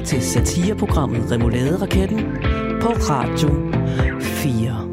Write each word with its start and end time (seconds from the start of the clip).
lytter 0.00 0.06
til 0.06 0.22
satireprogrammet 0.22 1.32
Remouladeraketten 1.32 2.18
på 2.82 2.88
Radio 2.88 3.48
4. 4.20 4.86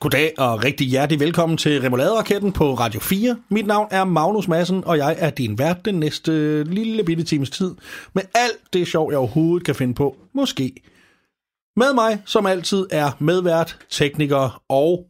Goddag 0.00 0.32
og 0.38 0.64
rigtig 0.64 0.86
hjertelig 0.86 1.20
velkommen 1.20 1.58
til 1.58 1.80
Remoulade-raketten 1.80 2.52
på 2.52 2.74
Radio 2.74 3.00
4. 3.00 3.36
Mit 3.48 3.66
navn 3.66 3.88
er 3.90 4.04
Magnus 4.04 4.48
Madsen, 4.48 4.84
og 4.86 4.98
jeg 4.98 5.16
er 5.18 5.30
din 5.30 5.58
vært 5.58 5.84
den 5.84 5.94
næste 5.94 6.64
lille 6.64 7.04
bitte 7.04 7.24
times 7.24 7.50
tid. 7.50 7.74
Med 8.14 8.22
alt 8.34 8.72
det 8.72 8.86
sjov, 8.86 9.10
jeg 9.10 9.18
overhovedet 9.18 9.66
kan 9.66 9.74
finde 9.74 9.94
på. 9.94 10.16
Måske. 10.32 10.72
Med 11.76 11.94
mig, 11.94 12.22
som 12.24 12.46
altid, 12.46 12.86
er 12.90 13.10
medvært, 13.18 13.78
tekniker 13.90 14.62
og 14.68 15.06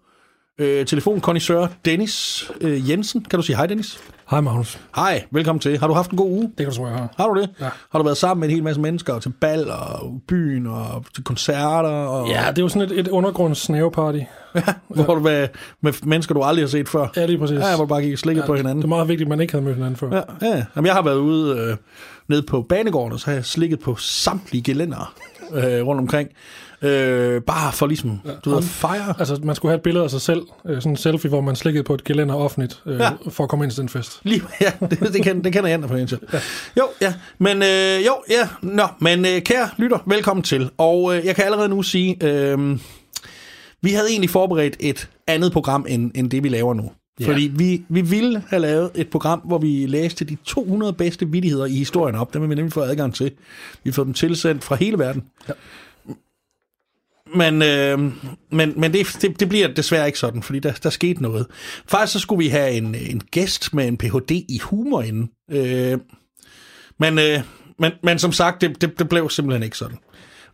øh, 0.61 0.87
telefonkondisør 0.87 1.67
Dennis 1.85 2.51
øh, 2.61 2.91
Jensen. 2.91 3.25
Kan 3.31 3.39
du 3.39 3.43
sige 3.43 3.57
hej, 3.57 3.67
Dennis? 3.67 3.99
Hej 4.31 4.41
Magnus. 4.41 4.79
Hej, 4.97 5.25
velkommen 5.31 5.61
til. 5.61 5.79
Har 5.79 5.87
du 5.87 5.95
haft 5.95 6.11
en 6.11 6.17
god 6.17 6.31
uge? 6.31 6.43
Det 6.43 6.57
kan 6.57 6.67
du 6.67 6.75
tro, 6.75 6.87
jeg 6.87 6.95
har. 6.97 7.09
Har 7.17 7.29
du 7.29 7.41
det? 7.41 7.51
Ja. 7.61 7.69
Har 7.93 7.99
du 7.99 8.05
været 8.05 8.17
sammen 8.17 8.41
med 8.41 8.49
en 8.49 8.55
hel 8.55 8.65
masse 8.65 8.81
mennesker 8.81 9.19
til 9.19 9.33
bal 9.41 9.71
og 9.71 10.21
byen 10.29 10.67
og 10.67 11.05
til 11.15 11.25
koncerter? 11.25 11.89
Og, 11.89 12.29
Ja, 12.29 12.45
det 12.51 12.59
er 12.59 12.63
jo 12.63 12.69
sådan 12.69 12.91
et, 12.93 12.99
et 12.99 13.09
undergrunds-snaveparty. 13.09 14.19
Hvor 14.89 15.15
du 15.15 15.21
med, 15.21 15.49
med 15.81 15.93
mennesker, 16.03 16.35
du 16.35 16.43
aldrig 16.43 16.63
har 16.63 16.69
set 16.69 16.89
før? 16.89 17.07
Ja, 17.17 17.27
lige 17.27 17.39
præcis. 17.39 17.59
Ja, 17.59 17.77
hvor 17.77 17.85
du 17.85 17.89
bare 17.89 18.03
gik 18.03 18.19
slikket 18.19 18.43
ja, 18.43 18.47
på 18.47 18.55
hinanden. 18.55 18.79
Det 18.79 18.85
er 18.85 18.89
meget 18.89 19.09
vigtigt, 19.09 19.27
at 19.27 19.29
man 19.29 19.41
ikke 19.41 19.53
havde 19.53 19.65
mødt 19.65 19.77
hinanden 19.77 19.97
før. 19.97 20.11
Ja, 20.11 20.49
ja. 20.49 20.65
Jamen, 20.77 20.87
jeg 20.87 20.95
har 20.95 21.03
været 21.03 21.17
ude 21.17 21.59
øh, 21.59 21.77
nede 22.29 22.43
på 22.43 22.63
banegården, 22.63 23.13
og 23.13 23.21
så 23.21 23.27
har 23.27 23.33
jeg 23.33 23.45
slikket 23.45 23.81
på 23.81 23.97
samtlige 23.97 24.63
gelænder 24.63 25.15
øh, 25.55 25.87
rundt 25.87 26.01
omkring. 26.01 26.29
Øh, 26.83 27.43
bare 27.43 27.73
for 27.73 27.87
ligesom, 27.87 28.21
du 28.45 28.51
ved, 28.51 28.63
fejre. 28.63 29.15
Altså, 29.19 29.41
man 29.43 29.55
skulle 29.57 29.71
have 29.71 29.77
et 29.77 29.83
billede 29.83 30.05
af 30.05 30.11
sig 30.11 30.21
selv, 30.21 30.43
øh, 30.67 30.77
sådan 30.77 30.93
en 30.93 30.97
selfie, 30.97 31.29
hvor 31.29 31.41
man 31.41 31.57
slikkede 31.57 31.85
på 31.85 31.95
et 31.95 32.05
gelænder 32.05 32.35
offentligt, 32.35 32.83
øh, 32.87 32.99
Ja. 32.99 33.05
ja. 33.05 33.11
for 33.31 33.45
at 33.45 33.51
komme 33.51 33.65
ind 33.65 33.73
til 33.73 33.81
den 33.81 33.89
fest. 33.89 34.21
Lige, 34.23 34.43
ja, 34.61 34.73
det, 34.91 35.01
det, 35.01 35.23
kan, 35.23 35.45
det 35.45 35.53
kender 35.53 35.71
jeg 35.71 35.81
på 35.81 35.97
ja. 35.97 36.07
Jo, 36.77 36.83
ja, 37.01 37.15
men 37.39 37.57
øh, 37.63 38.07
jo, 38.07 38.15
ja, 38.31 38.49
nå, 38.63 38.87
men 39.01 39.25
øh, 39.27 39.41
kære 39.43 39.69
lytter, 39.77 39.99
velkommen 40.07 40.43
til. 40.43 40.71
Og 40.79 41.17
øh, 41.17 41.25
jeg 41.27 41.37
kan 41.37 41.45
allerede 41.45 41.69
nu 41.69 41.83
sige, 41.83 42.17
øh, 42.23 42.79
vi 43.83 43.91
havde 43.91 44.09
egentlig 44.11 44.31
forberedt 44.31 44.77
et 44.81 45.09
andet 45.27 45.53
program, 45.53 45.87
end, 45.89 46.11
end 46.15 46.31
det 46.31 46.43
vi 46.43 46.49
laver 46.49 46.75
nu. 46.75 46.91
Ja. 47.21 47.27
Fordi 47.27 47.51
vi, 47.55 47.83
vi 47.89 48.01
ville 48.01 48.43
have 48.49 48.61
lavet 48.63 48.91
et 48.95 49.09
program, 49.09 49.39
hvor 49.39 49.59
vi 49.59 49.87
læste 49.87 50.25
de 50.25 50.37
200 50.45 50.93
bedste 50.93 51.29
vittigheder 51.29 51.67
i 51.67 51.75
historien 51.75 52.17
op. 52.17 52.35
Dem 52.35 52.43
har 52.43 52.49
vi 52.49 52.55
nemlig 52.55 52.73
fået 52.73 52.89
adgang 52.91 53.15
til. 53.15 53.31
Vi 53.85 53.91
har 53.91 53.93
fået 53.93 54.07
dem 54.07 54.15
tilsendt 54.15 54.65
fra 54.65 54.75
hele 54.77 54.99
verden. 54.99 55.23
Ja. 55.49 55.53
Men, 57.35 57.63
øh, 57.63 57.99
men, 58.51 58.73
men 58.77 58.93
det, 58.93 59.19
det, 59.23 59.41
det 59.41 59.49
bliver 59.49 59.69
desværre 59.69 60.07
ikke 60.07 60.19
sådan, 60.19 60.43
fordi 60.43 60.59
der, 60.59 60.73
der 60.73 60.91
skete 60.91 61.23
noget. 61.23 61.47
Faktisk 61.89 62.13
så 62.13 62.19
skulle 62.19 62.45
vi 62.45 62.49
have 62.49 62.71
en, 62.71 62.95
en 62.95 63.21
gæst 63.31 63.75
med 63.75 63.89
en 63.89 63.97
Ph.D. 63.97 64.31
i 64.31 64.61
humor 64.63 65.03
inde. 65.03 65.33
Øh, 65.51 65.99
men, 66.99 67.19
øh, 67.19 67.41
men, 67.79 67.93
men 68.03 68.19
som 68.19 68.33
sagt, 68.33 68.61
det, 68.61 68.81
det, 68.81 68.99
det 68.99 69.09
blev 69.09 69.31
simpelthen 69.31 69.63
ikke 69.63 69.77
sådan. 69.77 69.99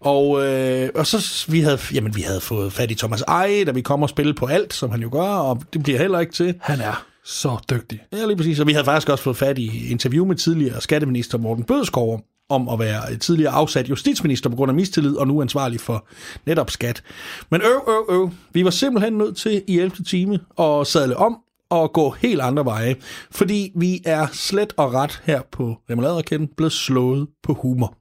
Og, 0.01 0.47
øh, 0.47 0.91
og 0.95 1.07
så 1.07 1.45
vi 1.49 1.61
havde, 1.61 1.79
jamen, 1.95 2.17
vi 2.17 2.21
havde 2.21 2.41
fået 2.41 2.73
fat 2.73 2.91
i 2.91 2.95
Thomas 2.95 3.23
Eje, 3.23 3.65
da 3.65 3.71
vi 3.71 3.81
kom 3.81 4.03
og 4.03 4.09
spille 4.09 4.35
på 4.35 4.47
alt, 4.47 4.75
som 4.75 4.91
han 4.91 5.03
jo 5.03 5.09
gør, 5.13 5.21
og 5.21 5.63
det 5.73 5.83
bliver 5.83 5.99
heller 5.99 6.21
ikke 6.21 6.33
til. 6.33 6.55
Han 6.61 6.81
er 6.81 7.07
så 7.25 7.57
dygtig. 7.71 8.03
Ja, 8.13 8.27
lige 8.27 8.37
præcis. 8.37 8.61
Og 8.61 8.67
vi 8.67 8.73
havde 8.73 8.85
faktisk 8.85 9.09
også 9.09 9.25
fået 9.25 9.37
fat 9.37 9.59
i 9.59 9.91
interview 9.91 10.27
med 10.27 10.37
tidligere 10.37 10.81
skatteminister 10.81 11.39
Morten 11.39 11.65
Bødskov 11.65 12.23
om 12.49 12.69
at 12.69 12.79
være 12.79 13.17
tidligere 13.17 13.53
afsat 13.53 13.89
justitsminister 13.91 14.51
på 14.51 14.57
grund 14.57 14.71
af 14.71 14.75
mistillid, 14.75 15.17
og 15.17 15.27
nu 15.29 15.43
ansvarlig 15.43 15.81
for 15.81 16.07
netop 16.47 16.71
skat. 16.71 17.03
Men 17.51 17.61
øv, 17.63 17.81
øv, 17.89 18.07
øv. 18.09 18.31
Vi 18.53 18.65
var 18.65 18.71
simpelthen 18.71 19.13
nødt 19.13 19.37
til 19.37 19.63
i 19.69 19.79
11. 19.79 20.05
time 20.05 20.39
at 20.61 20.87
sadle 20.87 21.17
om 21.17 21.39
og 21.71 21.93
gå 21.93 22.11
helt 22.11 22.41
andre 22.41 22.65
veje, 22.65 22.97
fordi 23.31 23.73
vi 23.77 24.03
er 24.05 24.27
slet 24.33 24.73
og 24.77 24.95
ret 24.95 25.23
her 25.25 25.41
på 25.53 25.77
Remouladerkenden 25.91 26.49
blevet 26.57 26.73
slået 26.73 27.27
på 27.43 27.53
humor. 27.55 27.95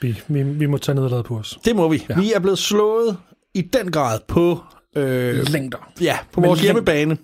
Vi, 0.00 0.20
vi, 0.28 0.42
vi 0.42 0.66
må 0.66 0.78
tage 0.78 0.94
nederlaget 0.96 1.24
på 1.24 1.36
os. 1.36 1.58
Det 1.64 1.76
må 1.76 1.88
vi. 1.88 2.06
Ja. 2.08 2.20
Vi 2.20 2.32
er 2.32 2.38
blevet 2.38 2.58
slået 2.58 3.16
i 3.54 3.60
den 3.62 3.90
grad 3.92 4.18
på 4.28 4.60
øh, 4.96 5.48
Længder. 5.48 5.78
Ja, 6.00 6.18
på 6.32 6.40
Men 6.40 6.48
vores 6.48 6.60
læng- 6.60 6.62
hjemmebane. 6.62 7.16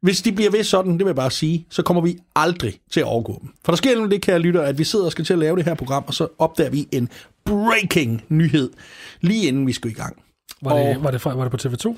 Hvis 0.00 0.22
de 0.22 0.32
bliver 0.32 0.50
ved 0.50 0.64
sådan, 0.64 0.92
det 0.92 0.98
vil 0.98 1.06
jeg 1.06 1.16
bare 1.16 1.30
sige, 1.30 1.66
så 1.70 1.82
kommer 1.82 2.02
vi 2.02 2.16
aldrig 2.36 2.80
til 2.90 3.00
at 3.00 3.06
overgå 3.06 3.38
dem. 3.42 3.50
For 3.64 3.72
der 3.72 3.76
sker 3.76 3.94
nemlig 3.94 4.10
det, 4.10 4.22
kære 4.22 4.38
lytter, 4.38 4.62
at 4.62 4.78
vi 4.78 4.84
sidder 4.84 5.04
og 5.04 5.12
skal 5.12 5.24
til 5.24 5.32
at 5.32 5.38
lave 5.38 5.56
det 5.56 5.64
her 5.64 5.74
program, 5.74 6.04
og 6.06 6.14
så 6.14 6.28
opdager 6.38 6.70
vi 6.70 6.88
en 6.92 7.08
breaking 7.44 8.24
nyhed, 8.28 8.70
lige 9.20 9.48
inden 9.48 9.66
vi 9.66 9.72
skal 9.72 9.90
i 9.90 9.94
gang. 9.94 10.22
Var 10.62 10.76
det, 10.78 10.96
Og- 10.96 11.04
var 11.04 11.10
det, 11.10 11.20
fra, 11.20 11.34
var 11.34 11.48
det 11.48 11.50
på 11.50 11.68
TV2? 11.68 11.96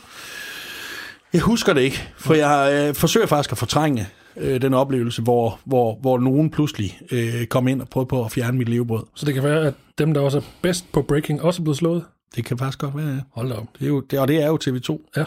Jeg 1.32 1.40
husker 1.40 1.72
det 1.72 1.80
ikke, 1.80 2.02
for 2.18 2.34
jeg 2.34 2.86
øh, 2.88 2.94
forsøger 2.94 3.26
faktisk 3.26 3.52
at 3.52 3.58
fortrænge 3.58 4.06
øh, 4.36 4.62
den 4.62 4.74
oplevelse, 4.74 5.22
hvor, 5.22 5.58
hvor, 5.64 5.98
hvor 6.00 6.18
nogen 6.18 6.50
pludselig 6.50 6.98
øh, 7.10 7.46
kom 7.46 7.68
ind 7.68 7.80
og 7.80 7.88
prøvede 7.88 8.08
på 8.08 8.24
at 8.24 8.32
fjerne 8.32 8.58
mit 8.58 8.68
levebrød. 8.68 9.02
Så 9.14 9.26
det 9.26 9.34
kan 9.34 9.42
være, 9.42 9.66
at 9.66 9.74
dem, 9.98 10.14
der 10.14 10.20
også 10.20 10.38
er 10.38 10.42
bedst 10.62 10.92
på 10.92 11.02
breaking, 11.02 11.42
også 11.42 11.62
er 11.62 11.64
blevet 11.64 11.76
slået? 11.76 12.04
Det 12.36 12.44
kan 12.44 12.58
faktisk 12.58 12.78
godt 12.78 12.96
være, 12.96 13.08
ja. 13.08 13.20
Hold 13.32 13.48
da 13.48 13.54
op. 13.54 13.66
Det 13.78 13.84
er 13.84 13.88
jo, 13.88 14.00
det, 14.00 14.18
og 14.18 14.28
det 14.28 14.42
er 14.42 14.46
jo 14.46 14.58
TV2. 14.64 15.10
Ja. 15.16 15.24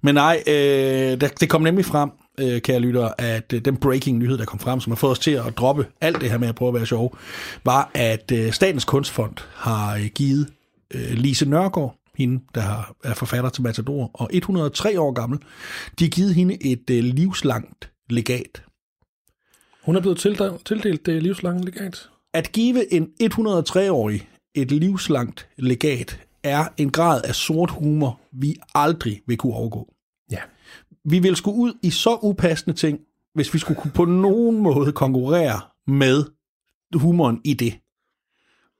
Men 0.00 0.14
nej, 0.14 0.42
øh, 0.46 1.20
der, 1.20 1.28
det 1.40 1.50
kom 1.50 1.62
nemlig 1.62 1.84
frem, 1.84 2.10
øh, 2.40 2.60
kære 2.60 2.80
lytter, 2.80 3.10
at 3.18 3.52
øh, 3.52 3.60
den 3.64 3.76
breaking 3.76 4.18
nyhed, 4.18 4.38
der 4.38 4.44
kom 4.44 4.58
frem, 4.58 4.80
som 4.80 4.90
har 4.90 4.96
fået 4.96 5.10
os 5.10 5.18
til 5.18 5.30
at 5.30 5.58
droppe 5.58 5.86
alt 6.00 6.20
det 6.20 6.30
her 6.30 6.38
med 6.38 6.48
at 6.48 6.54
prøve 6.54 6.68
at 6.68 6.74
være 6.74 6.86
sjov, 6.86 7.18
var, 7.64 7.90
at 7.94 8.32
øh, 8.32 8.52
Statens 8.52 8.84
Kunstfond 8.84 9.34
har 9.54 9.96
øh, 9.96 10.06
givet 10.14 10.48
øh, 10.94 11.10
Lise 11.12 11.48
Nørgaard, 11.48 11.96
hende, 12.16 12.44
der 12.54 12.60
har, 12.60 12.94
er 13.04 13.14
forfatter 13.14 13.50
til 13.50 13.62
Matador, 13.62 14.10
og 14.14 14.30
103 14.32 15.00
år 15.00 15.12
gammel, 15.12 15.38
de 15.98 16.04
har 16.04 16.10
givet 16.10 16.34
hende 16.34 16.66
et 16.66 16.90
øh, 16.90 17.04
livslangt 17.04 17.90
legat. 18.10 18.62
Hun 19.82 19.96
er 19.96 20.00
blevet 20.00 20.18
tildelt, 20.18 20.66
tildelt 20.66 21.06
det 21.06 21.22
livslange 21.22 21.64
legat. 21.64 22.08
At 22.34 22.52
give 22.52 22.92
en 22.92 23.08
103-årig 23.22 24.28
et 24.54 24.70
livslangt 24.70 25.48
legat 25.56 26.20
er 26.44 26.64
en 26.76 26.90
grad 26.90 27.22
af 27.24 27.34
sort 27.34 27.70
humor, 27.70 28.20
vi 28.32 28.56
aldrig 28.74 29.20
vil 29.26 29.36
kunne 29.36 29.54
overgå. 29.54 29.88
Ja. 30.30 30.38
vi 31.04 31.18
ville 31.18 31.36
skulle 31.36 31.58
ud 31.58 31.72
i 31.82 31.90
så 31.90 32.18
upassende 32.22 32.76
ting, 32.76 32.98
hvis 33.34 33.54
vi 33.54 33.58
skulle 33.58 33.80
kunne 33.80 33.92
på 33.92 34.04
nogen 34.04 34.62
måde 34.62 34.92
konkurrere 34.92 35.60
med 35.86 36.24
humoren 36.94 37.40
i 37.44 37.54
det. 37.54 37.74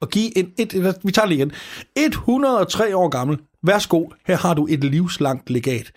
Og 0.00 0.10
give 0.10 0.38
en, 0.38 0.52
et, 0.58 0.74
vi 1.04 1.12
tager 1.12 1.26
det 1.26 1.34
igen, 1.34 1.52
103 1.96 2.96
år 2.96 3.08
gammel, 3.08 3.38
værsgo, 3.62 4.08
her 4.26 4.36
har 4.36 4.54
du 4.54 4.66
et 4.70 4.84
livslangt 4.84 5.50
legat. 5.50 5.92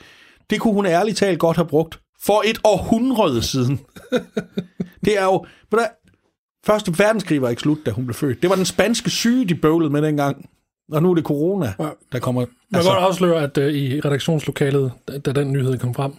Det 0.50 0.60
kunne 0.60 0.74
hun 0.74 0.86
ærligt 0.86 1.18
talt 1.18 1.40
godt 1.40 1.58
have 1.58 1.68
brugt 1.68 2.02
for 2.22 2.44
et 2.46 2.60
århundrede 2.64 3.42
siden. 3.42 3.80
det 5.06 5.18
er 5.18 5.24
jo, 5.24 5.46
Første 6.66 7.00
verdenskrig 7.00 7.42
var 7.42 7.50
ikke 7.50 7.62
slut, 7.62 7.78
da 7.86 7.92
hun 7.92 8.06
blev 8.06 8.16
født. 8.16 8.42
Det 8.42 8.50
var 8.50 8.56
den 8.56 8.66
spanske 8.66 9.10
syge, 9.10 9.46
de 9.46 9.56
bøvlede 9.56 9.90
med 9.90 10.02
dengang. 10.02 10.50
Og 10.92 11.04
nu 11.04 11.12
er 11.12 11.16
det 11.16 11.24
corona, 11.24 11.74
Ja. 11.80 11.90
der 12.12 12.20
kommer... 12.20 12.42
Man 12.42 12.50
altså, 12.74 12.92
kan 12.92 13.00
godt 13.00 13.08
afsløre, 13.10 13.44
at 13.44 13.58
uh, 13.58 13.64
i 13.64 14.00
redaktionslokalet, 14.02 14.92
da, 15.08 15.18
da 15.18 15.32
den 15.32 15.52
nyhed 15.54 15.78
kom 15.78 15.94
frem, 15.94 16.14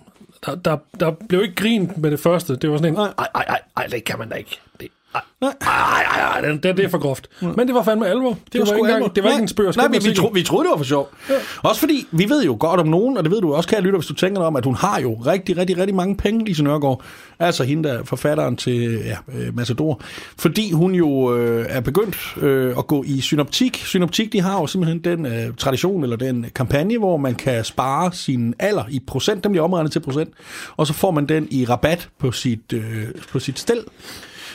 der, 0.46 0.54
der, 0.54 0.76
der 1.00 1.10
blev 1.28 1.42
ikke 1.42 1.54
grint 1.54 1.98
med 1.98 2.10
det 2.10 2.20
første. 2.20 2.56
Det 2.56 2.70
var 2.70 2.76
sådan 2.76 2.92
en, 2.92 2.94
Nej. 2.98 3.12
ej, 3.18 3.26
ej, 3.34 3.44
ej, 3.48 3.60
ej, 3.76 3.86
det 3.86 4.04
kan 4.04 4.18
man 4.18 4.28
da 4.28 4.34
ikke. 4.34 4.60
Det, 4.80 4.88
ej, 5.14 5.22
ej, 5.42 5.54
ej, 5.60 6.02
ej, 6.02 6.20
ej, 6.20 6.40
det, 6.40 6.62
det, 6.62 6.76
det 6.76 6.84
er 6.84 6.88
for 6.88 6.98
groft. 6.98 7.28
Men 7.40 7.66
det 7.66 7.74
var 7.74 7.82
fandme 7.82 8.06
alvor. 8.06 8.30
Det, 8.30 8.52
det 8.52 8.60
var, 8.60 8.66
sgu 8.66 8.74
ikke, 8.74 8.94
engang, 8.94 9.16
det 9.16 9.24
var 9.24 9.28
ikke 9.28 9.38
Nej. 9.38 9.42
en 9.42 9.48
spøg 9.48 9.76
Nej, 9.76 9.88
vi, 9.88 9.98
vi, 10.08 10.14
tro, 10.14 10.28
vi 10.28 10.42
troede, 10.42 10.64
det 10.64 10.70
var 10.70 10.76
for 10.76 10.84
sjov. 10.84 11.10
Ja. 11.30 11.34
Også 11.62 11.80
fordi, 11.80 12.06
vi 12.10 12.28
ved 12.28 12.44
jo 12.44 12.56
godt 12.60 12.80
om 12.80 12.86
nogen, 12.86 13.16
og 13.16 13.24
det 13.24 13.32
ved 13.32 13.40
du 13.40 13.54
også, 13.54 13.68
kære 13.68 13.80
lytter, 13.80 13.98
hvis 13.98 14.06
du 14.06 14.14
tænker 14.14 14.42
om, 14.42 14.56
at 14.56 14.64
hun 14.64 14.74
har 14.74 15.00
jo 15.00 15.14
rigtig, 15.14 15.56
rigtig, 15.56 15.78
rigtig 15.78 15.94
mange 15.94 16.16
penge, 16.16 16.44
Lise 16.44 16.64
Nørgaard. 16.64 17.02
Altså 17.38 17.64
hende, 17.64 17.88
der 17.88 17.98
er 17.98 18.04
forfatteren 18.04 18.56
til 18.56 19.02
ja, 19.04 19.16
øh, 19.34 19.56
Matador. 19.56 20.00
Fordi 20.38 20.72
hun 20.72 20.94
jo 20.94 21.36
øh, 21.36 21.66
er 21.68 21.80
begyndt 21.80 22.34
øh, 22.40 22.74
at 22.78 22.86
gå 22.86 23.04
i 23.06 23.20
synoptik. 23.20 23.76
Synoptik, 23.76 24.32
de 24.32 24.40
har 24.40 24.60
jo 24.60 24.66
simpelthen 24.66 24.98
den 25.04 25.26
øh, 25.26 25.54
tradition, 25.58 26.02
eller 26.02 26.16
den 26.16 26.46
kampagne, 26.54 26.98
hvor 26.98 27.16
man 27.16 27.34
kan 27.34 27.64
spare 27.64 28.12
sin 28.12 28.54
alder 28.58 28.84
i 28.90 29.00
procent. 29.06 29.44
Den 29.44 29.52
bliver 29.52 29.64
omregnet 29.64 29.92
til 29.92 30.00
procent. 30.00 30.30
Og 30.76 30.86
så 30.86 30.92
får 30.92 31.10
man 31.10 31.26
den 31.26 31.48
i 31.50 31.64
rabat 31.64 32.08
på 32.18 32.32
sit, 32.32 32.72
øh, 32.72 33.04
på 33.32 33.38
sit 33.38 33.58
stel. 33.58 33.80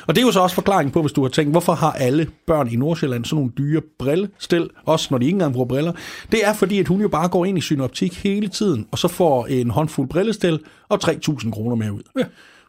Og 0.07 0.15
det 0.15 0.21
er 0.21 0.25
jo 0.25 0.31
så 0.31 0.39
også 0.39 0.55
forklaringen 0.55 0.91
på, 0.91 1.01
hvis 1.01 1.11
du 1.11 1.21
har 1.21 1.29
tænkt, 1.29 1.51
hvorfor 1.51 1.73
har 1.73 1.91
alle 1.91 2.27
børn 2.47 2.71
i 2.71 2.75
Nordsjælland 2.75 3.25
sådan 3.25 3.35
nogle 3.35 3.51
dyre 3.57 3.81
brillestil, 3.99 4.69
også 4.85 5.07
når 5.11 5.17
de 5.17 5.25
ikke 5.25 5.35
engang 5.35 5.53
bruger 5.53 5.67
briller. 5.67 5.93
Det 6.31 6.47
er 6.47 6.53
fordi, 6.53 6.79
at 6.79 6.87
hun 6.87 7.01
jo 7.01 7.07
bare 7.07 7.27
går 7.27 7.45
ind 7.45 7.57
i 7.57 7.61
synoptik 7.61 8.23
hele 8.23 8.47
tiden, 8.47 8.87
og 8.91 8.99
så 8.99 9.07
får 9.07 9.45
en 9.45 9.69
håndfuld 9.69 10.09
brillestil 10.09 10.59
og 10.89 10.99
3.000 11.03 11.51
kroner 11.51 11.75
mere 11.75 11.93
ud. 11.93 12.01
Ja. 12.19 12.23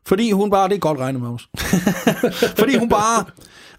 Fordi 0.07 0.31
hun 0.31 0.51
bare, 0.51 0.69
det 0.69 0.75
er 0.75 0.79
godt 0.79 0.99
regnet, 0.99 1.23
Magnus. 1.23 1.49
fordi 2.61 2.77
hun 2.79 2.89
bare, 2.89 3.25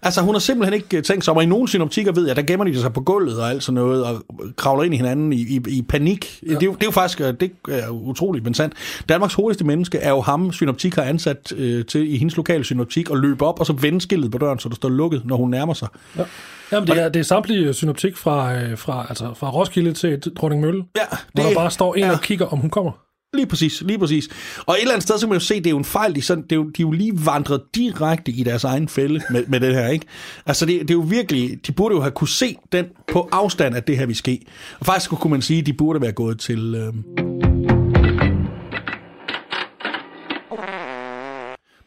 altså 0.02 0.20
hun 0.20 0.34
har 0.34 0.38
simpelthen 0.38 0.74
ikke 0.74 1.02
tænkt 1.02 1.24
sig 1.24 1.32
om, 1.32 1.36
og 1.36 1.42
i 1.42 1.46
nogle 1.46 1.68
synoptikker 1.68 2.12
ved 2.12 2.26
jeg, 2.26 2.36
der 2.36 2.42
gemmer 2.42 2.64
de 2.64 2.80
sig 2.80 2.92
på 2.92 3.00
gulvet 3.00 3.40
og 3.40 3.50
alt 3.50 3.62
sådan 3.62 3.74
noget, 3.74 4.04
og 4.04 4.22
kravler 4.56 4.84
ind 4.84 4.94
i 4.94 4.96
hinanden 4.96 5.32
i, 5.32 5.36
i, 5.36 5.60
i 5.68 5.82
panik. 5.82 6.40
Ja. 6.42 6.54
Det, 6.54 6.62
er 6.62 6.66
jo, 6.66 6.72
det 6.72 6.82
er 6.82 6.86
jo 6.86 6.90
faktisk, 6.90 7.20
øh, 7.20 7.34
det 7.40 7.50
er 7.68 7.88
utroligt, 7.88 8.44
men 8.44 8.54
sandt. 8.54 8.74
Danmarks 9.08 9.34
hurtigste 9.34 9.64
menneske 9.64 9.98
er 9.98 10.10
jo 10.10 10.20
ham, 10.20 10.52
synoptik 10.52 10.94
har 10.94 11.02
ansat 11.02 11.52
øh, 11.56 11.84
til 11.84 12.14
i 12.14 12.18
hendes 12.18 12.36
lokale 12.36 12.64
synoptik, 12.64 13.10
og 13.10 13.16
løbe 13.16 13.46
op, 13.46 13.60
og 13.60 13.66
så 13.66 13.72
vende 13.72 14.00
skiltet 14.00 14.30
på 14.30 14.38
døren, 14.38 14.58
så 14.58 14.68
der 14.68 14.74
står 14.74 14.88
lukket, 14.88 15.22
når 15.24 15.36
hun 15.36 15.50
nærmer 15.50 15.74
sig. 15.74 15.88
Ja. 16.18 16.24
Jamen, 16.72 16.88
det 16.88 17.02
er, 17.02 17.08
det 17.08 17.20
er 17.20 17.24
samtlige 17.24 17.74
synoptik 17.74 18.16
fra, 18.16 18.54
øh, 18.54 18.78
fra, 18.78 19.06
altså, 19.08 19.34
fra 19.34 19.50
Roskilde 19.50 19.92
til 19.92 20.20
Dronning 20.36 20.62
Mølle, 20.62 20.84
Ja, 20.96 21.16
hvor 21.34 21.42
der 21.42 21.54
bare 21.54 21.70
står 21.70 21.94
en 21.94 22.04
ja. 22.04 22.12
og 22.12 22.20
kigger, 22.20 22.46
om 22.46 22.58
hun 22.58 22.70
kommer. 22.70 22.92
Lige 23.34 23.46
præcis, 23.46 23.82
lige 23.86 23.98
præcis. 23.98 24.28
Og 24.66 24.74
et 24.74 24.80
eller 24.80 24.92
andet 24.94 25.02
sted, 25.02 25.18
så 25.18 25.26
kan 25.26 25.28
man 25.28 25.38
jo 25.38 25.44
se, 25.44 25.54
det 25.54 25.66
er 25.66 25.70
jo 25.70 25.78
en 25.78 25.84
fejl, 25.84 26.14
de, 26.14 26.22
sådan, 26.22 26.42
det 26.42 26.52
er 26.52 26.56
jo, 26.56 26.64
de 26.64 26.82
er 26.82 26.86
jo 26.86 26.90
lige 26.90 27.26
vandret 27.26 27.62
direkte 27.74 28.32
i 28.32 28.42
deres 28.42 28.64
egen 28.64 28.88
fælde 28.88 29.20
med, 29.30 29.44
med 29.46 29.60
det 29.60 29.74
her, 29.74 29.88
ikke? 29.88 30.06
Altså, 30.46 30.66
det, 30.66 30.80
det 30.80 30.90
er 30.90 30.94
jo 30.94 31.04
virkelig, 31.08 31.66
de 31.66 31.72
burde 31.72 31.94
jo 31.94 32.00
have 32.00 32.10
kunne 32.10 32.28
se 32.28 32.56
den 32.72 32.86
på 33.12 33.28
afstand, 33.32 33.76
at 33.76 33.86
det 33.86 33.98
her 33.98 34.06
vil 34.06 34.16
ske. 34.16 34.40
Og 34.80 34.86
faktisk 34.86 35.10
kunne 35.10 35.30
man 35.30 35.42
sige, 35.42 35.60
at 35.60 35.66
de 35.66 35.72
burde 35.72 36.00
være 36.00 36.12
gået 36.12 36.38
til... 36.38 36.74
Øh... 36.74 37.35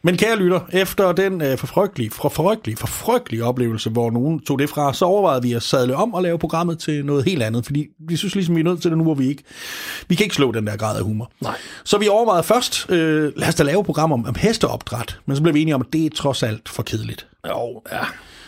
Men 0.02 0.16
kære 0.16 0.36
lytter, 0.36 0.60
efter 0.72 1.12
den 1.12 1.42
øh, 1.42 1.58
forfrygtelige, 1.58 2.10
forfrygtelige, 2.10 2.76
forfrygtelige 2.76 3.44
oplevelse, 3.44 3.90
hvor 3.90 4.10
nogen 4.10 4.40
tog 4.40 4.58
det 4.58 4.70
fra, 4.70 4.94
så 4.94 5.04
overvejede 5.04 5.42
vi 5.42 5.52
at 5.52 5.62
sadle 5.62 5.96
om 5.96 6.14
og 6.14 6.22
lave 6.22 6.38
programmet 6.38 6.78
til 6.78 7.04
noget 7.04 7.24
helt 7.24 7.42
andet, 7.42 7.64
fordi 7.64 7.86
vi 7.98 8.16
synes 8.16 8.34
ligesom, 8.34 8.54
vi 8.54 8.60
er 8.60 8.64
nødt 8.64 8.82
til 8.82 8.90
det 8.90 8.98
nu, 8.98 9.04
hvor 9.04 9.14
vi 9.14 9.28
ikke, 9.28 9.42
vi 10.08 10.14
kan 10.14 10.24
ikke 10.24 10.34
slå 10.34 10.52
den 10.52 10.66
der 10.66 10.76
grad 10.76 10.96
af 10.96 11.02
humor. 11.02 11.30
Nej. 11.40 11.56
Så 11.84 11.98
vi 11.98 12.08
overvejede 12.08 12.42
først, 12.42 12.90
øh, 12.90 13.32
lad 13.36 13.48
os 13.48 13.54
da 13.54 13.62
lave 13.62 13.80
et 13.80 13.86
program 13.86 14.12
om, 14.12 14.26
om 14.26 14.34
hesteopdræt, 14.34 15.18
men 15.26 15.36
så 15.36 15.42
blev 15.42 15.54
vi 15.54 15.62
enige 15.62 15.74
om, 15.74 15.80
at 15.80 15.92
det 15.92 16.06
er 16.06 16.10
trods 16.10 16.42
alt 16.42 16.68
for 16.68 16.82
kedeligt. 16.82 17.26
Jo, 17.48 17.82
ja. 17.92 18.04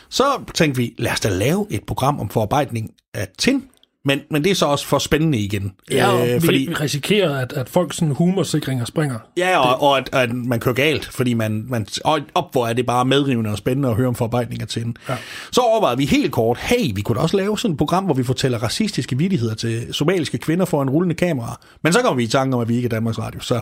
Så 0.08 0.24
tænkte 0.54 0.80
vi, 0.80 0.94
lad 0.98 1.12
os 1.12 1.20
da 1.20 1.28
lave 1.28 1.66
et 1.70 1.84
program 1.86 2.20
om 2.20 2.28
forarbejdning 2.28 2.90
af 3.14 3.28
tin, 3.38 3.64
men, 4.04 4.20
men 4.30 4.44
det 4.44 4.50
er 4.50 4.54
så 4.54 4.66
også 4.66 4.86
for 4.86 4.98
spændende 4.98 5.38
igen. 5.38 5.72
Ja, 5.90 6.34
øh, 6.34 6.40
fordi 6.40 6.58
vi 6.58 6.74
risikerer, 6.74 7.38
at, 7.38 7.52
at 7.52 7.68
folk 7.68 7.94
sådan 7.94 8.14
humorsikringer 8.14 8.84
springer. 8.84 9.18
Ja, 9.36 9.58
og, 9.58 9.82
og 9.82 9.98
at, 9.98 10.08
at 10.12 10.32
man 10.32 10.60
kører 10.60 10.74
galt, 10.74 11.04
fordi 11.04 11.34
man, 11.34 11.64
man 11.68 11.86
og 12.04 12.20
op, 12.34 12.52
hvor 12.52 12.66
er 12.66 12.72
det 12.72 12.86
bare 12.86 13.04
medrivende 13.04 13.50
og 13.50 13.58
spændende 13.58 13.88
at 13.88 13.96
høre 13.96 14.08
om 14.08 14.14
forarbejdning 14.14 14.62
af 14.62 14.68
tin. 14.68 14.96
Ja. 15.08 15.16
Så 15.52 15.60
overvejede 15.60 15.98
vi 15.98 16.04
helt 16.04 16.32
kort, 16.32 16.58
hey, 16.58 16.94
vi 16.94 17.02
kunne 17.02 17.16
da 17.16 17.22
også 17.22 17.36
lave 17.36 17.58
sådan 17.58 17.72
et 17.72 17.78
program, 17.78 18.04
hvor 18.04 18.14
vi 18.14 18.22
fortæller 18.22 18.58
racistiske 18.58 19.18
vidigheder 19.18 19.54
til 19.54 19.94
somaliske 19.94 20.38
kvinder 20.38 20.64
for 20.64 20.82
en 20.82 20.90
rullende 20.90 21.14
kamera. 21.14 21.60
Men 21.82 21.92
så 21.92 22.02
kommer 22.02 22.16
vi 22.16 22.22
i 22.22 22.26
tanke 22.26 22.54
om, 22.56 22.60
at 22.60 22.68
vi 22.68 22.76
ikke 22.76 22.86
er 22.86 22.90
Danmarks 22.90 23.18
Radio, 23.18 23.40
så, 23.40 23.60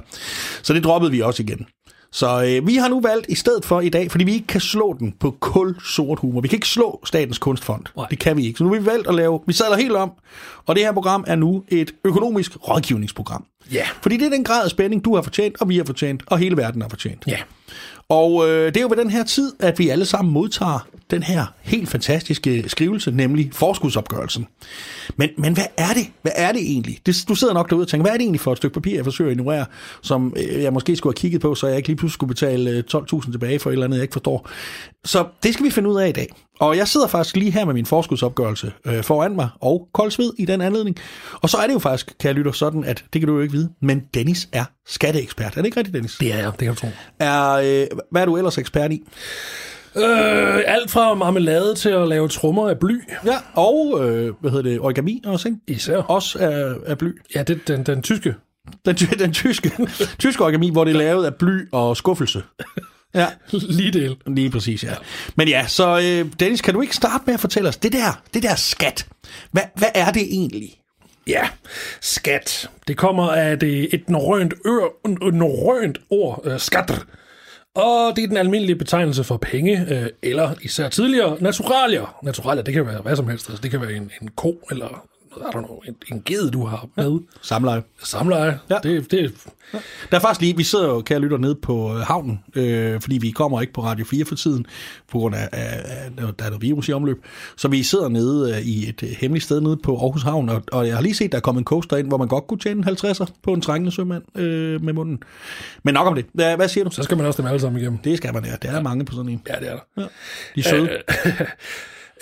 så 0.62 0.74
det 0.74 0.84
droppede 0.84 1.12
vi 1.12 1.20
også 1.20 1.42
igen. 1.42 1.66
Så 2.12 2.44
øh, 2.44 2.66
vi 2.66 2.76
har 2.76 2.88
nu 2.88 3.00
valgt 3.00 3.26
i 3.28 3.34
stedet 3.34 3.64
for 3.64 3.80
i 3.80 3.88
dag, 3.88 4.10
fordi 4.10 4.24
vi 4.24 4.32
ikke 4.32 4.46
kan 4.46 4.60
slå 4.60 4.96
den 4.98 5.12
på 5.20 5.30
kul 5.40 5.76
sort 5.84 6.18
humor. 6.18 6.40
Vi 6.40 6.48
kan 6.48 6.56
ikke 6.56 6.68
slå 6.68 7.00
Statens 7.04 7.38
Kunstfond. 7.38 7.84
Nej. 7.96 8.06
Det 8.10 8.18
kan 8.18 8.36
vi 8.36 8.46
ikke. 8.46 8.58
Så 8.58 8.64
nu 8.64 8.72
har 8.72 8.80
vi 8.80 8.86
valgt 8.86 9.08
at 9.08 9.14
lave, 9.14 9.40
vi 9.46 9.52
sadler 9.52 9.76
helt 9.76 9.92
om, 9.92 10.12
og 10.66 10.74
det 10.74 10.84
her 10.84 10.92
program 10.92 11.24
er 11.26 11.36
nu 11.36 11.64
et 11.68 11.92
økonomisk 12.04 12.68
rådgivningsprogram. 12.68 13.44
Ja. 13.72 13.86
Fordi 14.02 14.16
det 14.16 14.26
er 14.26 14.30
den 14.30 14.44
grad 14.44 14.64
af 14.64 14.70
spænding, 14.70 15.04
du 15.04 15.14
har 15.14 15.22
fortjent, 15.22 15.60
og 15.60 15.68
vi 15.68 15.76
har 15.76 15.84
fortjent, 15.84 16.22
og 16.26 16.38
hele 16.38 16.56
verden 16.56 16.82
har 16.82 16.88
fortjent. 16.88 17.24
Ja. 17.26 17.38
Og 18.10 18.48
øh, 18.48 18.66
det 18.66 18.76
er 18.76 18.80
jo 18.80 18.88
ved 18.88 18.96
den 18.96 19.10
her 19.10 19.24
tid, 19.24 19.52
at 19.60 19.78
vi 19.78 19.88
alle 19.88 20.04
sammen 20.04 20.32
modtager 20.32 20.88
den 21.10 21.22
her 21.22 21.46
helt 21.62 21.88
fantastiske 21.88 22.68
skrivelse, 22.68 23.10
nemlig 23.10 23.50
forskudsopgørelsen. 23.52 24.46
Men, 25.16 25.28
men 25.38 25.54
hvad 25.54 25.64
er 25.76 25.92
det? 25.94 26.06
Hvad 26.22 26.32
er 26.36 26.52
det 26.52 26.60
egentlig? 26.60 26.98
Det, 27.06 27.16
du 27.28 27.34
sidder 27.34 27.54
nok 27.54 27.70
derude 27.70 27.84
og 27.84 27.88
tænker, 27.88 28.02
hvad 28.02 28.12
er 28.12 28.16
det 28.16 28.22
egentlig 28.22 28.40
for 28.40 28.52
et 28.52 28.58
stykke 28.58 28.74
papir, 28.74 28.94
jeg 28.94 29.04
forsøger 29.04 29.30
at 29.30 29.36
ignorere, 29.36 29.66
som 30.02 30.34
øh, 30.36 30.62
jeg 30.62 30.72
måske 30.72 30.96
skulle 30.96 31.10
have 31.10 31.20
kigget 31.20 31.40
på, 31.40 31.54
så 31.54 31.66
jeg 31.66 31.76
ikke 31.76 31.88
lige 31.88 31.96
pludselig 31.96 32.14
skulle 32.14 32.28
betale 32.28 32.70
øh, 32.70 32.84
12.000 32.94 33.32
tilbage 33.32 33.58
for 33.58 33.70
et 33.70 33.72
eller 33.72 33.84
andet, 33.84 33.96
jeg 33.96 34.02
ikke 34.02 34.12
forstår. 34.12 34.48
Så 35.04 35.26
det 35.42 35.54
skal 35.54 35.66
vi 35.66 35.70
finde 35.70 35.88
ud 35.88 36.00
af 36.00 36.08
i 36.08 36.12
dag. 36.12 36.32
Og 36.60 36.76
jeg 36.76 36.88
sidder 36.88 37.06
faktisk 37.06 37.36
lige 37.36 37.50
her 37.50 37.64
med 37.64 37.74
min 37.74 37.86
forskudsopgørelse 37.86 38.72
øh, 38.86 39.04
foran 39.04 39.34
mig, 39.34 39.48
og 39.60 39.88
kold 39.94 40.10
sved 40.10 40.32
i 40.38 40.44
den 40.44 40.60
anledning. 40.60 40.96
Og 41.32 41.50
så 41.50 41.56
er 41.56 41.66
det 41.66 41.74
jo 41.74 41.78
faktisk, 41.78 42.18
kan 42.20 42.28
jeg 42.28 42.34
lytte 42.34 42.52
sådan, 42.52 42.84
at 42.84 43.04
det 43.12 43.20
kan 43.20 43.28
du 43.28 43.34
jo 43.34 43.40
ikke 43.40 43.52
vide, 43.52 43.70
men 43.82 44.02
Dennis 44.14 44.48
er 44.52 44.64
skatteekspert. 44.86 45.52
Er 45.52 45.60
det 45.60 45.64
ikke 45.64 45.76
rigtigt, 45.76 45.94
Dennis? 45.94 46.16
Det 46.20 46.32
er 46.32 46.38
jeg, 46.38 46.52
det 46.52 46.58
kan 46.58 46.68
du 46.68 46.74
tro. 46.74 46.88
Er, 47.18 47.50
øh, 47.52 47.86
hvad 48.10 48.22
er 48.22 48.26
du 48.26 48.36
ellers 48.36 48.58
ekspert 48.58 48.92
i? 48.92 49.02
Øh, 49.96 50.62
alt 50.66 50.90
fra 50.90 51.14
marmelade 51.14 51.74
til 51.74 51.88
at 51.88 52.08
lave 52.08 52.28
trummer 52.28 52.68
af 52.68 52.78
bly. 52.78 53.00
Ja, 53.26 53.36
og 53.54 53.98
øh, 54.08 54.34
hvad 54.40 54.50
hedder 54.50 54.70
det, 54.70 54.80
origami 54.80 55.22
også, 55.26 55.48
ikke? 55.48 55.60
Især. 55.68 55.96
Også 55.96 56.38
af, 56.38 56.74
af 56.86 56.98
bly. 56.98 57.08
Ja, 57.34 57.42
det 57.42 57.68
den, 57.68 57.86
den 57.86 58.02
tyske. 58.02 58.34
Den, 58.86 58.94
den 58.96 59.32
tyske, 59.32 59.72
tyske 60.18 60.44
origami, 60.44 60.70
hvor 60.70 60.84
det 60.84 60.94
er 60.94 60.98
lavet 60.98 61.26
af 61.26 61.34
bly 61.34 61.68
og 61.72 61.96
skuffelse. 61.96 62.42
Ja, 63.14 63.26
Lige 63.52 63.90
del. 63.92 64.16
lige 64.26 64.50
præcis, 64.50 64.84
ja. 64.84 64.94
Men 65.36 65.48
ja, 65.48 65.66
så 65.66 65.98
øh, 65.98 66.32
Dennis, 66.40 66.60
kan 66.60 66.74
du 66.74 66.80
ikke 66.80 66.96
starte 66.96 67.24
med 67.26 67.34
at 67.34 67.40
fortælle 67.40 67.68
os, 67.68 67.76
det 67.76 67.92
der, 67.92 68.22
det 68.34 68.42
der 68.42 68.54
skat, 68.54 69.06
hvad, 69.52 69.62
hvad 69.74 69.88
er 69.94 70.10
det 70.10 70.22
egentlig? 70.22 70.80
Ja, 71.26 71.48
skat. 72.00 72.70
Det 72.88 72.96
kommer 72.96 73.30
af 73.32 73.58
det, 73.58 73.94
et 73.94 74.10
norrønt, 74.10 74.54
ør, 74.66 75.08
norrønt 75.30 75.98
ord, 76.10 76.42
øh, 76.44 76.60
skat. 76.60 77.04
Og 77.74 78.16
det 78.16 78.24
er 78.24 78.28
den 78.28 78.36
almindelige 78.36 78.76
betegnelse 78.76 79.24
for 79.24 79.36
penge, 79.36 79.86
øh, 79.90 80.06
eller 80.22 80.54
især 80.62 80.88
tidligere, 80.88 81.36
naturalier. 81.40 82.18
Naturalier, 82.22 82.62
det 82.62 82.74
kan 82.74 82.86
være 82.86 83.00
hvad 83.02 83.16
som 83.16 83.28
helst. 83.28 83.48
Altså, 83.48 83.62
det 83.62 83.70
kan 83.70 83.80
være 83.80 83.92
en, 83.92 84.10
en 84.22 84.28
ko, 84.36 84.60
eller 84.70 85.06
I 85.36 85.40
don't 85.40 85.66
know, 85.66 85.80
en, 85.88 85.96
en 86.12 86.22
ged, 86.24 86.50
du 86.50 86.64
har 86.64 86.88
med. 86.96 87.20
Samleje. 87.42 87.82
Samleje. 88.02 88.58
Ja. 88.70 88.78
Det, 88.82 89.10
det, 89.10 89.32
Der 90.10 90.16
er 90.16 90.20
faktisk 90.20 90.40
lige, 90.40 90.56
vi 90.56 90.62
sidder 90.62 90.88
jo, 90.88 91.00
kære 91.00 91.18
lytter, 91.18 91.38
nede 91.38 91.54
på 91.54 91.94
øh, 91.94 92.00
havnen, 92.00 92.40
øh, 92.54 93.00
fordi 93.00 93.18
vi 93.18 93.30
kommer 93.30 93.60
ikke 93.60 93.72
på 93.72 93.82
Radio 93.82 94.04
4 94.04 94.24
for 94.24 94.34
tiden, 94.34 94.66
på 95.08 95.18
grund 95.18 95.34
af, 95.34 95.48
af, 95.52 96.10
der 96.16 96.44
er 96.44 96.48
noget 96.48 96.62
virus 96.62 96.88
i 96.88 96.92
omløb. 96.92 97.24
Så 97.56 97.68
vi 97.68 97.82
sidder 97.82 98.08
nede 98.08 98.54
øh, 98.54 98.60
i 98.60 98.88
et 98.88 99.02
øh, 99.02 99.08
hemmeligt 99.08 99.44
sted 99.44 99.60
nede 99.60 99.76
på 99.76 99.96
Aarhus 99.96 100.22
Havn, 100.22 100.48
og, 100.48 100.62
og 100.72 100.86
jeg 100.86 100.94
har 100.94 101.02
lige 101.02 101.14
set, 101.14 101.32
der 101.32 101.38
er 101.38 101.42
kommet 101.42 101.60
en 101.60 101.64
coaster 101.64 101.96
ind, 101.96 102.08
hvor 102.08 102.16
man 102.16 102.28
godt 102.28 102.46
kunne 102.46 102.60
tjene 102.60 102.88
en 102.88 102.96
50'er 102.96 103.26
på 103.42 103.52
en 103.52 103.60
trængende 103.60 103.92
sømand 103.92 104.38
øh, 104.38 104.82
med 104.84 104.92
munden. 104.92 105.22
Men 105.82 105.94
nok 105.94 106.06
om 106.06 106.14
det. 106.14 106.26
Hvad, 106.32 106.56
hvad 106.56 106.68
siger 106.68 106.84
du? 106.84 106.90
så 106.90 107.02
skal 107.02 107.16
man 107.16 107.26
også 107.26 107.42
dem 107.42 107.46
alle 107.46 107.60
sammen 107.60 107.80
igennem. 107.80 107.98
Det 107.98 108.16
skal 108.16 108.34
man, 108.34 108.44
ja. 108.44 108.52
Det 108.62 108.70
er 108.70 108.74
der 108.74 108.82
mange 108.82 109.04
på 109.04 109.14
sådan 109.14 109.28
en. 109.30 109.42
Ja, 109.48 109.54
det 109.60 109.68
er 109.68 109.72
der. 109.72 110.02
Ja. 110.02 110.06
De 110.54 110.60
er 110.60 110.62
søde. 110.62 110.90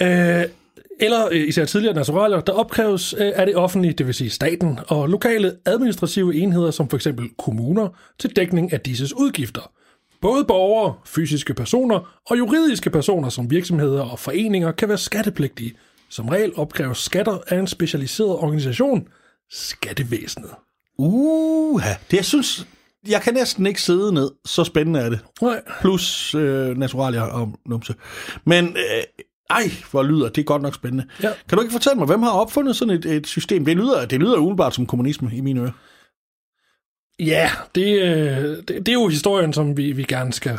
Øh, 0.01 0.45
eller 1.01 1.29
øh, 1.33 1.49
især 1.49 1.65
tidligere 1.65 1.95
naturalier, 1.95 2.41
der 2.41 2.53
opkræves 2.53 3.15
øh, 3.19 3.33
af 3.35 3.47
det 3.47 3.57
offentlige, 3.57 3.93
det 3.93 4.07
vil 4.07 4.15
sige 4.15 4.31
staten, 4.31 4.79
og 4.89 5.09
lokale 5.09 5.57
administrative 5.67 6.35
enheder, 6.35 6.71
som 6.71 6.89
for 6.89 6.97
eksempel 6.97 7.29
kommuner, 7.39 7.89
til 8.19 8.37
dækning 8.37 8.73
af 8.73 8.81
disses 8.81 9.17
udgifter. 9.17 9.73
Både 10.21 10.45
borgere, 10.45 10.95
fysiske 11.07 11.55
personer 11.55 12.21
og 12.27 12.39
juridiske 12.39 12.91
personer 12.91 13.29
som 13.29 13.51
virksomheder 13.51 14.03
og 14.03 14.19
foreninger 14.19 14.73
kan 14.73 14.89
være 14.89 14.99
skattepligtige. 14.99 15.75
Som 16.11 16.29
regel 16.29 16.53
opkræves 16.57 16.99
skatter 16.99 17.39
af 17.49 17.59
en 17.59 17.67
specialiseret 17.67 18.31
organisation, 18.31 19.09
skattevæsenet. 19.51 20.51
Uha, 20.99 21.91
det 22.11 22.17
jeg 22.17 22.25
synes, 22.25 22.67
jeg 23.09 23.23
kan 23.23 23.35
næsten 23.35 23.67
ikke 23.67 23.83
sidde 23.83 24.15
ned. 24.15 24.31
Så 24.45 24.65
spændende 24.65 25.01
er 25.01 25.11
det. 25.11 25.21
Nej. 25.43 25.61
Plus 25.81 26.35
øh, 26.35 26.77
naturalier 26.77 27.23
og 27.23 27.59
numse. 27.67 27.95
Men 28.45 28.67
øh, 28.67 29.03
ej, 29.51 29.71
hvor 29.91 30.03
lyder 30.03 30.29
det 30.29 30.39
er 30.39 30.45
godt 30.45 30.63
nok 30.63 30.75
spændende. 30.75 31.05
Ja. 31.23 31.29
Kan 31.49 31.57
du 31.59 31.63
ikke 31.63 31.73
fortælle 31.73 31.99
mig, 31.99 32.07
hvem 32.07 32.23
har 32.23 32.31
opfundet 32.31 32.77
sådan 32.77 32.95
et, 32.95 33.07
et 33.07 33.27
system? 33.27 33.65
Det 33.65 33.77
lyder, 33.77 34.07
det 34.07 34.21
lyder 34.21 34.37
umiddelbart 34.37 34.75
som 34.75 34.87
kommunisme 34.87 35.31
i 35.35 35.41
mine 35.41 35.61
ører. 35.61 35.71
Ja, 37.21 37.51
det, 37.75 38.03
øh, 38.03 38.57
det, 38.57 38.69
det 38.69 38.89
er 38.89 38.93
jo 38.93 39.09
historien, 39.09 39.53
som 39.53 39.77
vi, 39.77 39.93
vi 39.93 40.03
gerne 40.03 40.33
skal 40.33 40.59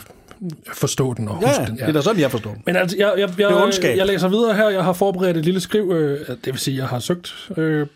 forstå 0.73 1.13
den 1.13 1.27
og 1.27 1.35
huske 1.35 1.49
Ja, 1.49 1.65
den. 1.65 1.77
det 1.77 1.83
er 1.83 1.91
da 1.91 2.01
sådan, 2.01 2.21
jeg 2.21 2.31
forstår 2.31 2.53
den. 2.53 2.63
Men 2.65 2.75
altså, 2.75 2.97
jeg, 2.97 3.13
jeg, 3.17 3.29
jeg, 3.39 3.63
ondskab. 3.63 3.97
jeg 3.97 4.05
læser 4.07 4.27
videre 4.27 4.55
her. 4.55 4.69
Jeg 4.69 4.83
har 4.83 4.93
forberedt 4.93 5.37
et 5.37 5.45
lille 5.45 5.59
skriv. 5.59 5.91
Øh, 5.91 6.27
det 6.27 6.45
vil 6.45 6.57
sige, 6.57 6.77
jeg 6.77 6.87
har 6.87 6.99
søgt. 6.99 7.49
Øh, 7.57 7.87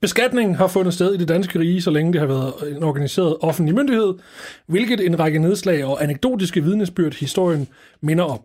beskatning 0.00 0.56
har 0.56 0.66
fundet 0.66 0.94
sted 0.94 1.14
i 1.14 1.16
det 1.16 1.28
danske 1.28 1.58
rige, 1.58 1.82
så 1.82 1.90
længe 1.90 2.12
det 2.12 2.20
har 2.20 2.26
været 2.28 2.52
en 2.76 2.82
organiseret 2.82 3.36
offentlig 3.40 3.74
myndighed, 3.74 4.14
hvilket 4.66 5.06
en 5.06 5.18
række 5.18 5.38
nedslag 5.38 5.84
og 5.84 6.02
anekdotiske 6.02 6.62
vidnesbyrd 6.64 7.14
historien 7.14 7.68
minder 8.02 8.24
om. 8.24 8.40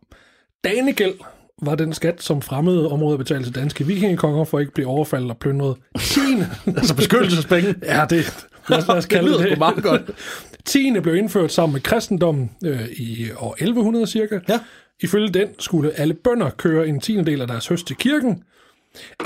Danegæld 0.63 1.13
var 1.61 1.75
den 1.75 1.93
skat, 1.93 2.23
som 2.23 2.41
fremmede 2.41 2.89
områder 2.89 3.17
betalte 3.17 3.45
til 3.45 3.55
danske 3.55 3.87
vikingekonger 3.87 4.43
for 4.43 4.57
at 4.57 4.61
ikke 4.61 4.73
blive 4.73 4.87
overfaldet 4.87 5.29
og 5.31 5.37
plyndret. 5.37 5.75
Tiende. 5.99 6.47
Altså 6.77 6.95
beskyttelsespenge. 6.95 7.75
ja, 7.83 8.05
det, 8.09 8.47
lad 8.69 8.77
os, 8.77 8.87
lad 8.87 8.97
os 8.97 9.03
Det 9.03 9.11
kalde 9.11 9.29
lyder 9.29 9.49
det. 9.49 9.57
meget 9.57 9.83
godt. 9.83 10.01
Tiende 10.65 11.01
blev 11.01 11.15
indført 11.15 11.51
sammen 11.51 11.73
med 11.73 11.81
kristendommen 11.81 12.51
øh, 12.65 12.85
i 12.97 13.31
år 13.37 13.53
1100 13.53 14.07
cirka. 14.07 14.39
Ja. 14.49 14.59
Ifølge 15.01 15.29
den 15.29 15.47
skulle 15.59 15.91
alle 15.99 16.13
bønder 16.13 16.49
køre 16.49 16.87
en 16.87 16.99
tiende 16.99 17.25
del 17.31 17.41
af 17.41 17.47
deres 17.47 17.67
høst 17.67 17.87
til 17.87 17.95
kirken. 17.95 18.43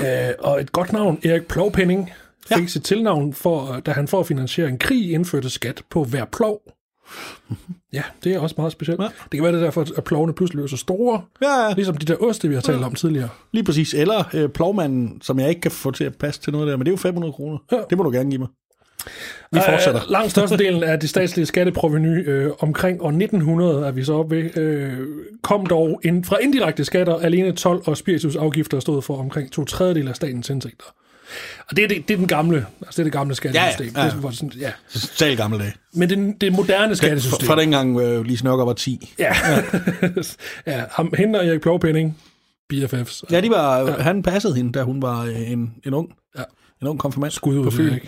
Øh, 0.02 0.06
og 0.38 0.60
et 0.60 0.72
godt 0.72 0.92
navn, 0.92 1.18
Erik 1.24 1.46
Plovpenning, 1.46 2.12
fik 2.48 2.62
ja. 2.62 2.66
sit 2.66 2.84
tilnavn, 2.84 3.34
for, 3.34 3.80
da 3.86 3.90
han 3.90 4.08
for 4.08 4.20
at 4.20 4.26
finansiere 4.26 4.68
en 4.68 4.78
krig 4.78 5.12
indførte 5.12 5.50
skat 5.50 5.82
på 5.90 6.04
hver 6.04 6.24
plov. 6.24 6.60
Ja, 7.92 8.02
det 8.24 8.34
er 8.34 8.38
også 8.38 8.54
meget 8.58 8.72
specielt. 8.72 9.00
Ja. 9.00 9.04
Det 9.06 9.30
kan 9.30 9.42
være 9.42 9.52
det 9.52 9.60
er 9.60 9.64
derfor, 9.64 9.86
at 9.96 10.04
plovene 10.04 10.32
pludselig 10.32 10.62
er 10.62 10.66
så 10.66 10.76
store. 10.76 11.22
Ja, 11.42 11.68
ja. 11.68 11.74
Ligesom 11.74 11.96
de 11.96 12.06
der 12.06 12.22
oste, 12.22 12.48
vi 12.48 12.54
har 12.54 12.62
talt 12.62 12.84
om 12.84 12.94
tidligere. 12.94 13.28
Lige 13.52 13.64
præcis. 13.64 13.94
Eller 13.94 14.24
øh, 14.34 14.48
plovmanden, 14.48 15.22
som 15.22 15.38
jeg 15.40 15.48
ikke 15.48 15.60
kan 15.60 15.70
få 15.70 15.90
til 15.90 16.04
at 16.04 16.16
passe 16.16 16.40
til 16.40 16.52
noget 16.52 16.68
der, 16.68 16.76
men 16.76 16.86
det 16.86 16.90
er 16.90 16.92
jo 16.92 16.96
500 16.96 17.32
kroner. 17.32 17.58
Ja. 17.72 17.78
Det 17.90 17.98
må 17.98 18.04
du 18.04 18.10
gerne 18.10 18.30
give 18.30 18.38
mig. 18.38 18.48
Vi 19.52 19.60
fortsætter. 19.68 20.00
Øh, 20.02 20.10
langt 20.10 20.30
størstedelen 20.30 20.82
af 20.82 21.00
det 21.00 21.10
statslige 21.10 21.46
skatteproveny 21.46 22.28
øh, 22.28 22.52
omkring 22.58 23.02
år 23.02 23.08
1900 23.08 23.86
er 23.86 23.90
vi 23.90 24.04
så 24.04 24.14
oppe 24.14 24.36
ved, 24.36 24.58
øh, 24.58 24.92
kom 25.42 25.66
dog 25.66 26.00
ind, 26.04 26.24
fra 26.24 26.36
indirekte 26.38 26.84
skatter. 26.84 27.16
Alene 27.16 27.52
12 27.52 27.82
og 27.86 27.96
spiritusafgifter 27.96 28.80
stod 28.80 29.02
for 29.02 29.16
omkring 29.16 29.52
to 29.52 29.64
tredjedel 29.64 30.08
af 30.08 30.16
statens 30.16 30.50
indtægter. 30.50 30.84
Og 31.70 31.76
det 31.76 31.84
er, 31.84 31.88
det, 31.88 32.08
det 32.08 32.14
er 32.14 32.18
den 32.18 32.26
gamle, 32.28 32.56
altså 32.56 32.90
det 32.90 32.98
er 32.98 33.02
det 33.04 33.12
gamle 33.12 33.34
skattesystem. 33.34 33.86
Ja, 33.86 34.00
ja, 34.00 34.04
ja. 34.06 34.10
Det 34.16 34.24
er, 34.24 34.30
sådan, 34.30 34.52
ja. 34.60 34.72
Tal 35.16 35.36
gamle 35.36 35.58
dage. 35.58 35.72
Men 35.94 36.08
det, 36.10 36.40
det 36.40 36.52
moderne 36.52 36.88
Fra, 36.90 36.94
skattesystem. 36.94 37.46
fra 37.46 37.60
dengang 37.60 38.00
øh, 38.00 38.24
Lise 38.24 38.44
Nørgaard 38.44 38.66
var 38.68 38.72
10. 38.74 39.14
Ja. 39.18 39.34
ja, 40.66 40.84
ham, 40.90 41.12
hende 41.18 41.38
og 41.38 41.46
Erik 41.46 41.60
Plovpenning, 41.60 42.18
BFFs. 42.68 43.24
Ja, 43.30 43.40
de 43.40 43.50
var, 43.50 43.78
ja. 43.80 43.92
han 43.92 44.22
passede 44.22 44.54
hende, 44.54 44.72
da 44.72 44.82
hun 44.82 45.02
var 45.02 45.22
øh, 45.24 45.50
en, 45.50 45.74
en 45.86 45.94
ung, 45.94 46.08
Ja. 46.38 46.42
en 46.82 46.88
ung 46.88 46.98
konfirmand 46.98 47.30
Skud 47.32 47.58
ud 47.58 47.64
på 47.64 47.70
Fyn. 47.70 47.98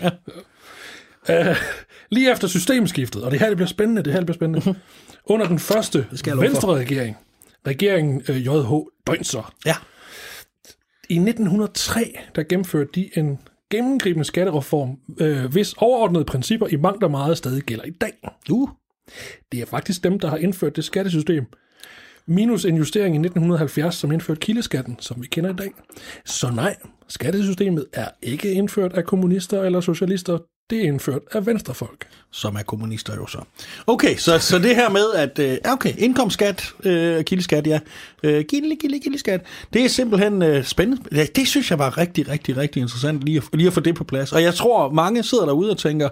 Ja. 1.29 1.49
Uh, 1.51 1.55
lige 2.09 2.31
efter 2.31 2.47
systemskiftet, 2.47 3.23
og 3.23 3.31
det 3.31 3.39
her 3.39 3.47
det 3.47 3.57
bliver 3.57 3.67
spændende, 3.67 4.03
det 4.03 4.13
her 4.13 4.19
det 4.19 4.25
bliver 4.25 4.35
spændende, 4.35 4.75
under 5.25 5.47
den 5.47 5.59
første 5.59 6.07
skal 6.13 6.31
jeg 6.31 6.35
love 6.35 6.45
for. 6.45 6.51
venstre 6.51 6.73
regering, 6.75 7.17
regeringen 7.67 8.21
uh, 8.29 8.37
JH 8.45 8.71
Døgnser, 9.07 9.53
Ja. 9.65 9.75
i 11.09 11.15
1903, 11.15 12.19
der 12.35 12.43
gennemførte 12.43 12.89
de 12.95 13.09
en 13.15 13.39
gennemgribende 13.71 14.25
skattereform, 14.25 14.97
øh, 15.19 15.45
hvis 15.45 15.73
overordnede 15.77 16.25
principper 16.25 16.67
i 16.67 16.75
mangt 16.75 17.03
og 17.03 17.11
meget 17.11 17.37
stadig 17.37 17.63
gælder 17.63 17.83
i 17.83 17.89
dag. 17.91 18.13
Uh. 18.51 18.69
Det 19.51 19.61
er 19.61 19.65
faktisk 19.65 20.03
dem, 20.03 20.19
der 20.19 20.27
har 20.27 20.37
indført 20.37 20.75
det 20.75 20.83
skattesystem. 20.83 21.45
Minus 22.25 22.65
en 22.65 22.75
justering 22.75 23.15
i 23.15 23.19
1970, 23.19 23.95
som 23.95 24.11
indførte 24.11 24.39
kildeskatten, 24.39 24.97
som 24.99 25.21
vi 25.21 25.27
kender 25.27 25.53
i 25.53 25.55
dag. 25.55 25.71
Så 26.25 26.51
nej, 26.51 26.75
skattesystemet 27.07 27.85
er 27.93 28.07
ikke 28.21 28.51
indført 28.51 28.93
af 28.93 29.03
kommunister 29.03 29.63
eller 29.63 29.81
socialister. 29.81 30.37
Det 30.71 30.79
er 30.79 30.83
indført 30.83 31.21
af 31.31 31.45
venstrefolk. 31.45 32.07
som 32.31 32.55
er 32.55 32.63
kommunister 32.63 33.15
jo 33.15 33.27
så. 33.27 33.37
Okay, 33.87 34.15
så, 34.17 34.39
så 34.39 34.59
det 34.59 34.75
her 34.75 34.89
med, 34.89 35.13
at 35.15 35.39
øh, 35.39 35.57
okay, 35.73 35.93
indkomstskat, 35.97 36.73
øh, 36.83 37.23
kildeskat, 37.23 37.67
ja, 37.67 37.79
øh, 38.23 38.45
gilde, 38.49 38.75
gilde, 38.75 38.99
gildeskat, 38.99 39.45
det 39.73 39.85
er 39.85 39.89
simpelthen 39.89 40.41
øh, 40.41 40.63
spændende. 40.63 41.01
Ja, 41.11 41.25
det 41.35 41.47
synes 41.47 41.71
jeg 41.71 41.79
var 41.79 41.97
rigtig, 41.97 42.29
rigtig, 42.29 42.57
rigtig 42.57 42.81
interessant 42.81 43.21
lige 43.21 43.37
at, 43.37 43.43
lige 43.53 43.67
at 43.67 43.73
få 43.73 43.79
det 43.79 43.95
på 43.95 44.03
plads. 44.03 44.31
Og 44.31 44.43
jeg 44.43 44.53
tror, 44.53 44.91
mange 44.91 45.23
sidder 45.23 45.45
derude 45.45 45.71
og 45.71 45.77
tænker, 45.77 46.09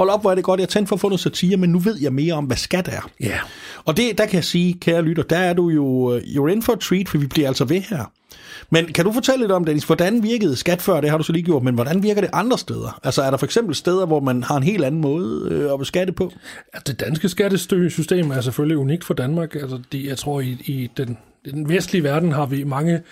hold 0.00 0.10
op, 0.10 0.20
hvor 0.20 0.30
er 0.30 0.34
det 0.34 0.44
godt, 0.44 0.60
jeg 0.60 0.68
tændte 0.68 0.88
for 0.88 0.96
at 0.96 1.00
få 1.00 1.08
noget 1.08 1.20
satire, 1.20 1.56
men 1.56 1.70
nu 1.70 1.78
ved 1.78 1.96
jeg 2.00 2.12
mere 2.12 2.34
om, 2.34 2.44
hvad 2.44 2.56
skat 2.56 2.88
er. 2.88 3.10
Ja. 3.20 3.38
Og 3.84 3.96
det, 3.96 4.18
der 4.18 4.26
kan 4.26 4.34
jeg 4.34 4.44
sige, 4.44 4.74
kære 4.80 5.02
lytter, 5.02 5.22
der 5.22 5.36
er 5.38 5.52
du 5.52 5.68
jo 5.68 6.14
øh, 6.14 6.22
you're 6.22 6.46
in 6.46 6.62
for 6.62 6.72
a 6.72 6.76
treat, 6.76 7.08
for 7.08 7.18
vi 7.18 7.26
bliver 7.26 7.48
altså 7.48 7.64
ved 7.64 7.80
her. 7.80 8.12
Men 8.70 8.86
kan 8.86 9.04
du 9.04 9.12
fortælle 9.12 9.40
lidt 9.40 9.52
om, 9.52 9.64
Dennis, 9.64 9.84
hvordan 9.84 10.22
virkede 10.22 10.56
skat 10.56 10.82
før, 10.82 11.00
det 11.00 11.10
har 11.10 11.18
du 11.18 11.24
så 11.24 11.32
lige 11.32 11.42
gjort, 11.42 11.62
men 11.62 11.74
hvordan 11.74 12.02
virker 12.02 12.20
det 12.20 12.30
andre 12.32 12.58
steder? 12.58 13.00
Altså 13.04 13.22
er 13.22 13.30
der 13.30 13.36
for 13.36 13.46
eksempel 13.46 13.74
steder, 13.74 14.06
hvor 14.06 14.20
man 14.20 14.42
har 14.42 14.56
en 14.56 14.62
helt 14.62 14.84
anden 14.84 15.00
måde 15.00 15.48
øh, 15.50 15.72
at 15.72 15.78
beskatte 15.78 16.12
på? 16.12 16.32
Ja, 16.74 16.78
det 16.86 17.00
danske 17.00 17.28
skattesystem 17.28 18.30
er 18.30 18.40
selvfølgelig 18.40 18.78
unikt 18.78 19.04
for 19.04 19.14
Danmark. 19.14 19.54
Altså, 19.54 19.78
de, 19.92 20.08
jeg 20.08 20.18
tror, 20.18 20.40
i, 20.40 20.56
i 20.64 20.90
den, 20.96 21.18
i 21.44 21.50
den 21.50 21.68
vestlige 21.68 22.04
verden 22.04 22.32
har 22.32 22.46
vi 22.46 22.64
mange 22.64 23.02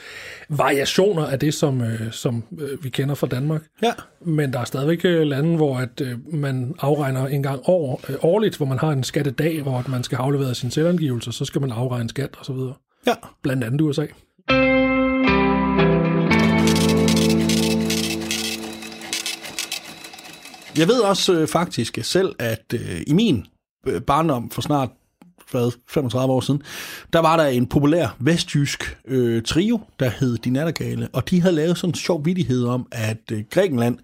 variationer 0.48 1.26
af 1.26 1.38
det, 1.38 1.54
som, 1.54 1.80
øh, 1.80 2.12
som 2.12 2.44
øh, 2.58 2.84
vi 2.84 2.88
kender 2.88 3.14
fra 3.14 3.26
Danmark. 3.26 3.62
Ja. 3.82 3.92
Men 4.20 4.52
der 4.52 4.60
er 4.60 4.64
stadigvæk 4.64 5.04
øh, 5.04 5.26
lande, 5.26 5.56
hvor 5.56 5.78
at, 5.78 6.00
øh, 6.00 6.34
man 6.34 6.74
afregner 6.78 7.26
en 7.26 7.42
gang 7.42 7.60
år, 7.64 8.00
øh, 8.08 8.16
årligt, 8.22 8.56
hvor 8.56 8.66
man 8.66 8.78
har 8.78 8.90
en 8.90 9.04
skattedag, 9.04 9.62
hvor 9.62 9.78
at 9.78 9.88
man 9.88 10.02
skal 10.02 10.16
have 10.16 10.24
afleveret 10.24 10.56
sin 10.56 10.70
selvangivelse, 10.70 11.32
så 11.32 11.44
skal 11.44 11.60
man 11.60 11.72
afregne 11.72 12.08
skat 12.08 12.30
osv. 12.40 12.56
Ja. 13.06 13.14
Blandt 13.42 13.64
andet 13.64 13.80
USA. 13.80 14.06
Jeg 20.78 20.88
ved 20.88 21.00
også 21.00 21.40
øh, 21.40 21.48
faktisk 21.48 21.98
selv, 22.02 22.34
at 22.38 22.74
øh, 22.74 23.00
i 23.06 23.12
min 23.12 23.46
øh, 23.86 24.00
barndom 24.00 24.50
for 24.50 24.60
snart 24.60 24.88
hvad, 25.50 25.72
35 25.88 26.34
år 26.34 26.40
siden, 26.40 26.62
der 27.12 27.18
var 27.18 27.36
der 27.36 27.44
en 27.44 27.66
populær 27.66 28.16
vestjysk 28.18 28.98
øh, 29.04 29.42
trio, 29.42 29.80
der 30.00 30.10
hed 30.10 30.38
De 30.38 30.50
Nattergale, 30.50 31.08
og 31.12 31.30
de 31.30 31.40
havde 31.40 31.54
lavet 31.54 31.78
sådan 31.78 31.90
en 31.90 31.94
sjov 31.94 32.24
vidighed 32.24 32.64
om, 32.64 32.86
at 32.92 33.32
øh, 33.32 33.44
Grækenland, 33.50 33.98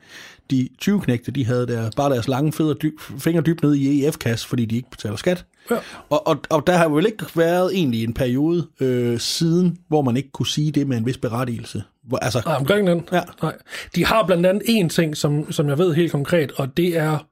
de 0.51 0.69
20 0.79 1.01
knægte, 1.01 1.31
de 1.31 1.47
havde 1.47 1.67
der, 1.67 1.91
bare 1.97 2.11
deres 2.11 2.29
lange 2.29 2.53
fødder 2.53 2.75
dy, 2.75 3.01
fingre 3.19 3.41
dybt 3.41 3.63
ned 3.63 3.75
i 3.75 4.07
EF-kasse, 4.07 4.49
fordi 4.49 4.65
de 4.65 4.77
ikke 4.77 4.91
betaler 4.91 5.17
skat. 5.17 5.45
Ja. 5.71 5.77
Og, 6.11 6.27
og, 6.27 6.37
og 6.51 6.67
der 6.67 6.77
har 6.77 6.89
vel 6.89 7.07
ikke 7.07 7.25
været 7.35 7.75
egentlig 7.75 8.05
en 8.05 8.15
periode 8.15 8.67
øh, 8.81 9.21
siden, 9.21 9.79
hvor 9.89 10.03
man 10.03 10.17
ikke 10.17 10.31
kunne 10.31 10.47
sige 10.47 10.73
det 10.73 10.87
med 10.87 10.97
en 10.97 11.07
vis 11.07 11.19
berettigelse. 11.19 11.83
Hvor, 12.05 12.19
altså, 12.19 12.43
Nej, 12.45 12.55
om 12.55 12.65
Grækenland? 12.65 13.03
Ja. 13.13 13.21
Nej. 13.43 13.55
De 13.95 14.05
har 14.05 14.27
blandt 14.27 14.47
andet 14.47 14.63
én 14.63 14.89
ting, 14.89 15.17
som, 15.17 15.53
som 15.53 15.69
jeg 15.69 15.79
ved 15.79 15.95
helt 15.95 16.13
konkret, 16.13 16.53
og 16.53 16.77
det 16.77 16.97
er... 16.97 17.27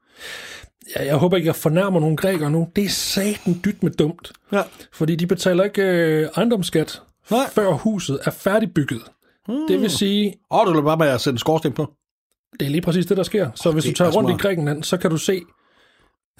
Ja, 0.95 1.05
jeg 1.05 1.15
håber 1.15 1.37
ikke, 1.37 1.47
jeg 1.47 1.55
fornærmer 1.55 1.99
nogen 1.99 2.17
grækere 2.17 2.51
nu. 2.51 2.67
Det 2.75 2.83
er 2.83 2.89
satan 2.89 3.61
dyt 3.65 3.83
med 3.83 3.91
dumt. 3.91 4.31
ja. 4.51 4.61
Fordi 4.93 5.15
de 5.15 5.27
betaler 5.27 5.63
ikke 5.63 5.81
øh, 5.81 6.27
ejendomsskat, 6.37 7.01
Nej. 7.31 7.49
før 7.49 7.71
huset 7.71 8.19
er 8.25 8.31
færdigbygget. 8.31 9.01
Mm. 9.47 9.55
Det 9.67 9.81
vil 9.81 9.89
sige, 9.89 10.35
Og 10.49 10.67
du 10.67 10.73
vil 10.73 10.81
bare 10.83 10.97
med 10.97 11.07
at 11.07 11.21
sætte 11.21 11.35
en 11.35 11.39
skorsten 11.39 11.71
på. 11.73 11.91
det 12.59 12.65
er 12.65 12.69
lige 12.69 12.81
præcis 12.81 13.05
det, 13.05 13.17
der 13.17 13.23
sker. 13.23 13.49
Så 13.55 13.71
hvis 13.71 13.83
det 13.83 13.93
du 13.93 13.97
tager 13.97 14.11
er 14.11 14.15
rundt 14.15 14.29
smart. 14.29 14.39
i 14.39 14.41
Grækenland, 14.41 14.83
så 14.83 14.97
kan 14.97 15.09
du 15.09 15.17
se 15.17 15.41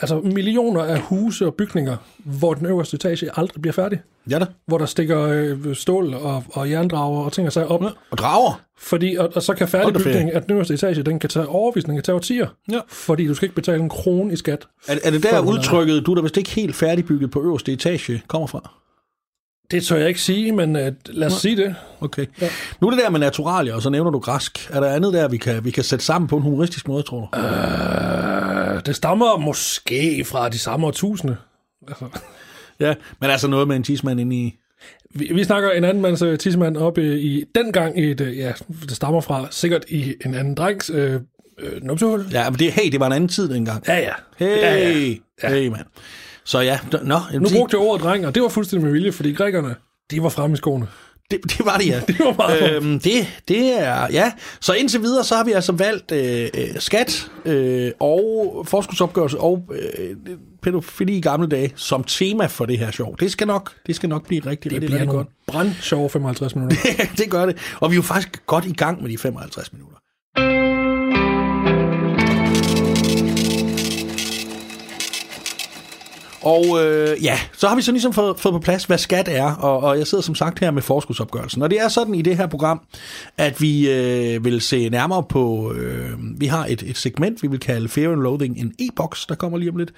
altså 0.02 0.20
millioner 0.20 0.82
af 0.84 1.00
huse 1.00 1.46
og 1.46 1.54
bygninger, 1.54 1.98
hvor 2.18 2.54
den 2.54 2.66
øverste 2.66 2.96
etage 2.96 3.30
aldrig 3.36 3.62
bliver 3.62 3.74
færdig. 3.74 4.00
Ja 4.30 4.40
da. 4.40 4.46
Hvor 4.68 4.78
der 4.78 4.86
stikker 4.86 5.22
øh, 5.22 5.76
stål 5.76 6.14
og, 6.14 6.44
og 6.50 6.70
jerndrager 6.72 7.24
og 7.26 7.34
ting 7.34 7.48
og 7.48 7.54
sager 7.54 7.68
op. 7.68 7.84
Ja. 7.84 7.88
Og 8.12 8.18
drager. 8.18 8.62
Fordi, 8.80 9.16
og, 9.16 9.32
og 9.36 9.42
så 9.44 9.54
kan 9.54 9.68
færdigbygningen 9.68 10.30
af 10.30 10.42
den 10.42 10.52
øverste 10.54 10.74
etage, 10.74 11.04
den 11.04 11.20
kan 11.20 11.30
tage 11.30 11.48
overvis, 11.48 11.84
den 11.84 11.94
kan 11.94 12.04
tage 12.04 12.16
årtier. 12.16 12.48
Ja. 12.72 12.80
Fordi 12.90 13.28
du 13.28 13.34
skal 13.34 13.46
ikke 13.46 13.56
betale 13.56 13.84
en 13.84 13.90
krone 13.90 14.34
i 14.34 14.36
skat. 14.36 14.68
Er, 14.88 14.96
er 15.04 15.12
det 15.12 15.24
der 15.24 15.34
er- 15.34 15.40
udtrykket, 15.40 16.06
du 16.06 16.12
er 16.12 16.16
da 16.16 16.22
vist 16.22 16.38
ikke 16.38 16.50
helt 16.50 16.76
færdigbygget 16.76 17.32
på 17.32 17.42
øverste 17.44 17.74
etage, 17.74 18.22
kommer 18.28 18.48
fra? 18.48 18.72
Det 19.72 19.84
tør 19.84 19.96
jeg 19.98 20.08
ikke 20.08 20.22
sige, 20.22 20.52
men 20.52 20.76
uh, 20.76 20.82
lad 21.06 21.28
os 21.28 21.34
sige 21.34 21.58
det. 21.58 21.76
Okay. 22.02 22.26
Ja. 22.42 22.50
Nu 22.82 22.88
er 22.88 22.92
det 22.92 23.00
der 23.04 23.10
med 23.10 23.20
naturalier, 23.20 23.76
og 23.76 23.82
så 23.82 23.90
nævner 23.90 24.12
du 24.12 24.20
græsk. 24.20 24.70
Er 24.74 24.80
der 24.80 24.88
andet 24.88 25.14
der, 25.14 25.28
vi 25.28 25.38
kan, 25.38 25.66
vi 25.66 25.72
kan 25.72 25.84
sætte 25.84 26.06
sammen 26.06 26.28
på 26.28 26.36
en 26.38 26.42
humoristisk 26.44 26.88
måde, 26.88 27.04
tror 27.04 27.18
du? 27.20 27.40
Uh, 27.40 28.73
det 28.86 28.96
stammer 28.96 29.38
måske 29.38 30.26
fra 30.26 30.50
de 30.50 30.60
samme 30.60 30.88
årtusinde. 30.88 31.38
Altså, 31.88 32.06
Ja, 32.80 32.94
men 33.22 33.30
altså 33.30 33.48
noget 33.48 33.68
med 33.68 33.76
en 33.76 33.84
tidsmand 33.84 34.20
inde 34.20 34.36
i... 34.36 34.56
vi, 35.16 35.32
vi 35.34 35.44
snakker 35.44 35.72
en 35.72 35.84
anden 35.84 36.02
mands 36.02 36.22
uh, 36.22 36.38
tidsmand 36.38 36.78
oppe 36.78 37.20
i 37.20 37.44
dengang 37.56 38.00
i 38.00 38.12
et, 38.12 38.22
uh, 38.22 38.38
ja, 38.38 38.52
det 38.82 38.92
stammer 38.92 39.22
fra 39.22 39.48
sikkert 39.52 39.86
i 39.90 40.14
en 40.26 40.36
anden 40.36 40.56
drengs 40.56 40.90
uh, 40.90 40.98
uh, 40.98 41.20
numsehul. 41.82 42.26
Ja, 42.32 42.50
men 42.50 42.60
det, 42.60 42.72
hey, 42.72 42.92
det 42.92 43.00
var 43.00 43.06
en 43.08 43.14
anden 43.14 43.30
tid 43.30 43.50
dengang. 43.50 43.84
Ja, 43.88 43.98
ja. 44.00 44.12
Hey, 44.38 44.48
ja, 44.48 44.76
ja. 44.76 45.16
ja. 45.44 45.50
hey, 45.50 45.68
mand. 45.68 45.86
Så 46.44 46.60
ja, 46.60 46.80
d- 46.94 47.04
nå, 47.06 47.20
jamen, 47.34 47.52
Nu 47.52 47.58
brugte 47.60 47.78
jeg 47.78 47.88
ordet 47.88 48.04
dreng, 48.06 48.28
og 48.28 48.36
det 48.36 48.44
var 48.44 48.50
fuldstændig 48.50 48.84
med 48.86 48.92
vilje, 48.94 49.12
fordi 49.12 49.34
grækerne, 49.34 49.76
de 50.12 50.24
var 50.24 50.30
fremme 50.30 50.54
i 50.54 50.58
skoene. 50.58 50.88
Det, 51.32 51.40
det 51.44 51.66
var 51.66 51.78
det, 51.78 51.88
ja. 51.88 52.00
Det 52.08 52.20
var 52.20 52.34
meget 52.38 52.76
øhm, 52.76 53.00
det, 53.00 53.42
det 53.48 53.80
er, 53.82 54.08
ja. 54.12 54.32
Så 54.60 54.74
indtil 54.74 55.02
videre, 55.02 55.24
så 55.24 55.36
har 55.36 55.44
vi 55.44 55.52
altså 55.52 55.72
valgt 55.72 56.12
øh, 56.12 56.50
øh, 56.58 56.80
skat 56.80 57.32
øh, 57.46 57.92
og 58.00 58.64
forskudsopgørelse 58.68 59.40
og 59.40 59.70
øh, 59.74 60.16
pædofili 60.62 61.18
i 61.18 61.22
gamle 61.22 61.48
dage 61.48 61.72
som 61.76 62.04
tema 62.04 62.46
for 62.46 62.66
det 62.66 62.80
her 62.80 62.92
show. 62.92 63.14
Det 63.16 63.32
skal 63.32 63.48
nok, 63.48 63.72
det 63.88 63.96
skal 63.96 64.10
nok 64.10 64.28
blive 64.28 64.42
rigtig, 64.46 64.72
Det 64.72 64.76
rigtig, 64.76 64.88
bliver 64.88 65.02
rigtig 65.02 65.16
godt. 65.16 65.28
brandsjove 65.48 66.10
55 66.10 66.56
minutter. 66.56 66.78
det 67.18 67.30
gør 67.32 67.46
det. 67.46 67.58
Og 67.80 67.92
vi 67.92 67.94
er 67.94 67.98
jo 67.98 68.02
faktisk 68.02 68.46
godt 68.46 68.66
i 68.66 68.74
gang 68.74 69.02
med 69.02 69.10
de 69.10 69.18
55 69.18 69.74
minutter. 69.74 69.98
Og 76.44 76.84
øh, 76.84 77.24
ja, 77.24 77.40
så 77.58 77.68
har 77.68 77.76
vi 77.76 77.82
så 77.82 77.92
ligesom 77.92 78.14
fået, 78.14 78.40
fået 78.40 78.54
på 78.54 78.60
plads, 78.60 78.84
hvad 78.84 78.98
skat 78.98 79.28
er, 79.32 79.56
og, 79.56 79.80
og 79.80 79.98
jeg 79.98 80.08
sidder 80.08 80.22
som 80.22 80.36
sagt 80.36 80.60
her 80.60 80.72
med 80.72 80.82
forskudsopgørelsen. 80.82 81.62
Og 81.62 81.70
det 81.70 81.80
er 81.80 81.88
sådan 81.88 82.16
i 82.16 82.22
det 82.22 82.38
her 82.38 82.48
program, 82.48 82.82
at 83.38 83.62
vi 83.62 83.90
øh, 83.90 84.46
vil 84.46 84.62
se 84.62 84.90
nærmere 84.90 85.24
på, 85.24 85.74
øh, 85.74 86.10
vi 86.38 86.46
har 86.46 86.66
et, 86.66 86.84
et 86.84 86.98
segment, 86.98 87.44
vi 87.44 87.48
vil 87.48 87.60
kalde 87.60 87.90
Fair 87.90 88.10
and 88.10 88.22
Loathing, 88.22 88.58
en 88.58 88.74
e-boks, 88.80 89.26
der 89.30 89.36
kommer 89.36 89.58
lige 89.58 89.72
om 89.72 89.78
lidt. 89.78 89.94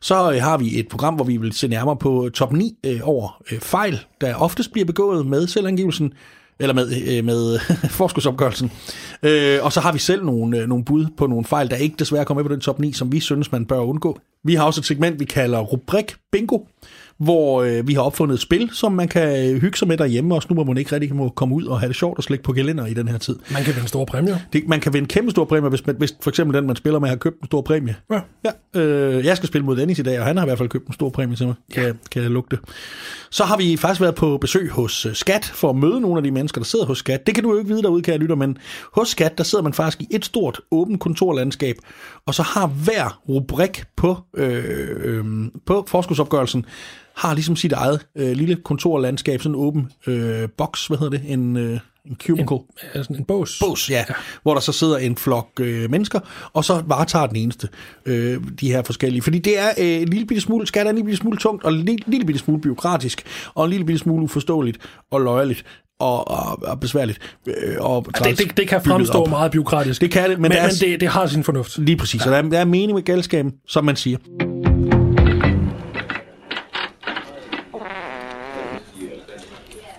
Så 0.00 0.32
øh, 0.32 0.42
har 0.42 0.56
vi 0.56 0.78
et 0.78 0.88
program, 0.88 1.14
hvor 1.14 1.24
vi 1.24 1.36
vil 1.36 1.52
se 1.52 1.68
nærmere 1.68 1.96
på 1.96 2.26
øh, 2.26 2.30
top 2.30 2.52
9 2.52 2.78
øh, 2.86 3.00
over 3.02 3.42
øh, 3.52 3.60
fejl, 3.60 4.00
der 4.20 4.34
oftest 4.34 4.72
bliver 4.72 4.86
begået 4.86 5.26
med 5.26 5.46
selvangivelsen, 5.46 6.12
eller 6.60 6.74
med, 6.74 7.16
øh, 7.18 7.24
med 7.24 7.58
forskudsopgørelsen. 8.00 8.72
Øh, 9.22 9.58
og 9.62 9.72
så 9.72 9.80
har 9.80 9.92
vi 9.92 9.98
selv 9.98 10.24
nogle, 10.24 10.58
øh, 10.58 10.68
nogle 10.68 10.84
bud 10.84 11.06
på 11.16 11.26
nogle 11.26 11.44
fejl, 11.44 11.70
der 11.70 11.76
ikke 11.76 11.96
desværre 11.98 12.24
kommer 12.24 12.42
med 12.42 12.48
på 12.48 12.54
den 12.54 12.60
top 12.60 12.78
9, 12.78 12.92
som 12.92 13.12
vi 13.12 13.20
synes, 13.20 13.52
man 13.52 13.66
bør 13.66 13.78
undgå. 13.78 14.18
Vi 14.46 14.54
har 14.54 14.64
også 14.64 14.80
et 14.80 14.84
segment, 14.84 15.20
vi 15.20 15.24
kalder 15.24 15.58
rubrik 15.58 16.14
bingo, 16.32 16.58
hvor 17.18 17.62
øh, 17.62 17.88
vi 17.88 17.94
har 17.94 18.00
opfundet 18.00 18.34
et 18.34 18.40
spil, 18.40 18.70
som 18.72 18.92
man 18.92 19.08
kan 19.08 19.54
øh, 19.54 19.60
hygge 19.60 19.78
sig 19.78 19.88
med 19.88 19.96
derhjemme, 19.96 20.34
også 20.34 20.48
nu 20.50 20.54
hvor 20.54 20.64
man 20.64 20.76
ikke 20.78 20.92
rigtig 20.92 21.14
må 21.14 21.28
komme 21.28 21.54
ud 21.54 21.64
og 21.64 21.80
have 21.80 21.88
det 21.88 21.96
sjovt 21.96 22.18
og 22.18 22.24
slække 22.24 22.44
på 22.44 22.52
gelænder 22.52 22.86
i 22.86 22.94
den 22.94 23.08
her 23.08 23.18
tid. 23.18 23.36
Man 23.52 23.64
kan 23.64 23.74
vinde 23.74 23.88
store 23.88 24.06
præmier. 24.06 24.38
Det, 24.52 24.68
man 24.68 24.80
kan 24.80 24.92
vinde 24.92 25.08
kæmpe 25.08 25.30
store 25.30 25.46
præmier, 25.46 25.68
hvis, 25.68 25.86
man, 25.86 25.96
hvis 25.98 26.14
for 26.22 26.30
eksempel 26.30 26.56
den, 26.56 26.66
man 26.66 26.76
spiller 26.76 26.98
med, 26.98 27.08
har 27.08 27.16
købt 27.16 27.40
en 27.40 27.46
stor 27.46 27.60
præmie. 27.60 27.96
Ja. 28.10 28.20
Ja, 28.74 28.80
øh, 28.80 29.24
jeg 29.24 29.36
skal 29.36 29.46
spille 29.46 29.64
mod 29.64 29.76
Dennis 29.76 29.98
i 29.98 30.02
dag, 30.02 30.20
og 30.20 30.26
han 30.26 30.36
har 30.36 30.44
i 30.44 30.48
hvert 30.48 30.58
fald 30.58 30.68
købt 30.68 30.86
en 30.86 30.92
stor 30.92 31.10
præmie 31.10 31.36
til 31.36 31.46
mig, 31.46 31.54
kan, 31.74 31.98
kan 32.10 32.22
jeg 32.22 32.30
lugte. 32.30 32.58
Så 33.30 33.44
har 33.44 33.56
vi 33.56 33.76
faktisk 33.76 34.00
været 34.00 34.14
på 34.14 34.38
besøg 34.38 34.70
hos 34.70 35.06
øh, 35.06 35.14
Skat, 35.14 35.44
for 35.44 35.70
at 35.70 35.76
møde 35.76 36.00
nogle 36.00 36.16
af 36.16 36.22
de 36.22 36.30
mennesker, 36.30 36.60
der 36.60 36.66
sidder 36.66 36.84
hos 36.84 36.98
Skat. 36.98 37.26
Det 37.26 37.34
kan 37.34 37.44
du 37.44 37.52
jo 37.52 37.58
ikke 37.58 37.68
vide 37.68 37.82
derude, 37.82 38.02
kære 38.02 38.18
lytter, 38.18 38.36
men 38.36 38.58
hos 38.94 39.08
Skat, 39.08 39.38
der 39.38 39.44
sidder 39.44 39.64
man 39.64 39.72
faktisk 39.72 40.00
i 40.00 40.06
et 40.10 40.24
stort, 40.24 40.60
åbent 40.70 41.00
kontorlandskab, 41.00 41.76
og 42.26 42.34
så 42.34 42.42
har 42.42 42.66
hver 42.66 43.20
rubrik 43.28 43.84
på, 43.96 44.18
øh, 44.36 44.64
øh, 44.96 45.24
på 45.66 45.84
forskudsopgørelsen, 45.88 46.66
har 47.16 47.34
ligesom 47.34 47.56
sit 47.56 47.72
eget 47.72 48.06
øh, 48.16 48.32
lille 48.32 48.56
kontorlandskab, 48.56 49.42
sådan 49.42 49.54
en 49.54 49.60
åben 49.60 49.92
øh, 50.06 50.48
boks, 50.56 50.86
hvad 50.86 50.98
hedder 50.98 51.18
det, 51.18 51.32
en, 51.32 51.56
øh, 51.56 51.80
en 52.06 52.16
cubicle. 52.26 52.58
Altså 52.94 53.12
en 53.12 53.24
bås. 53.24 53.58
Bås, 53.60 53.90
ja, 53.90 54.04
ja. 54.08 54.14
Hvor 54.42 54.54
der 54.54 54.60
så 54.60 54.72
sidder 54.72 54.98
en 54.98 55.16
flok 55.16 55.48
øh, 55.60 55.90
mennesker, 55.90 56.20
og 56.52 56.64
så 56.64 56.82
varetager 56.86 57.26
den 57.26 57.36
eneste 57.36 57.68
øh, 58.06 58.40
de 58.60 58.72
her 58.72 58.82
forskellige. 58.82 59.22
Fordi 59.22 59.38
det 59.38 59.58
er 59.58 59.68
øh, 59.78 60.02
en 60.02 60.08
lille 60.08 60.26
bitte 60.26 60.40
smule, 60.40 60.66
skat 60.66 60.86
er 60.86 60.90
en 60.90 60.96
lille 60.96 61.06
bitte 61.06 61.20
smule 61.20 61.36
tungt, 61.38 61.64
og 61.64 61.72
en 61.72 61.78
lille, 61.78 62.04
lille 62.06 62.26
bitte 62.26 62.38
smule 62.38 62.60
byråkratisk, 62.60 63.22
og 63.54 63.64
en 63.64 63.70
lille 63.70 63.86
bitte 63.86 63.98
smule 63.98 64.22
uforståeligt 64.22 64.78
og 65.10 65.20
løjerligt. 65.20 65.64
Og, 66.00 66.28
og, 66.30 66.58
og 66.62 66.80
besværligt. 66.80 67.18
Øh, 67.46 67.54
og 67.80 68.06
Ja, 68.24 68.30
det, 68.30 68.38
det, 68.38 68.56
det 68.56 68.68
kan 68.68 68.82
fremstå 68.82 69.18
op. 69.18 69.28
meget 69.28 69.50
byråkratisk. 69.52 70.00
Det 70.00 70.10
kan 70.10 70.30
det, 70.30 70.38
men, 70.38 70.42
men, 70.42 70.50
det 70.50 70.58
er, 70.60 70.62
men 70.62 70.92
det, 70.92 71.00
det 71.00 71.08
har 71.08 71.26
sin 71.26 71.44
fornuft. 71.44 71.78
lige 71.78 71.96
præcis. 71.96 72.20
Ja. 72.20 72.24
Så 72.24 72.30
der 72.30 72.36
er, 72.36 72.42
der 72.42 72.58
er 72.58 72.64
mening 72.64 72.94
med 72.94 73.02
galskaben, 73.02 73.52
som 73.68 73.84
man 73.84 73.96
siger. 73.96 74.18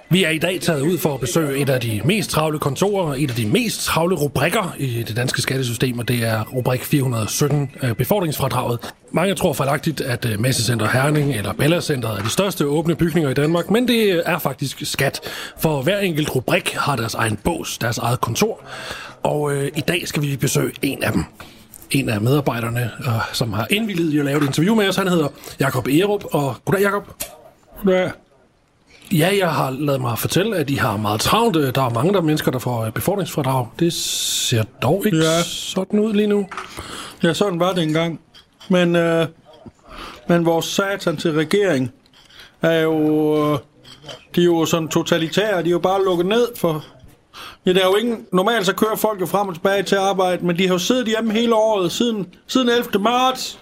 Vi 0.10 0.24
er 0.24 0.30
i 0.30 0.38
dag 0.38 0.62
taget 0.62 0.82
ud 0.82 0.98
for 0.98 1.14
at 1.14 1.20
besøge 1.20 1.58
et 1.58 1.70
af 1.70 1.82
de 1.82 2.02
mest 2.06 2.30
travle 2.30 2.60
kontorer, 2.60 3.14
et 3.18 3.30
af 3.30 3.36
de 3.36 3.46
mest 3.46 3.82
travle 3.86 4.16
rubrikker 4.16 4.76
i 4.78 5.04
det 5.04 5.16
danske 5.16 5.42
skattesystem, 5.42 6.00
og 6.00 6.08
det 6.08 6.24
er 6.24 6.44
rubrik 6.44 6.84
417, 6.84 7.72
øh, 7.84 7.96
befordringsfradraget. 7.96 8.94
Mange 9.12 9.36
tror 9.36 9.54
fejlagtigt, 9.54 10.02
at 10.02 10.26
øh, 10.26 10.40
Messecenter 10.40 10.88
Herning 10.88 11.36
eller 11.36 11.54
Bellacenter 11.54 12.10
er 12.10 12.22
de 12.22 12.30
største 12.30 12.66
åbne 12.66 12.96
bygninger 12.96 13.30
i 13.30 13.34
Danmark, 13.34 13.70
men 13.70 13.88
det 13.88 14.24
er 14.26 14.40
faktisk 14.40 14.82
skat. 14.84 15.20
For 15.60 15.82
hver 15.82 16.00
enkelt 16.00 16.36
rubrik 16.36 16.74
har 16.74 16.96
deres 16.96 17.14
egen 17.14 17.38
bås, 17.44 17.78
deres 17.78 17.98
eget 17.98 18.22
kontor, 18.22 18.62
og 19.24 19.54
øh, 19.54 19.72
i 19.76 19.82
dag 19.82 20.08
skal 20.08 20.22
vi 20.22 20.38
besøge 20.38 20.72
en 20.82 21.04
af 21.04 21.12
dem. 21.12 21.24
En 21.92 22.10
af 22.10 22.22
medarbejderne, 22.22 22.92
øh, 23.00 23.34
som 23.34 23.54
har 23.54 23.68
indvilliget 23.70 24.14
i 24.14 24.20
at 24.20 24.26
lave 24.26 24.38
et 24.38 24.44
interview 24.44 24.76
med 24.76 24.90
os, 24.90 24.96
han 24.96 25.08
hedder 25.08 25.28
Jakob 25.60 25.88
Erup, 25.88 26.24
og 26.32 26.56
goddag 26.66 26.82
Jakob. 26.82 27.08
Goddag. 27.84 28.12
Ja, 29.12 29.38
jeg 29.38 29.50
har 29.50 29.72
lavet 29.72 30.02
mig 30.02 30.20
fortælle, 30.20 30.56
at 30.58 30.68
de 30.68 30.80
har 30.80 30.98
meget 30.98 31.22
travlt. 31.22 31.76
Der 31.76 31.82
er 31.82 31.90
mange 31.90 32.14
der 32.14 32.20
er 32.20 32.24
mennesker, 32.24 32.52
der 32.52 32.60
får 32.60 32.86
øh, 32.86 32.92
befordringsfradrag. 32.92 33.68
Det 33.80 33.94
ser 33.94 34.64
dog 34.82 35.06
ikke 35.06 35.18
ja. 35.18 35.44
sådan 35.44 36.00
ud 36.00 36.14
lige 36.14 36.28
nu. 36.28 36.48
ja, 37.24 37.34
sådan 37.34 37.60
var 37.60 37.74
det 37.74 37.84
engang. 37.84 38.20
Men, 38.70 38.96
øh, 38.96 39.28
men 40.30 40.46
vores 40.46 40.66
satan 40.66 41.18
til 41.18 41.32
regering 41.32 41.92
er 42.62 42.80
jo... 42.80 43.54
Øh, 43.54 43.60
de 44.36 44.42
er 44.42 44.46
jo 44.46 44.66
sådan 44.66 44.88
totalitære. 44.88 45.64
De 45.64 45.68
er 45.68 45.72
jo 45.72 45.80
bare 45.80 46.06
lukket 46.06 46.26
ned 46.26 46.48
for... 46.56 46.86
Ja, 47.66 47.74
der 47.74 47.80
er 47.80 47.86
jo 47.86 47.96
ingen... 47.96 48.26
Normalt 48.34 48.66
så 48.66 48.76
kører 48.76 48.96
folk 48.96 49.22
jo 49.22 49.26
frem 49.26 49.48
og 49.48 49.54
tilbage 49.54 49.84
til 49.84 49.96
arbejde, 49.96 50.46
men 50.46 50.58
de 50.58 50.68
har 50.68 50.74
jo 50.74 50.80
siddet 50.80 51.08
hjemme 51.08 51.34
hele 51.34 51.56
året, 51.56 51.92
siden, 51.92 52.28
siden 52.48 52.70
11. 52.70 53.00
marts. 53.00 53.60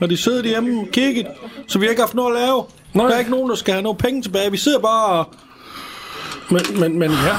Og 0.00 0.10
de 0.10 0.16
sidder 0.16 0.42
hjemme 0.42 0.80
og 0.80 0.88
kigget, 0.92 1.26
så 1.66 1.78
vi 1.78 1.86
har 1.86 1.90
ikke 1.90 2.02
haft 2.02 2.14
noget 2.14 2.36
at 2.36 2.40
lave. 2.42 2.64
Nej. 2.94 3.06
Der 3.06 3.14
er 3.14 3.18
ikke 3.18 3.30
nogen, 3.30 3.50
der 3.50 3.56
skal 3.56 3.74
have 3.74 3.82
noget 3.82 3.98
penge 3.98 4.22
tilbage. 4.22 4.50
Vi 4.50 4.56
sidder 4.56 4.78
bare 4.78 5.06
og... 5.06 5.28
Men, 6.50 6.62
men, 6.80 6.98
men 6.98 7.10
ja, 7.10 7.36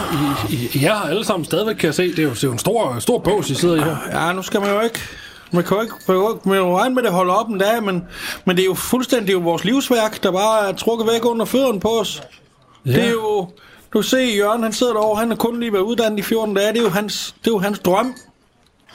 I, 0.50 0.56
I, 0.56 0.70
I 0.74 0.86
er 0.86 0.94
alle 0.94 1.26
sammen 1.26 1.46
stadigvæk, 1.46 1.76
kan 1.76 1.88
jeg 1.88 1.96
se. 1.96 2.04
Det 2.04 2.20
er 2.20 2.24
jo, 2.24 2.30
det 2.30 2.44
er 2.44 2.48
jo 2.48 2.52
en 2.52 2.60
stor, 2.60 3.00
stor 3.00 3.18
bås, 3.20 3.50
I 3.50 3.56
sidder 3.56 3.76
i 3.76 3.80
her. 3.80 3.98
Ja, 4.12 4.34
nu 4.34 4.42
skal 4.42 4.62
man 4.62 4.70
jo 4.70 4.82
ikke... 4.82 5.00
Man 5.52 5.64
kan 5.64 5.78
jo 5.78 5.84
ikke, 5.84 5.94
man 5.94 6.06
kan 6.06 6.16
jo 6.16 6.34
ikke 6.34 6.50
man 6.50 6.56
kan 6.56 6.66
jo 6.66 6.78
regne 6.78 6.96
med, 6.96 7.04
at 7.04 7.06
det 7.06 7.14
holder 7.14 7.34
op 7.34 7.50
en 7.50 7.58
dag, 7.58 7.84
men, 7.84 8.04
men 8.46 8.56
det 8.56 8.62
er 8.62 8.66
jo 8.66 8.74
fuldstændig 8.74 9.28
det 9.28 9.34
er 9.34 9.38
jo 9.38 9.44
vores 9.44 9.64
livsværk, 9.64 10.24
der 10.24 10.32
bare 10.32 10.70
er 10.70 10.74
trukket 10.74 11.08
væk 11.14 11.26
under 11.26 11.46
fødderne 11.46 11.80
på 11.80 12.00
os. 12.00 12.22
Ja. 12.86 12.92
Det 12.92 13.04
er 13.04 13.12
jo... 13.12 13.50
Du 13.94 14.00
kan 14.00 14.04
se, 14.04 14.18
Jørgen, 14.18 14.64
han 14.64 14.74
sidder 14.74 14.94
derovre, 14.94 15.20
han 15.20 15.30
har 15.30 15.36
kun 15.36 15.60
lige 15.60 15.74
været 15.74 15.84
uddannet 15.84 16.20
i 16.20 16.22
14 16.22 16.56
dage. 16.56 16.68
Det 16.74 16.78
er 16.78 16.84
jo 16.84 16.90
hans, 16.90 17.36
det 17.40 17.48
er 17.48 17.52
jo 17.52 17.60
hans 17.60 17.80
drøm. 17.80 18.16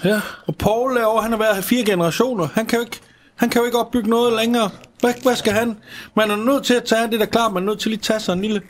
Ja. 0.04 0.21
Og 0.47 0.56
Paul 0.56 0.97
derovre, 0.97 1.23
han 1.23 1.30
har 1.30 1.38
været 1.38 1.54
her 1.54 1.62
fire 1.62 1.85
generationer. 1.85 2.49
Han 2.54 2.66
kan 2.66 2.78
jo 2.78 2.85
ikke, 2.85 3.00
han 3.37 3.49
kan 3.50 3.61
jo 3.61 3.67
ikke 3.67 3.79
opbygge 3.79 4.11
noget 4.11 4.33
længere. 4.41 4.71
Hvad, 5.00 5.14
hvad 5.23 5.37
skal 5.37 5.53
han? 5.53 5.76
Man 6.17 6.31
er 6.31 6.37
nødt 6.37 6.64
til 6.64 6.75
at 6.75 6.85
tage 6.85 7.03
det, 7.11 7.12
der 7.21 7.26
er 7.26 7.31
klart. 7.31 7.53
Man 7.53 7.62
er 7.62 7.67
nødt 7.67 7.81
til 7.81 7.91
lige 7.91 7.99
at 7.99 8.03
tage 8.03 8.21
sig 8.21 8.33
en 8.33 8.41
lille... 8.41 8.62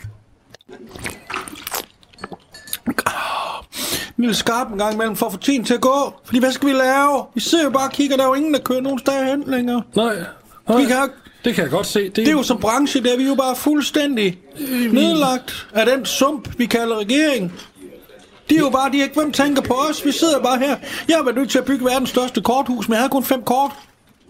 En 4.19 4.25
lille 4.25 4.35
skarp 4.35 4.73
en 4.73 4.79
gang 4.79 4.95
imellem 4.95 5.17
for 5.17 5.27
at 5.27 5.33
få 5.33 5.39
tiden 5.39 5.65
til 5.65 5.75
at 5.75 5.81
gå. 5.81 6.15
Fordi 6.25 6.39
hvad 6.39 6.53
skal 6.53 6.69
vi 6.69 6.73
lave? 6.75 7.25
Vi 7.35 7.41
sidder 7.41 7.65
jo 7.65 7.71
bare 7.71 7.89
og 7.89 7.93
kigger, 7.93 8.17
der 8.17 8.23
er 8.25 8.29
jo 8.29 8.35
ingen, 8.35 8.55
der 8.55 8.61
kører 8.61 8.81
nogen 8.81 8.99
steder 8.99 9.25
hen 9.25 9.45
længere. 9.47 9.83
Nej, 9.97 10.15
nej. 10.69 10.77
Vi 10.79 10.85
kan 10.85 10.97
jo 10.97 11.09
Det 11.45 11.55
kan 11.55 11.63
jeg 11.65 11.71
godt 11.71 11.87
se. 11.87 12.05
Det, 12.05 12.17
Det 12.17 12.29
er 12.29 12.33
jo 12.33 12.43
som 12.43 12.59
branche, 12.59 13.03
der 13.03 13.13
er 13.13 13.17
vi 13.17 13.25
jo 13.25 13.35
bare 13.35 13.57
fuldstændig 13.57 14.39
nedlagt 14.93 15.69
af 15.73 15.87
den 15.87 16.07
sump, 16.07 16.59
vi 16.59 16.67
kalder 16.67 16.99
regering. 16.99 17.53
De 18.51 18.55
er 18.55 18.59
jo 18.59 18.71
bare, 18.71 18.93
de 18.93 19.03
ikke, 19.03 19.15
hvem 19.15 19.33
tænker 19.33 19.63
på 19.63 19.75
os? 19.75 20.05
Vi 20.05 20.13
sidder 20.13 20.43
bare 20.43 20.59
her. 20.59 20.77
Jeg 21.09 21.19
været 21.25 21.37
nødt 21.37 21.51
til 21.51 21.59
at 21.59 21.65
bygge 21.65 21.85
verdens 21.85 22.11
største 22.11 22.41
korthus, 22.43 22.89
men 22.89 22.93
jeg 22.93 23.01
havde 23.01 23.11
kun 23.11 23.25
fem 23.25 23.43
kort. 23.43 23.71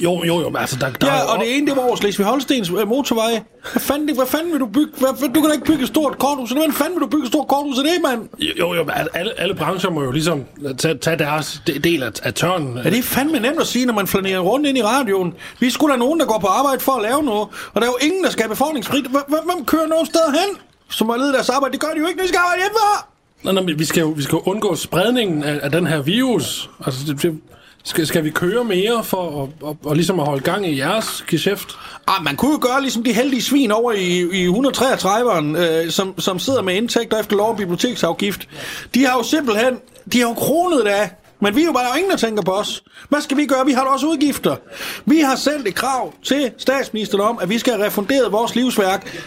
Jo, 0.01 0.25
jo, 0.25 0.41
jo, 0.41 0.49
men 0.49 0.57
altså, 0.57 0.77
der, 0.81 0.91
der 0.91 1.07
er 1.07 1.15
Ja, 1.15 1.23
og 1.33 1.39
det 1.41 1.57
ene, 1.57 1.67
det 1.67 1.77
var 1.77 1.83
over 1.83 1.97
Slesvig 1.97 2.27
Holstens 2.27 2.71
øh, 2.81 2.89
motorvej. 2.89 3.43
Hvad 3.73 3.81
fanden, 3.83 4.17
hvad 4.17 4.27
fanden 4.27 4.53
vil 4.53 4.61
du 4.61 4.67
bygge? 4.67 4.93
Hvad, 4.99 5.09
hvad- 5.19 5.29
du 5.29 5.41
kan 5.41 5.45
da 5.51 5.53
ikke 5.55 5.65
bygge 5.67 5.83
et 5.83 5.89
stort 5.89 6.19
korthus. 6.19 6.51
Hvordan 6.51 6.73
fanden 6.73 6.95
vil 6.95 7.01
du 7.01 7.07
bygge 7.07 7.23
et 7.25 7.29
stort 7.33 7.49
korthus 7.49 7.79
af 7.79 7.85
det, 7.85 7.93
mand? 8.11 8.29
Jo, 8.59 8.75
jo, 8.75 8.85
men 8.85 8.93
alle, 9.15 9.41
alle 9.41 9.55
brancher 9.55 9.91
må 9.91 10.03
jo 10.03 10.11
ligesom 10.11 10.45
tage, 10.79 10.99
tage 10.99 11.19
deres 11.19 11.63
de- 11.67 11.79
del 11.79 12.03
af, 12.03 12.11
af 12.23 12.35
tørnen. 12.35 12.79
Ja, 12.85 12.91
det 12.91 12.99
er 12.99 13.03
fandme 13.03 13.41
nemt 13.41 13.61
at 13.61 13.67
sige, 13.67 13.87
når 13.87 13.95
man 13.95 14.07
flanerer 14.07 14.39
rundt 14.41 14.67
ind 14.67 14.79
i 14.79 14.83
radioen. 14.83 15.35
Vi 15.61 15.71
skulle 15.71 15.93
da 15.93 15.99
nogen, 15.99 16.21
der 16.21 16.27
går 16.27 16.39
på 16.39 16.47
arbejde 16.47 16.81
for 16.81 16.93
at 16.93 17.03
lave 17.03 17.23
noget. 17.23 17.49
Og 17.75 17.81
der 17.81 17.83
er 17.83 17.87
jo 18.01 18.07
ingen, 18.07 18.25
der 18.25 18.31
skal 18.31 18.49
befordringsfrit. 18.49 19.07
Hvem 19.29 19.65
kører 19.67 19.87
nogen 19.87 20.07
steder 20.07 20.31
hen? 20.31 20.57
Som 20.91 21.09
har 21.09 21.17
ledet 21.17 21.35
deres 21.35 21.49
arbejde. 21.49 21.73
Det 21.73 21.81
gør 21.81 21.89
de 21.95 22.01
jo 22.01 22.07
ikke, 22.07 22.17
når 22.19 22.23
de 22.25 22.29
skal 22.29 22.39
arbejde 22.39 22.61
hjemmefra. 22.63 23.07
Nej, 23.43 23.53
nej, 23.65 23.75
vi 23.79 23.85
skal 23.85 24.01
jo 24.01 24.09
vi 24.17 24.23
skal 24.23 24.39
undgå 24.45 24.75
spredningen 24.77 25.45
af, 25.45 25.61
af 25.63 25.71
den 25.71 25.87
her 25.87 26.03
virus. 26.03 26.71
Altså, 26.87 27.01
det, 27.07 27.23
det, 27.23 27.41
skal, 27.85 28.07
skal 28.07 28.25
vi 28.25 28.31
køre 28.31 28.65
mere 28.65 29.05
for 29.05 29.43
at, 29.43 29.69
at, 29.69 29.91
at, 29.91 29.97
ligesom 29.97 30.21
at 30.21 30.27
holde 30.27 30.43
gang 30.43 30.67
i 30.69 30.79
jeres 30.79 31.25
geschæft? 31.27 31.69
Ah, 32.07 32.25
man 32.25 32.37
kunne 32.37 32.53
jo 32.53 32.59
gøre 32.61 32.81
ligesom 32.81 33.03
de 33.03 33.13
heldige 33.13 33.43
svin 33.43 33.71
over 33.71 33.93
i, 33.93 34.21
i 34.21 34.49
133'eren, 34.49 35.59
øh, 35.59 35.91
som, 35.91 36.21
som 36.21 36.39
sidder 36.39 36.63
med 36.63 36.75
indtægter 36.75 37.21
efter 37.21 37.37
lov 37.37 37.51
om 37.51 37.57
biblioteksafgift. 37.57 38.49
De 38.95 39.07
har 39.07 39.17
jo 39.17 39.23
simpelthen, 39.23 39.79
de 40.13 40.21
har 40.21 40.29
jo 40.29 40.35
kronet 40.35 40.85
det 40.85 40.91
af. 40.91 41.11
Men 41.41 41.57
vi 41.57 41.61
er 41.61 41.65
jo 41.65 41.73
bare 41.73 41.85
der 41.85 41.91
er 41.91 41.97
ingen, 41.97 42.11
der 42.11 42.17
tænker 42.17 42.43
på 42.43 42.53
os. 42.53 42.85
Hvad 43.09 43.21
skal 43.21 43.37
vi 43.37 43.47
gøre? 43.47 43.67
Vi 43.67 43.73
har 43.73 43.85
da 43.85 43.91
også 43.91 44.07
udgifter. 44.07 44.57
Vi 45.05 45.21
har 45.21 45.37
sendt 45.37 45.69
et 45.69 45.75
krav 45.75 46.15
til 46.23 46.51
statsministeren 46.59 47.21
om, 47.21 47.39
at 47.43 47.49
vi 47.49 47.59
skal 47.59 47.73
have 47.73 47.87
refunderet 47.87 48.33
vores 48.33 48.55
livsværk 48.55 49.25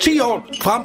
10 0.00 0.20
år 0.20 0.46
frem, 0.62 0.82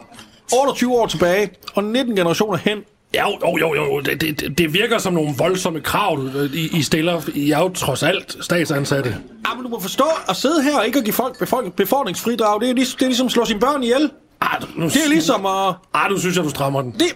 28 0.59 0.91
år 0.91 1.07
tilbage 1.07 1.51
og 1.75 1.83
19 1.83 2.15
generationer 2.15 2.57
hen. 2.57 2.79
Ja, 3.13 3.29
jo, 3.29 3.57
jo, 3.59 3.75
jo, 3.75 3.83
jo. 3.85 3.99
Det, 3.99 4.21
det, 4.21 4.57
det 4.57 4.73
virker 4.73 4.97
som 4.97 5.13
nogle 5.13 5.33
voldsomme 5.37 5.81
krav, 5.81 6.19
I, 6.53 6.69
I 6.77 6.81
stiller. 6.81 7.21
I 7.33 7.51
er 7.51 7.59
jo 7.59 7.69
trods 7.69 8.03
alt 8.03 8.37
statsansatte. 8.41 9.17
Ah, 9.45 9.55
men 9.57 9.63
du 9.63 9.69
må 9.69 9.79
forstå, 9.79 10.05
at 10.29 10.35
sidde 10.35 10.63
her 10.63 10.77
og 10.77 10.85
ikke 10.85 10.99
at 10.99 11.05
give 11.05 11.13
folk 11.13 11.37
beford- 11.43 11.69
befordringsfridrag, 11.69 12.61
det 12.61 12.69
er, 12.69 12.73
lig- 12.73 12.93
det 12.99 13.01
er 13.01 13.05
ligesom 13.05 13.25
at 13.25 13.31
slå 13.31 13.45
sine 13.45 13.59
børn 13.59 13.83
ihjel. 13.83 14.09
Ah, 14.41 14.61
du, 14.61 14.67
nu, 14.75 14.85
Det 14.85 14.95
er 15.05 15.09
ligesom 15.09 15.45
at... 15.45 15.73
Ah, 15.93 16.09
du 16.09 16.19
synes, 16.19 16.37
at 16.37 16.43
du 16.43 16.49
strammer 16.49 16.81
den. 16.81 16.91
Det, 16.91 17.07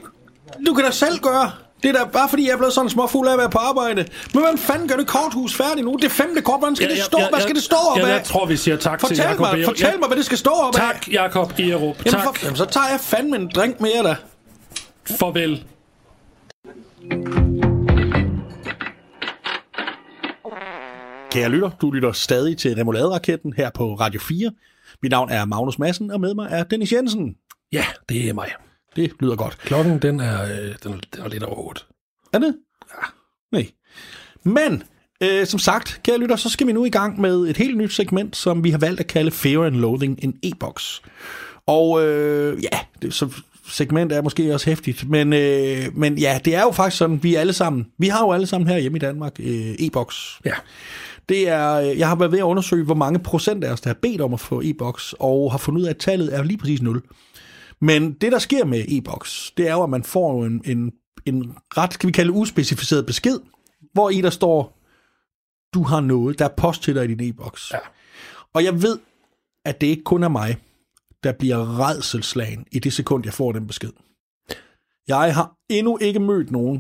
du 0.68 0.74
kan 0.74 0.86
da 0.86 0.92
selv 0.92 1.20
gøre. 1.20 1.52
Det 1.84 1.90
er 1.90 1.94
da 1.94 2.10
bare 2.14 2.30
fordi, 2.30 2.46
jeg 2.48 2.52
er 2.54 2.58
blevet 2.58 2.74
sådan 2.74 2.90
småfuld 2.90 3.28
af 3.28 3.32
at 3.34 3.40
være 3.40 3.50
på 3.50 3.58
arbejde. 3.58 4.06
Men 4.34 4.44
hvem 4.44 4.58
fanden 4.58 4.88
gør 4.88 4.96
det 4.96 5.08
korthus 5.08 5.56
færdigt 5.56 5.86
nu? 5.86 5.98
Det 6.02 6.12
femte 6.12 6.42
kort. 6.42 6.60
Hvordan 6.60 6.76
skal 6.76 6.90
det 6.90 7.04
stå? 7.04 7.18
Hvad 7.32 7.42
skal 7.42 7.56
det 7.56 7.64
stå 7.64 7.76
op 7.92 7.98
ja, 7.98 8.08
jeg 8.08 8.24
tror, 8.24 8.46
vi 8.46 8.58
siger 8.58 8.78
tak 8.78 9.00
til 9.00 9.08
Fortæl 9.08 9.24
Jacob 9.26 9.40
mig, 9.40 9.66
fortæl 9.66 10.00
mig, 10.00 10.08
hvad 10.08 10.18
det 10.18 10.26
skal 10.26 10.38
stå 10.38 10.50
op. 10.52 10.74
Tak, 10.74 11.08
Jakob 11.12 11.52
Erup. 11.60 11.60
Jamen, 11.66 11.96
tak. 12.06 12.24
for, 12.24 12.36
jamen, 12.44 12.58
så 12.58 12.66
tager 12.66 12.88
jeg 12.92 13.00
fandme 13.00 13.36
en 13.36 13.52
drink 13.56 13.82
mere 13.82 14.04
da. 14.04 14.16
Farvel. 15.20 15.64
Kære 21.32 21.50
lytter, 21.50 21.70
du 21.82 21.92
lytter 21.92 22.12
stadig 22.12 22.58
til 22.58 22.76
Remoulade-raketten 22.76 23.54
her 23.58 23.70
på 23.70 23.94
Radio 23.96 24.20
4. 24.20 24.52
Mit 25.02 25.12
navn 25.12 25.30
er 25.30 25.46
Magnus 25.46 25.80
Madsen, 25.80 26.12
og 26.12 26.22
med 26.22 26.34
mig 26.34 26.48
er 26.52 26.64
Dennis 26.64 26.92
Jensen. 26.94 27.36
Ja, 27.72 27.86
det 28.10 28.30
er 28.30 28.34
mig. 28.34 28.50
Det 28.96 29.12
lyder 29.20 29.36
godt. 29.36 29.58
Klokken, 29.58 30.00
den 30.02 30.20
er, 30.20 30.44
øh, 30.44 30.76
den, 30.84 30.94
er- 30.94 30.98
den 31.16 31.24
er 31.24 31.28
lidt 31.28 31.44
over 31.44 31.68
8. 31.68 31.82
Er 32.34 32.40
det? 32.40 32.56
Ja. 32.90 33.08
Nej. 33.52 33.68
Men, 34.44 34.84
øh, 35.24 35.46
som 35.46 35.60
sagt, 35.60 36.02
kære 36.04 36.18
lytter, 36.18 36.36
så 36.36 36.50
skal 36.50 36.68
vi 36.68 36.72
nu 36.72 36.86
i 36.86 36.90
gang 36.90 37.22
med 37.22 37.40
et 37.48 37.58
helt 37.58 37.78
nyt 37.78 37.94
segment, 37.94 38.36
som 38.36 38.64
vi 38.64 38.70
har 38.72 38.78
valgt 38.78 39.00
at 39.00 39.08
kalde 39.08 39.32
Fear 39.32 39.66
and 39.66 39.76
Loathing 39.76 40.20
en 40.24 40.40
e-boks. 40.44 41.02
Og 41.66 42.06
øh, 42.08 42.64
ja, 42.64 42.80
det, 43.02 43.14
så 43.14 43.30
segment 43.70 44.12
er 44.12 44.22
måske 44.22 44.54
også 44.54 44.66
hæftigt, 44.66 45.10
men, 45.10 45.34
øh, 45.34 45.98
men 45.98 46.18
ja, 46.18 46.40
det 46.46 46.56
er 46.56 46.62
jo 46.62 46.72
faktisk 46.72 46.98
sådan, 46.98 47.24
vi 47.24 47.36
er 47.36 47.40
alle 47.40 47.54
sammen, 47.54 47.86
vi 47.98 48.08
har 48.08 48.26
jo 48.26 48.32
alle 48.32 48.48
sammen 48.48 48.68
her 48.68 48.78
hjemme 48.78 48.96
i 48.96 49.00
Danmark 49.00 49.40
øh, 49.40 49.76
e-boks. 49.80 50.40
Ja. 50.46 50.54
Det 51.30 51.50
er, 51.50 51.74
øh, 51.74 52.00
jeg 52.00 52.08
har 52.08 52.16
været 52.16 52.32
ved 52.32 52.40
at 52.40 52.44
undersøge, 52.44 52.86
hvor 52.86 52.96
mange 52.96 53.20
procent 53.20 53.64
af 53.64 53.72
os, 53.72 53.82
der 53.82 53.90
har 53.90 53.98
bedt 54.02 54.22
om 54.22 54.34
at 54.34 54.40
få 54.40 54.62
e-boks, 54.64 55.16
og 55.20 55.52
har 55.52 55.58
fundet 55.58 55.82
ud 55.82 55.86
af, 55.86 55.90
at 55.90 55.98
tallet 55.98 56.36
er 56.36 56.44
lige 56.44 56.58
præcis 56.58 56.82
0. 56.82 57.02
Men 57.82 58.14
det, 58.14 58.32
der 58.32 58.40
sker 58.40 58.66
med 58.66 58.86
e-boks, 58.88 59.54
det 59.58 59.68
er 59.68 59.74
jo, 59.74 59.84
at 59.84 59.90
man 59.90 60.04
får 60.04 60.46
en, 60.46 60.62
en, 60.66 60.92
en 61.26 61.54
ret, 61.78 61.94
skal 61.94 62.08
vi 62.08 62.12
kalde 62.12 62.32
uspecificeret 62.32 63.06
besked, 63.06 63.40
hvor 63.94 64.10
i 64.10 64.22
der 64.22 64.30
står, 64.30 64.78
du 65.74 65.84
har 65.84 66.00
noget, 66.00 66.40
der 66.40 66.46
er 66.46 66.54
post 66.58 66.84
til 66.84 66.96
dig 66.96 67.04
i 67.04 67.16
din 67.16 67.30
e-boks. 67.30 67.72
Ja. 67.74 67.78
Og 68.54 68.64
jeg 68.64 68.82
ved, 68.82 69.00
at 69.66 69.82
det 69.82 69.88
ikke 69.88 70.04
kun 70.04 70.24
er 70.24 70.30
mig, 70.30 70.58
der 71.28 71.34
bliver 71.34 71.80
redselslagen 71.80 72.66
i 72.72 72.80
det 72.80 72.94
sekund, 72.94 73.26
jeg 73.26 73.34
får 73.34 73.52
den 73.52 73.68
besked. 73.68 73.92
Jeg 75.08 75.36
har 75.36 75.56
endnu 75.70 75.98
ikke 75.98 76.20
mødt 76.20 76.52
nogen, 76.52 76.80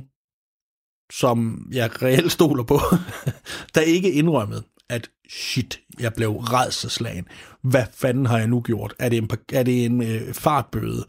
som 1.12 1.68
jeg 1.74 2.02
reelt 2.02 2.32
stoler 2.32 2.64
på, 2.64 2.80
der 3.76 3.82
ikke 3.82 4.12
indrømmede, 4.12 4.64
at 4.90 5.10
shit, 5.30 5.80
jeg 6.00 6.14
blev 6.14 6.32
redselslagen. 6.32 7.26
Hvad 7.62 7.84
fanden 7.94 8.26
har 8.26 8.38
jeg 8.38 8.48
nu 8.48 8.62
gjort? 8.62 8.94
Er 9.00 9.10
det 9.10 9.18
en, 9.18 9.30
er 9.54 9.64
det 9.64 9.86
en 9.86 10.04
øh, 10.04 10.34
fartbøde? 10.34 11.06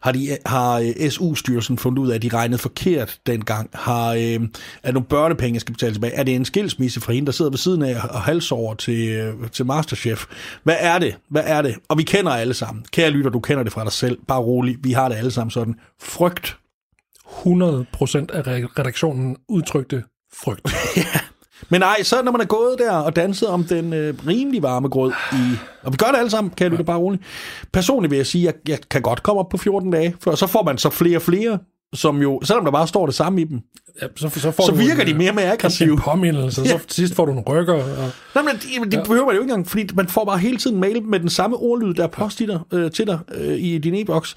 Har, 0.00 0.12
de, 0.12 0.38
har 0.46 0.78
øh, 0.78 1.10
SU-styrelsen 1.10 1.78
fundet 1.78 1.98
ud 1.98 2.10
af, 2.10 2.14
at 2.14 2.22
de 2.22 2.28
regnede 2.28 2.58
forkert 2.58 3.18
dengang? 3.26 3.70
Har, 3.74 4.12
øh, 4.12 4.20
er 4.20 4.38
det 4.84 4.94
nogle 4.94 5.08
børnepenge, 5.08 5.54
jeg 5.54 5.60
skal 5.60 5.72
betale 5.72 5.94
tilbage? 5.94 6.12
Er 6.12 6.22
det 6.22 6.34
en 6.34 6.44
skilsmisse 6.44 7.00
fra 7.00 7.12
hende, 7.12 7.26
der 7.26 7.32
sidder 7.32 7.50
ved 7.50 7.58
siden 7.58 7.82
af 7.82 7.96
og 8.10 8.20
halsover 8.20 8.74
til, 8.74 9.08
øh, 9.08 9.50
til 9.50 9.66
Masterchef? 9.66 10.24
Hvad 10.62 10.76
er 10.78 10.98
det? 10.98 11.16
Hvad 11.28 11.42
er 11.46 11.62
det? 11.62 11.76
Og 11.88 11.98
vi 11.98 12.02
kender 12.02 12.32
alle 12.32 12.54
sammen. 12.54 12.84
Kære 12.90 13.10
lytter, 13.10 13.30
du 13.30 13.40
kender 13.40 13.62
det 13.62 13.72
fra 13.72 13.84
dig 13.84 13.92
selv. 13.92 14.18
Bare 14.28 14.40
rolig. 14.40 14.76
Vi 14.82 14.92
har 14.92 15.08
det 15.08 15.16
alle 15.16 15.30
sammen 15.30 15.50
sådan. 15.50 15.74
Frygt 16.02 16.56
100 17.38 17.86
procent 17.92 18.30
af 18.30 18.40
re- 18.42 18.72
redaktionen 18.78 19.36
udtrykte 19.48 20.04
frygt. 20.34 20.68
Men 21.68 21.80
nej, 21.80 22.02
så 22.02 22.22
når 22.22 22.32
man 22.32 22.40
er 22.40 22.44
gået 22.44 22.76
der 22.78 22.92
og 22.92 23.16
danset 23.16 23.48
om 23.48 23.64
den 23.64 23.92
øh, 23.92 24.14
rimelig 24.26 24.62
varme 24.62 24.88
grød 24.88 25.12
i... 25.32 25.36
Og 25.82 25.92
vi 25.92 25.96
gør 25.96 26.06
det 26.06 26.18
alle 26.18 26.30
sammen, 26.30 26.50
kan 26.56 26.64
jeg 26.64 26.70
lytte 26.70 26.84
bare 26.84 26.98
roligt. 26.98 27.22
Personligt 27.72 28.10
vil 28.10 28.16
jeg 28.16 28.26
sige, 28.26 28.48
at 28.48 28.54
jeg, 28.54 28.70
jeg 28.70 28.78
kan 28.90 29.02
godt 29.02 29.22
komme 29.22 29.40
op 29.40 29.48
på 29.48 29.56
14 29.56 29.90
dage, 29.90 30.14
for 30.20 30.34
så 30.34 30.46
får 30.46 30.62
man 30.62 30.78
så 30.78 30.90
flere 30.90 31.16
og 31.18 31.22
flere, 31.22 31.58
som 31.94 32.22
jo, 32.22 32.40
selvom 32.44 32.64
der 32.64 32.72
bare 32.72 32.86
står 32.86 33.06
det 33.06 33.14
samme 33.14 33.40
i 33.40 33.44
dem, 33.44 33.60
Ja, 34.02 34.06
så, 34.16 34.28
så, 34.28 34.50
får 34.50 34.66
så 34.66 34.74
virker 34.74 35.02
en, 35.02 35.06
de 35.08 35.14
mere 35.14 35.30
og 35.30 35.34
mere 35.34 35.44
en 35.46 35.52
aggressive. 35.52 35.96
påmindelse, 35.96 36.64
så 36.64 36.78
til 36.78 36.94
sidst 36.94 37.14
får 37.14 37.24
du 37.26 37.32
en 37.32 37.40
rykker. 37.40 37.74
Og, 37.74 38.10
Nej, 38.34 38.44
men 38.44 38.54
det, 38.82 38.92
det 38.92 39.02
behøver 39.06 39.26
man 39.26 39.34
jo 39.34 39.40
ikke 39.42 39.50
engang, 39.50 39.68
fordi 39.68 39.88
man 39.94 40.08
får 40.08 40.24
bare 40.24 40.38
hele 40.38 40.56
tiden 40.56 40.80
mail 40.80 41.02
med 41.02 41.20
den 41.20 41.28
samme 41.28 41.56
ordlyd, 41.56 41.94
der 41.94 42.02
er 42.02 42.06
post 42.06 42.40
i 42.40 42.46
dig, 42.46 42.60
øh, 42.72 42.90
til 42.90 43.06
dig 43.06 43.18
øh, 43.34 43.58
i 43.58 43.78
din 43.78 43.94
e-boks. 43.94 44.36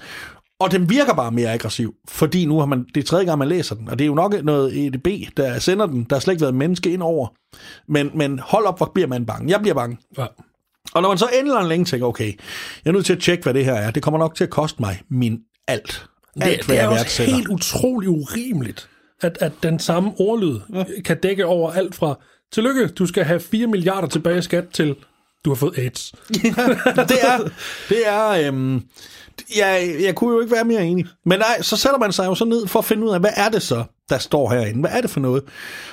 Og 0.60 0.70
den 0.70 0.90
virker 0.90 1.14
bare 1.14 1.30
mere 1.30 1.52
aggressiv, 1.52 1.94
fordi 2.08 2.46
nu 2.46 2.58
har 2.58 2.66
man, 2.66 2.86
det 2.94 3.02
er 3.02 3.04
tredje 3.06 3.24
gang, 3.24 3.38
man 3.38 3.48
læser 3.48 3.74
den, 3.74 3.88
og 3.88 3.98
det 3.98 4.04
er 4.04 4.08
jo 4.08 4.14
nok 4.14 4.44
noget 4.44 4.86
EDB, 4.86 5.36
der 5.36 5.58
sender 5.58 5.86
den. 5.86 6.04
Der 6.04 6.16
har 6.16 6.20
slet 6.20 6.32
ikke 6.32 6.40
været 6.40 6.52
et 6.52 6.58
menneske 6.58 6.92
ind 6.92 7.02
over. 7.02 7.28
Men, 7.88 8.10
men 8.14 8.38
hold 8.38 8.66
op, 8.66 8.76
hvor 8.78 8.90
bliver 8.94 9.08
man 9.08 9.26
bange. 9.26 9.50
Jeg 9.50 9.60
bliver 9.60 9.74
bange. 9.74 9.98
ja. 10.18 10.26
Og 10.94 11.02
når 11.02 11.08
man 11.08 11.18
så 11.18 11.28
endelig 11.38 11.68
længe 11.68 11.84
tænker, 11.84 12.06
okay, 12.06 12.26
jeg 12.84 12.90
er 12.90 12.92
nødt 12.92 13.06
til 13.06 13.12
at 13.12 13.20
tjekke, 13.20 13.42
hvad 13.42 13.54
det 13.54 13.64
her 13.64 13.74
er. 13.74 13.90
Det 13.90 14.02
kommer 14.02 14.18
nok 14.18 14.34
til 14.34 14.44
at 14.44 14.50
koste 14.50 14.82
mig 14.82 15.02
min 15.08 15.40
alt. 15.68 16.06
Alt, 16.40 16.58
Det, 16.60 16.66
det 16.66 16.80
er 16.80 16.88
også 16.88 17.22
helt 17.22 17.48
utroligt 17.48 18.10
urimeligt, 18.10 18.88
at, 19.22 19.38
at 19.40 19.52
den 19.62 19.78
samme 19.78 20.12
ordlyd 20.18 20.60
ja. 20.74 20.84
kan 21.04 21.20
dække 21.20 21.46
over 21.46 21.70
alt 21.72 21.94
fra, 21.94 22.18
tillykke, 22.52 22.88
du 22.88 23.06
skal 23.06 23.24
have 23.24 23.40
4 23.40 23.66
milliarder 23.66 24.08
tilbage 24.08 24.38
i 24.38 24.42
skat 24.42 24.68
til, 24.68 24.96
du 25.46 25.50
har 25.50 25.56
fået 25.56 25.78
AIDS. 25.78 26.12
det 27.10 27.18
er, 27.22 27.50
det 27.88 28.08
er, 28.08 28.28
øhm, 28.28 28.82
jeg, 29.56 29.96
jeg 30.00 30.14
kunne 30.14 30.34
jo 30.34 30.40
ikke 30.40 30.54
være 30.54 30.64
mere 30.64 30.84
enig. 30.84 31.06
Men 31.24 31.38
nej, 31.38 31.62
så 31.62 31.76
sætter 31.76 31.98
man 31.98 32.12
sig 32.12 32.26
jo 32.26 32.34
så 32.34 32.44
ned 32.44 32.66
for 32.66 32.78
at 32.78 32.84
finde 32.84 33.06
ud 33.06 33.10
af, 33.10 33.20
hvad 33.20 33.30
er 33.36 33.48
det 33.48 33.62
så, 33.62 33.84
der 34.10 34.18
står 34.18 34.50
herinde? 34.50 34.80
Hvad 34.80 34.90
er 34.92 35.00
det 35.00 35.10
for 35.10 35.20
noget? 35.20 35.42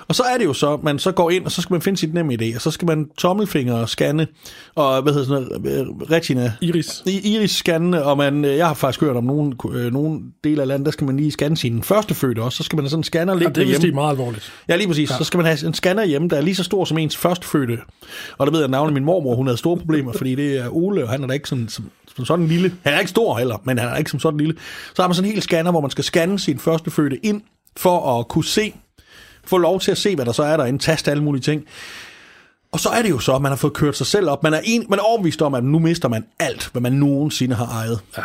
Og 0.08 0.16
så 0.16 0.24
er 0.24 0.38
det 0.38 0.46
jo 0.46 0.54
så, 0.54 0.80
man 0.84 1.00
så 1.00 1.12
går 1.12 1.30
ind, 1.30 1.46
og 1.46 1.52
så 1.52 1.62
skal 1.62 1.74
man 1.74 1.82
finde 1.82 2.00
sit 2.00 2.14
nemme 2.14 2.34
idé, 2.34 2.56
og 2.56 2.62
så 2.62 2.72
skal 2.72 2.86
man 2.86 3.10
tommelfinger 3.18 3.74
og 3.74 3.90
scanne, 3.90 4.28
og 4.76 5.02
hvad 5.02 5.14
hedder 5.14 5.28
sådan 5.28 5.48
noget, 5.62 5.80
øh, 5.80 5.88
retina, 5.88 6.54
Iris. 6.62 7.04
iris 7.06 7.52
scanne, 7.52 8.04
og 8.04 8.18
man, 8.18 8.46
øh, 8.46 8.58
jeg 8.58 8.68
har 8.68 8.74
faktisk 8.74 9.02
hørt 9.02 9.16
om 9.16 9.24
nogle, 9.24 9.54
øh, 9.72 9.94
nogle 9.94 10.20
dele 10.44 10.62
af 10.62 10.68
landet, 10.68 10.86
der 10.86 10.92
skal 10.92 11.06
man 11.08 11.18
lige 11.18 11.32
scanne 11.32 11.58
sin 11.58 11.84
første 11.84 12.14
fødte 12.14 12.40
også, 12.40 12.58
så 12.58 12.64
skal 12.64 12.76
man 12.76 12.84
have 12.84 12.90
sådan 12.90 13.00
en 13.00 13.04
scanner 13.04 13.34
Ja, 13.34 13.40
liggende 13.40 13.70
det 13.70 13.76
er 13.76 13.80
det 13.80 13.94
meget 13.94 14.10
alvorligt. 14.12 14.52
Ja, 14.70 14.76
lige 14.76 14.88
præcis. 14.88 15.10
Ja. 15.10 15.18
Så 15.18 15.24
skal 15.24 15.38
man 15.38 15.46
have 15.46 15.68
en 15.68 15.74
scanner 15.74 16.06
hjemme, 16.06 16.28
der 16.28 16.38
er 16.38 16.42
lige 16.42 16.56
så 16.56 16.64
stor 16.64 16.86
som 16.86 16.98
ens 16.98 17.18
førstfødte. 17.18 17.78
Og 18.38 18.48
der 18.48 18.52
ved 18.54 18.60
jeg 18.60 18.70
navnet 18.70 18.94
min 18.94 19.06
mormor, 19.06 19.36
hun 19.36 19.48
havde 19.48 19.58
store 19.58 19.78
problemer, 19.78 20.14
fordi 20.14 20.36
det 20.36 20.58
er 20.58 20.70
Ole, 20.70 21.04
og 21.04 21.10
han 21.10 21.24
er 21.24 21.28
da 21.28 21.34
ikke 21.34 21.50
sådan, 21.50 21.70
som, 21.70 21.86
som 22.16 22.26
sådan 22.26 22.48
lille. 22.48 22.74
Han 22.84 22.94
er 22.94 23.00
ikke 23.00 23.10
stor 23.10 23.38
heller, 23.38 23.62
men 23.64 23.78
han 23.78 23.90
er 23.90 23.96
ikke 23.96 24.12
som 24.12 24.20
sådan 24.20 24.38
lille. 24.40 24.56
Så 24.96 25.02
har 25.02 25.08
man 25.08 25.16
sådan 25.16 25.30
en 25.30 25.34
hel 25.34 25.42
scanner, 25.42 25.72
hvor 25.72 25.82
man 25.82 25.92
skal 25.92 26.04
scanne 26.04 26.40
sin 26.40 26.60
førstefødte 26.60 27.26
ind, 27.26 27.42
for 27.78 28.20
at 28.20 28.28
kunne 28.28 28.46
se, 28.46 28.74
få 29.46 29.58
lov 29.58 29.80
til 29.80 29.92
at 29.92 29.98
se, 29.98 30.16
hvad 30.16 30.26
der 30.26 30.32
så 30.32 30.44
er 30.44 30.58
der, 30.58 30.64
en 30.66 30.80
taste 30.80 31.12
alle 31.12 31.24
mulige 31.24 31.42
ting. 31.42 31.64
Og 32.72 32.80
så 32.80 32.90
er 32.90 33.02
det 33.02 33.10
jo 33.10 33.20
så, 33.20 33.36
at 33.36 33.42
man 33.42 33.52
har 33.52 33.58
fået 33.58 33.74
kørt 33.74 33.98
sig 33.98 34.08
selv 34.08 34.30
op. 34.30 34.44
Man 34.44 34.54
er, 34.54 34.60
en, 34.64 34.86
man 34.90 35.00
er 35.00 35.04
overbevist 35.04 35.42
om, 35.42 35.54
at 35.54 35.64
nu 35.64 35.80
mister 35.80 36.08
man 36.10 36.26
alt, 36.40 36.70
hvad 36.72 36.82
man 36.82 36.94
nogensinde 36.94 37.56
har 37.56 37.66
ejet. 37.66 38.00
Ja. 38.18 38.24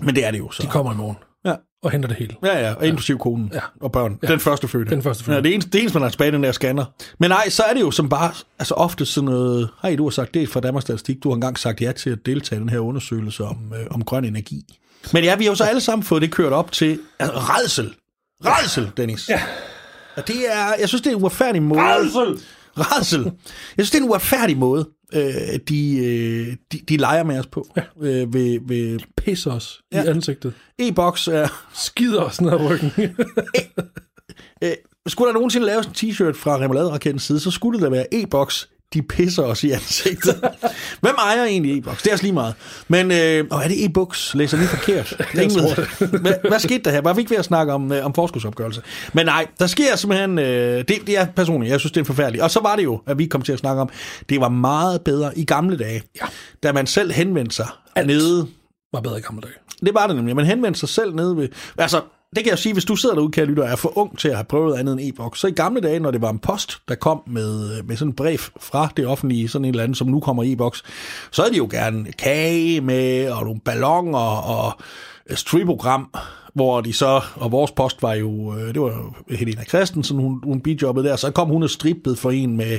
Men 0.00 0.14
det 0.14 0.24
er 0.24 0.30
det 0.30 0.38
jo 0.38 0.50
så. 0.50 0.62
De 0.62 0.66
kommer 0.68 0.92
i 0.92 0.96
morgen 0.96 1.16
Ja. 1.44 1.54
og 1.82 1.90
henter 1.90 2.08
det 2.08 2.16
hele. 2.18 2.36
Ja, 2.44 2.58
ja, 2.68 2.74
og 2.74 2.86
inklusiv 2.86 3.18
konen 3.18 3.50
Ja. 3.54 3.60
og 3.80 3.92
børn. 3.92 4.18
Den 4.28 4.40
første 4.40 4.68
fødte. 4.68 4.90
Den 4.90 5.02
første 5.02 5.24
fødte. 5.24 5.36
Ja, 5.36 5.42
det, 5.42 5.54
eneste, 5.54 5.70
det 5.70 5.80
eneste, 5.80 5.98
man 5.98 6.02
har 6.02 6.10
tilbage, 6.10 6.32
den 6.32 6.42
der 6.42 6.52
scanner. 6.52 6.84
Men 7.18 7.30
nej, 7.30 7.48
så 7.48 7.62
er 7.62 7.74
det 7.74 7.80
jo 7.80 7.90
som 7.90 8.08
bare, 8.08 8.32
altså 8.58 8.74
ofte 8.74 9.06
sådan 9.06 9.30
noget, 9.30 9.68
hej, 9.82 9.96
du 9.96 10.02
har 10.04 10.10
sagt 10.10 10.34
det 10.34 10.48
fra 10.48 10.60
Danmarks 10.60 10.84
Statistik, 10.84 11.22
du 11.22 11.28
har 11.28 11.34
engang 11.34 11.58
sagt 11.58 11.80
ja 11.80 11.92
til 11.92 12.10
at 12.10 12.18
deltage 12.26 12.58
i 12.58 12.60
den 12.60 12.68
her 12.68 12.78
undersøgelse 12.78 13.44
om, 13.44 13.56
øh, 13.80 13.86
om 13.90 14.04
grøn 14.04 14.24
energi. 14.24 14.78
Men 15.12 15.24
ja, 15.24 15.36
vi 15.36 15.44
har 15.44 15.50
jo 15.50 15.54
så 15.56 15.64
alle 15.64 15.80
sammen 15.80 16.02
fået 16.02 16.22
det 16.22 16.30
kørt 16.32 16.52
op 16.52 16.72
til 16.72 16.98
altså, 17.18 17.38
redsel. 17.38 17.94
Redsel, 18.44 18.90
Dennis. 18.96 19.28
Ja. 19.28 19.42
Og 20.16 20.28
det 20.28 20.36
er, 20.52 20.74
jeg 20.80 20.88
synes, 20.88 21.02
det 21.02 21.10
er 21.12 21.16
en 21.16 21.22
uretfærdig 21.22 21.62
måde. 21.62 21.80
Redsel! 21.80 22.44
Redsel. 22.76 23.24
Jeg 23.24 23.32
synes, 23.86 23.90
det 23.90 23.98
er 23.98 24.02
en 24.02 24.08
uretfærdig 24.08 24.56
måde, 24.56 24.88
øh, 25.14 25.22
de, 25.68 25.96
øh, 25.96 26.56
de, 26.72 26.80
de 26.88 26.96
leger 26.96 27.22
med 27.24 27.38
os 27.38 27.46
på. 27.46 27.66
Ja. 27.76 27.82
Øh, 28.00 28.34
ved, 28.34 28.58
ved 28.68 28.98
Pisser 29.16 29.52
os 29.52 29.80
ja. 29.92 30.02
I 30.02 30.06
ansigtet. 30.06 30.54
e-boks 30.78 31.28
er... 31.28 31.48
Skider 31.74 32.22
os 32.22 32.40
ned 32.40 32.52
ad 32.52 32.70
ryggen. 32.70 32.92
Øh, 34.62 34.72
skulle 35.06 35.26
der 35.28 35.34
nogensinde 35.34 35.66
laves 35.66 35.86
en 35.86 35.92
t-shirt 35.92 36.32
fra 36.32 36.58
Remoulade-rakettens 36.58 37.22
side, 37.22 37.40
så 37.40 37.50
skulle 37.50 37.78
det 37.78 37.84
da 37.84 37.90
være 37.90 38.14
e-boks. 38.14 38.68
De 38.94 39.02
pisser 39.02 39.42
os 39.42 39.64
i 39.64 39.70
ansigtet. 39.70 40.40
Hvem 41.00 41.14
ejer 41.18 41.44
egentlig 41.44 41.78
e-boks? 41.78 42.02
Det 42.02 42.08
er 42.08 42.12
også 42.12 42.24
lige 42.24 42.32
meget. 42.32 42.54
Men 42.88 43.10
øh, 43.10 43.44
åh, 43.50 43.64
er 43.64 43.68
det 43.68 43.84
e-boks? 43.84 44.34
Læser 44.34 44.56
lige 44.56 44.68
forkert? 44.68 45.16
Ingen 45.42 45.58
ved. 45.60 46.18
hvad, 46.20 46.32
hvad 46.48 46.58
skete 46.60 46.78
der 46.84 46.90
her? 46.90 47.00
Var 47.00 47.12
vi 47.12 47.20
ikke 47.20 47.30
ved 47.30 47.38
at 47.38 47.44
snakke 47.44 47.72
om, 47.72 47.92
øh, 47.92 48.04
om 48.04 48.14
forskudsopgørelse? 48.14 48.82
Men 49.12 49.26
nej, 49.26 49.46
der 49.58 49.66
sker 49.66 49.96
simpelthen... 49.96 50.38
Øh, 50.38 50.78
det, 50.78 50.88
det 51.06 51.18
er 51.18 51.26
personligt. 51.36 51.70
Jeg 51.72 51.80
synes, 51.80 51.92
det 51.92 52.00
er 52.00 52.04
forfærdeligt. 52.04 52.42
Og 52.44 52.50
så 52.50 52.60
var 52.60 52.76
det 52.76 52.84
jo, 52.84 53.00
at 53.06 53.18
vi 53.18 53.26
kom 53.26 53.42
til 53.42 53.52
at 53.52 53.58
snakke 53.58 53.82
om, 53.82 53.88
det 54.28 54.40
var 54.40 54.48
meget 54.48 55.00
bedre 55.02 55.38
i 55.38 55.44
gamle 55.44 55.76
dage, 55.78 56.02
Ja. 56.20 56.26
da 56.62 56.72
man 56.72 56.86
selv 56.86 57.12
henvendte 57.12 57.56
sig 57.56 57.66
Alt. 57.96 58.06
nede 58.06 58.46
Var 58.92 59.00
bedre 59.00 59.18
i 59.18 59.22
gamle 59.22 59.40
dage. 59.42 59.54
det 59.86 59.94
var 59.94 60.06
det 60.06 60.16
nemlig. 60.16 60.36
Man 60.36 60.46
henvendte 60.46 60.80
sig 60.80 60.88
selv 60.88 61.14
nede 61.14 61.36
ved... 61.36 61.48
Altså, 61.78 62.00
det 62.34 62.44
kan 62.44 62.50
jeg 62.50 62.58
sige, 62.58 62.72
hvis 62.72 62.84
du 62.84 62.96
sidder 62.96 63.14
derude, 63.14 63.32
kære 63.32 63.46
lytter, 63.46 63.62
og 63.62 63.68
er 63.68 63.76
for 63.76 63.98
ung 63.98 64.18
til 64.18 64.28
at 64.28 64.34
have 64.34 64.44
prøvet 64.44 64.78
andet 64.78 64.92
end 64.92 65.00
e-boks, 65.00 65.40
så 65.40 65.46
i 65.46 65.50
gamle 65.50 65.80
dage, 65.80 66.00
når 66.00 66.10
det 66.10 66.22
var 66.22 66.30
en 66.30 66.38
post, 66.38 66.78
der 66.88 66.94
kom 66.94 67.22
med, 67.26 67.82
med 67.82 67.96
sådan 67.96 68.10
et 68.10 68.16
brev 68.16 68.38
fra 68.60 68.92
det 68.96 69.06
offentlige, 69.06 69.48
sådan 69.48 69.64
en 69.64 69.70
eller 69.70 69.82
anden, 69.82 69.94
som 69.94 70.06
nu 70.06 70.20
kommer 70.20 70.42
i 70.42 70.52
e-boks, 70.52 70.82
så 71.30 71.42
havde 71.42 71.52
de 71.52 71.58
jo 71.58 71.68
gerne 71.70 72.12
kage 72.12 72.80
med, 72.80 73.30
og 73.30 73.44
nogle 73.44 73.60
ballonger, 73.60 74.18
og 74.50 74.72
et 75.30 75.38
striprogram, 75.38 76.14
hvor 76.54 76.80
de 76.80 76.92
så, 76.92 77.20
og 77.34 77.52
vores 77.52 77.70
post 77.70 78.02
var 78.02 78.14
jo, 78.14 78.58
øh, 78.58 78.74
det 78.74 78.80
var 78.80 79.14
Helena 79.30 79.64
Christensen, 79.64 80.18
hun, 80.18 80.40
hun 80.44 80.60
bijobbede 80.60 81.08
der, 81.08 81.16
så 81.16 81.30
kom 81.30 81.48
hun 81.48 81.62
og 81.62 81.70
strippede 81.70 82.16
for 82.16 82.30
en 82.30 82.56
med, 82.56 82.78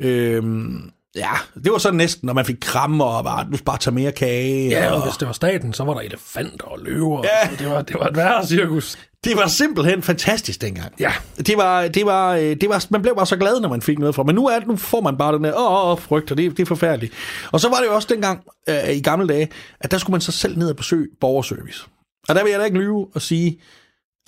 øh, 0.00 0.42
ja, 1.16 1.30
det 1.64 1.72
var 1.72 1.78
så 1.78 1.90
næsten, 1.90 2.26
når 2.26 2.32
man 2.32 2.44
fik 2.44 2.56
krammer, 2.60 3.04
og 3.04 3.24
bare, 3.24 3.46
du 3.50 3.56
skal 3.56 3.64
bare 3.64 3.78
tage 3.78 3.94
mere 3.94 4.12
kage. 4.12 4.68
Ja, 4.68 4.90
og, 4.90 4.96
og 4.96 5.02
hvis 5.04 5.16
det 5.16 5.26
var 5.26 5.32
staten, 5.32 5.72
så 5.72 5.84
var 5.84 5.94
der 5.94 6.00
elefanter 6.00 6.64
og 6.64 6.78
løver. 6.82 7.22
Ja. 7.24 7.56
Det, 7.58 7.70
var, 7.70 7.82
det 7.82 7.96
var 8.00 8.06
et 8.06 8.16
værre 8.16 8.46
cirkus. 8.46 8.98
Det 9.24 9.36
var 9.36 9.46
simpelthen 9.46 10.02
fantastisk 10.02 10.60
dengang. 10.60 10.92
Ja. 11.00 11.12
Det 11.36 11.56
var, 11.56 11.88
det 11.88 12.06
var, 12.06 12.34
øh, 12.34 12.56
det 12.60 12.68
var, 12.68 12.86
man 12.90 13.02
blev 13.02 13.14
bare 13.16 13.26
så 13.26 13.36
glad, 13.36 13.60
når 13.60 13.68
man 13.68 13.82
fik 13.82 13.98
noget 13.98 14.14
fra. 14.14 14.22
Men 14.22 14.34
nu, 14.34 14.46
er, 14.46 14.58
det- 14.58 14.68
nu 14.68 14.76
får 14.76 15.00
man 15.00 15.16
bare 15.18 15.34
den 15.34 15.44
der, 15.44 15.52
åh, 15.56 15.90
åh 15.92 15.98
frygt, 15.98 16.30
og 16.30 16.36
det, 16.36 16.50
det 16.56 16.62
er 16.62 16.66
forfærdeligt. 16.66 17.12
Og 17.52 17.60
så 17.60 17.68
var 17.68 17.76
det 17.76 17.86
jo 17.86 17.94
også 17.94 18.08
dengang, 18.10 18.44
øh, 18.68 18.90
i 18.96 19.00
gamle 19.02 19.28
dage, 19.28 19.48
at 19.80 19.90
der 19.90 19.98
skulle 19.98 20.14
man 20.14 20.20
så 20.20 20.32
selv 20.32 20.58
ned 20.58 20.70
og 20.70 20.76
besøge 20.76 21.06
borgerservice. 21.20 21.84
Og 22.28 22.34
der 22.34 22.42
vil 22.44 22.50
jeg 22.50 22.60
da 22.60 22.64
ikke 22.64 22.78
lyve 22.78 23.06
og 23.14 23.22
sige, 23.22 23.60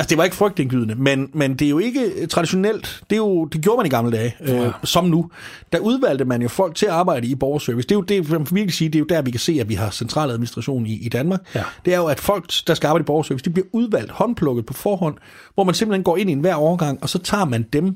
altså 0.01 0.09
det 0.11 0.19
var 0.19 0.25
ikke 0.25 0.37
frygtindgydende, 0.37 0.95
men, 0.95 1.31
men 1.35 1.55
det 1.57 1.65
er 1.67 1.71
jo 1.71 1.79
ikke 1.79 2.01
øh, 2.17 2.29
traditionelt, 2.29 3.03
det, 3.11 3.17
er 3.17 3.21
jo, 3.21 3.45
det 3.45 3.61
gjorde 3.63 3.77
man 3.77 3.87
i 3.87 3.89
gamle 3.89 4.13
dage, 4.17 4.35
øh, 4.41 4.49
Ja. 4.49 4.71
som 4.85 5.05
nu. 5.05 5.31
Der 5.73 5.79
udvalgte 5.79 6.25
man 6.25 6.43
jo 6.43 6.49
folk 6.49 6.75
til 6.75 6.87
at 6.87 6.93
arbejde 6.93 7.27
i 7.27 7.35
borgerservice. 7.35 7.89
Det 7.89 7.95
er 7.95 7.97
jo 7.99 8.03
det, 8.03 8.31
man 8.31 8.47
virkelig 8.51 8.75
sige, 8.75 8.89
det 8.89 8.95
er 8.95 8.99
jo 9.01 9.07
der, 9.09 9.23
vi 9.23 9.31
kan 9.31 9.41
se, 9.41 9.59
at 9.61 9.69
vi 9.69 9.75
har 9.75 9.91
centraladministration 9.91 10.87
i, 10.87 10.95
i 11.07 11.09
Danmark. 11.09 11.41
Ja. 11.55 11.65
Det 11.85 11.95
er 11.95 11.99
jo, 11.99 12.07
at 12.07 12.21
folk, 12.21 12.51
der 12.67 12.75
skal 12.75 12.87
arbejde 12.89 13.03
i 13.03 13.07
borgerservice, 13.07 13.45
de 13.45 13.51
bliver 13.51 13.67
udvalgt, 13.73 14.11
håndplukket 14.11 14.67
på 14.67 14.73
forhånd, 14.73 15.17
hvor 15.55 15.65
man 15.65 15.75
simpelthen 15.75 16.05
går 16.05 16.17
ind 16.17 16.31
i 16.31 16.33
en 16.33 16.41
hver 16.41 16.55
overgang, 16.55 16.99
og 17.03 17.09
så 17.09 17.19
tager 17.19 17.45
man 17.45 17.63
dem 17.63 17.95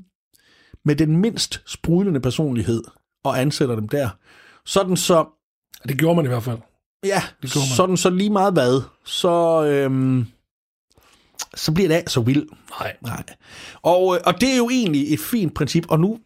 med 0.84 0.96
den 0.96 1.16
mindst 1.16 1.62
sprudlende 1.66 2.20
personlighed 2.20 2.82
og 3.24 3.40
ansætter 3.40 3.74
dem 3.74 3.88
der. 3.88 4.08
Sådan 4.66 4.96
så, 4.96 5.24
Det 5.88 5.98
gjorde 5.98 6.16
man 6.16 6.24
i 6.24 6.28
hvert 6.28 6.42
fald. 6.42 6.58
ja, 7.04 7.22
Det 7.42 7.50
sådan 7.50 7.96
så 7.96 8.10
lige 8.10 8.30
meget 8.30 8.52
hvad, 8.52 8.82
så, 9.04 9.64
øhm, 9.64 10.26
så 11.56 11.72
bliver 11.72 11.88
det 11.88 12.10
så 12.10 12.20
vildt. 12.20 12.50
Nej. 12.80 12.96
Nej. 13.02 13.22
Og, 13.82 14.16
øh, 14.16 14.20
og 14.26 14.40
det 14.40 14.52
er 14.52 14.56
jo 14.56 14.70
egentlig 14.70 15.12
et 15.14 15.20
fint 15.20 15.54
princip, 15.54 15.86
og 15.88 16.00
nu, 16.00 16.18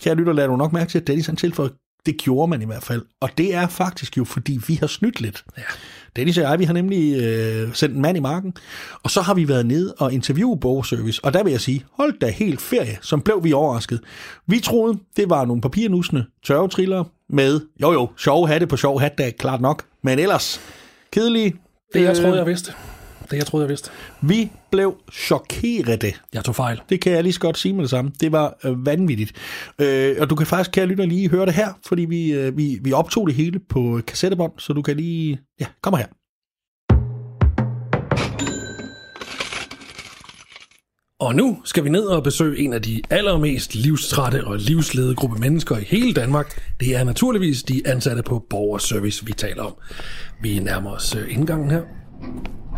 kære 0.00 0.14
lytter, 0.14 0.32
lader 0.32 0.48
du 0.48 0.56
nok 0.56 0.72
mærke 0.72 0.90
til, 0.90 0.98
at 0.98 1.06
Dennis 1.06 1.26
han 1.26 1.36
tilføjer, 1.36 1.68
det 2.06 2.16
gjorde 2.16 2.50
man 2.50 2.62
i 2.62 2.64
hvert 2.64 2.82
fald. 2.82 3.02
Og 3.20 3.30
det 3.38 3.54
er 3.54 3.68
faktisk 3.68 4.16
jo, 4.16 4.24
fordi 4.24 4.60
vi 4.66 4.74
har 4.74 4.86
snydt 4.86 5.20
lidt. 5.20 5.44
Ja. 5.58 5.62
Dennis 6.16 6.38
og 6.38 6.44
jeg, 6.44 6.58
vi 6.58 6.64
har 6.64 6.72
nemlig 6.72 7.22
øh, 7.22 7.74
sendt 7.74 7.94
en 7.96 8.02
mand 8.02 8.16
i 8.16 8.20
marken, 8.20 8.54
og 9.02 9.10
så 9.10 9.20
har 9.20 9.34
vi 9.34 9.48
været 9.48 9.66
nede 9.66 9.94
og 9.98 10.12
interviewet 10.12 10.60
borgerservice, 10.60 11.24
og 11.24 11.32
der 11.32 11.42
vil 11.42 11.50
jeg 11.50 11.60
sige, 11.60 11.84
hold 11.92 12.18
da 12.18 12.30
helt 12.30 12.60
ferie, 12.60 12.98
som 13.00 13.20
blev 13.20 13.44
vi 13.44 13.52
overrasket. 13.52 14.00
Vi 14.46 14.60
troede, 14.60 14.98
det 15.16 15.30
var 15.30 15.44
nogle 15.44 15.62
papirnussende 15.62 16.24
tørvetrillere 16.46 17.04
med, 17.28 17.60
jo 17.82 17.92
jo, 17.92 18.10
sjove 18.16 18.48
hatte 18.48 18.66
på 18.66 18.76
sjov 18.76 19.00
hat, 19.00 19.12
er 19.18 19.30
klart 19.30 19.60
nok, 19.60 19.84
men 20.02 20.18
ellers 20.18 20.60
kedelige. 21.12 21.56
Det, 21.94 22.02
jeg 22.02 22.10
øh, 22.10 22.16
troede, 22.16 22.38
jeg 22.38 22.46
vidste. 22.46 22.72
Det 23.30 23.36
jeg 23.36 23.46
troede, 23.46 23.64
jeg 23.64 23.68
vidste. 23.68 23.90
Vi 24.20 24.50
blev 24.70 24.96
chokerede. 25.12 26.12
Jeg 26.32 26.44
tog 26.44 26.54
fejl. 26.54 26.80
Det 26.88 27.00
kan 27.00 27.12
jeg 27.12 27.22
lige 27.22 27.32
så 27.32 27.40
godt 27.40 27.58
sige 27.58 27.74
med 27.74 27.82
det 27.82 27.90
samme. 27.90 28.12
Det 28.20 28.32
var 28.32 28.56
øh, 28.64 28.86
vanvittigt. 28.86 29.32
Øh, 29.78 30.16
og 30.20 30.30
du 30.30 30.34
kan 30.34 30.46
faktisk, 30.46 30.70
kære 30.70 30.86
lytter, 30.86 31.06
lige 31.06 31.30
høre 31.30 31.46
det 31.46 31.54
her, 31.54 31.68
fordi 31.86 32.04
vi, 32.04 32.32
øh, 32.32 32.56
vi, 32.56 32.78
vi 32.82 32.92
optog 32.92 33.26
det 33.26 33.34
hele 33.34 33.58
på 33.68 34.00
kassettebånd, 34.06 34.52
så 34.58 34.72
du 34.72 34.82
kan 34.82 34.96
lige... 34.96 35.38
Ja, 35.60 35.66
kommer 35.82 35.98
her. 35.98 36.06
Og 41.20 41.34
nu 41.34 41.60
skal 41.64 41.84
vi 41.84 41.88
ned 41.88 42.04
og 42.04 42.22
besøge 42.22 42.58
en 42.58 42.72
af 42.72 42.82
de 42.82 43.02
allermest 43.10 43.74
livstrætte 43.74 44.44
og 44.44 44.58
livslede 44.58 45.14
gruppe 45.14 45.38
mennesker 45.38 45.76
i 45.78 45.84
hele 45.86 46.14
Danmark. 46.14 46.60
Det 46.80 46.96
er 46.96 47.04
naturligvis 47.04 47.62
de 47.62 47.82
ansatte 47.86 48.22
på 48.22 48.46
borgerservice, 48.50 49.26
vi 49.26 49.32
taler 49.32 49.62
om. 49.62 49.74
Vi 50.42 50.58
nærmer 50.58 50.90
os 50.90 51.16
øh, 51.16 51.34
indgangen 51.34 51.70
her. 51.70 51.82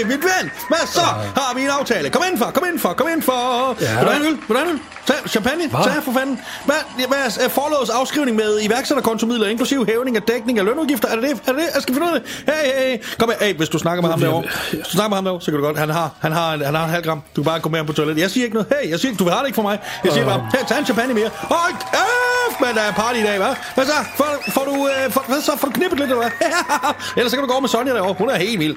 hey, 0.00 0.12
mit 0.12 0.22
ven! 0.24 0.50
Hvad 0.68 0.86
så? 0.86 1.00
Har 1.40 1.54
vi 1.56 1.62
en 1.62 1.68
aftale? 1.80 2.10
Kom 2.10 2.22
ind 2.30 2.38
for, 2.38 2.44
kom 2.44 2.64
ind 2.72 2.78
for, 2.78 2.92
kom 2.92 3.08
ind 3.08 3.22
for! 3.22 3.76
Ja. 3.80 3.98
Vil 3.98 4.06
du 4.06 4.10
have 4.10 4.16
en 4.16 4.26
øl? 4.26 4.36
Vil 4.48 4.48
du 4.48 4.54
have 4.54 4.70
en 4.70 4.74
øl? 4.74 4.80
Tag 5.06 5.16
champagne? 5.28 5.68
Hvad? 5.68 5.84
Tag 5.84 6.02
for 6.04 6.12
fanden. 6.12 6.40
Hvad, 6.64 7.06
hvad 7.08 7.18
er 7.40 7.48
forlovets 7.48 7.90
afskrivning 7.90 8.36
med 8.36 8.60
iværksætterkontomidler, 8.62 9.46
inklusive 9.46 9.86
hævning 9.86 10.16
af 10.16 10.22
dækning 10.22 10.58
af 10.58 10.64
lønudgifter? 10.64 11.08
Er 11.08 11.14
det 11.14 11.22
det? 11.22 11.30
Er 11.30 11.52
det 11.52 11.56
det? 11.62 11.68
Jeg 11.74 11.82
skal 11.82 11.94
finde 11.94 12.06
ud 12.08 12.12
af 12.12 12.20
det. 12.20 12.44
Hey, 12.54 12.90
hey. 12.90 13.04
Kom 13.18 13.30
her. 13.30 13.46
Hey, 13.46 13.56
hvis 13.56 13.68
du 13.68 13.78
snakker 13.78 14.02
med 14.02 14.10
ham 14.10 14.20
derovre, 14.20 14.48
hvis 14.70 14.86
du 14.86 14.90
snakker 14.90 15.08
med 15.08 15.16
ham 15.16 15.24
derovre, 15.24 15.42
så 15.44 15.50
kan 15.50 15.60
du 15.60 15.66
godt. 15.66 15.78
Han 15.78 15.90
har, 15.90 16.10
han 16.20 16.32
har, 16.32 16.56
han 16.64 16.74
har 16.74 16.84
en 16.84 16.90
halv 16.90 17.04
gram. 17.04 17.22
Du 17.36 17.42
kan 17.42 17.50
bare 17.50 17.60
gå 17.60 17.68
med 17.68 17.78
ham 17.78 17.86
på 17.86 17.92
toilettet. 17.92 18.22
Jeg 18.22 18.30
siger 18.30 18.44
ikke 18.44 18.54
noget. 18.54 18.72
Hey, 18.82 18.90
jeg 18.90 19.00
siger 19.00 19.16
du 19.16 19.24
vil 19.24 19.32
have 19.32 19.40
det 19.40 19.46
ikke 19.46 19.54
for 19.54 19.62
mig. 19.62 19.78
Jeg 20.04 20.12
siger 20.12 20.24
bare, 20.26 20.48
hey, 20.54 20.64
tag 20.68 20.78
en 20.78 20.84
champagne 20.84 21.14
mere. 21.14 21.30
Hold 21.34 21.72
kæft, 21.72 22.60
men 22.60 22.74
der 22.74 22.82
er 22.82 22.92
party 22.92 23.18
i 23.18 23.22
dag, 23.22 23.38
hva'? 23.38 23.74
Hvad 23.74 23.86
så? 23.86 23.92
Får, 24.16 24.26
får 24.50 24.64
du, 24.64 24.88
øh, 24.88 25.12
får, 25.12 25.24
hvad 25.28 25.40
så? 25.40 25.52
Får 25.56 25.68
du 25.68 25.72
knippet 25.72 25.98
lidt, 25.98 26.10
eller 26.10 26.22
hvad? 26.22 26.48
Ellers 27.16 27.30
så 27.30 27.36
kan 27.36 27.42
du 27.42 27.46
gå 27.46 27.52
over 27.52 27.60
med 27.60 27.68
Sonja 27.68 27.92
derovre. 27.94 28.14
Hun 28.18 28.30
er 28.30 28.36
helt 28.36 28.60
vild. 28.60 28.76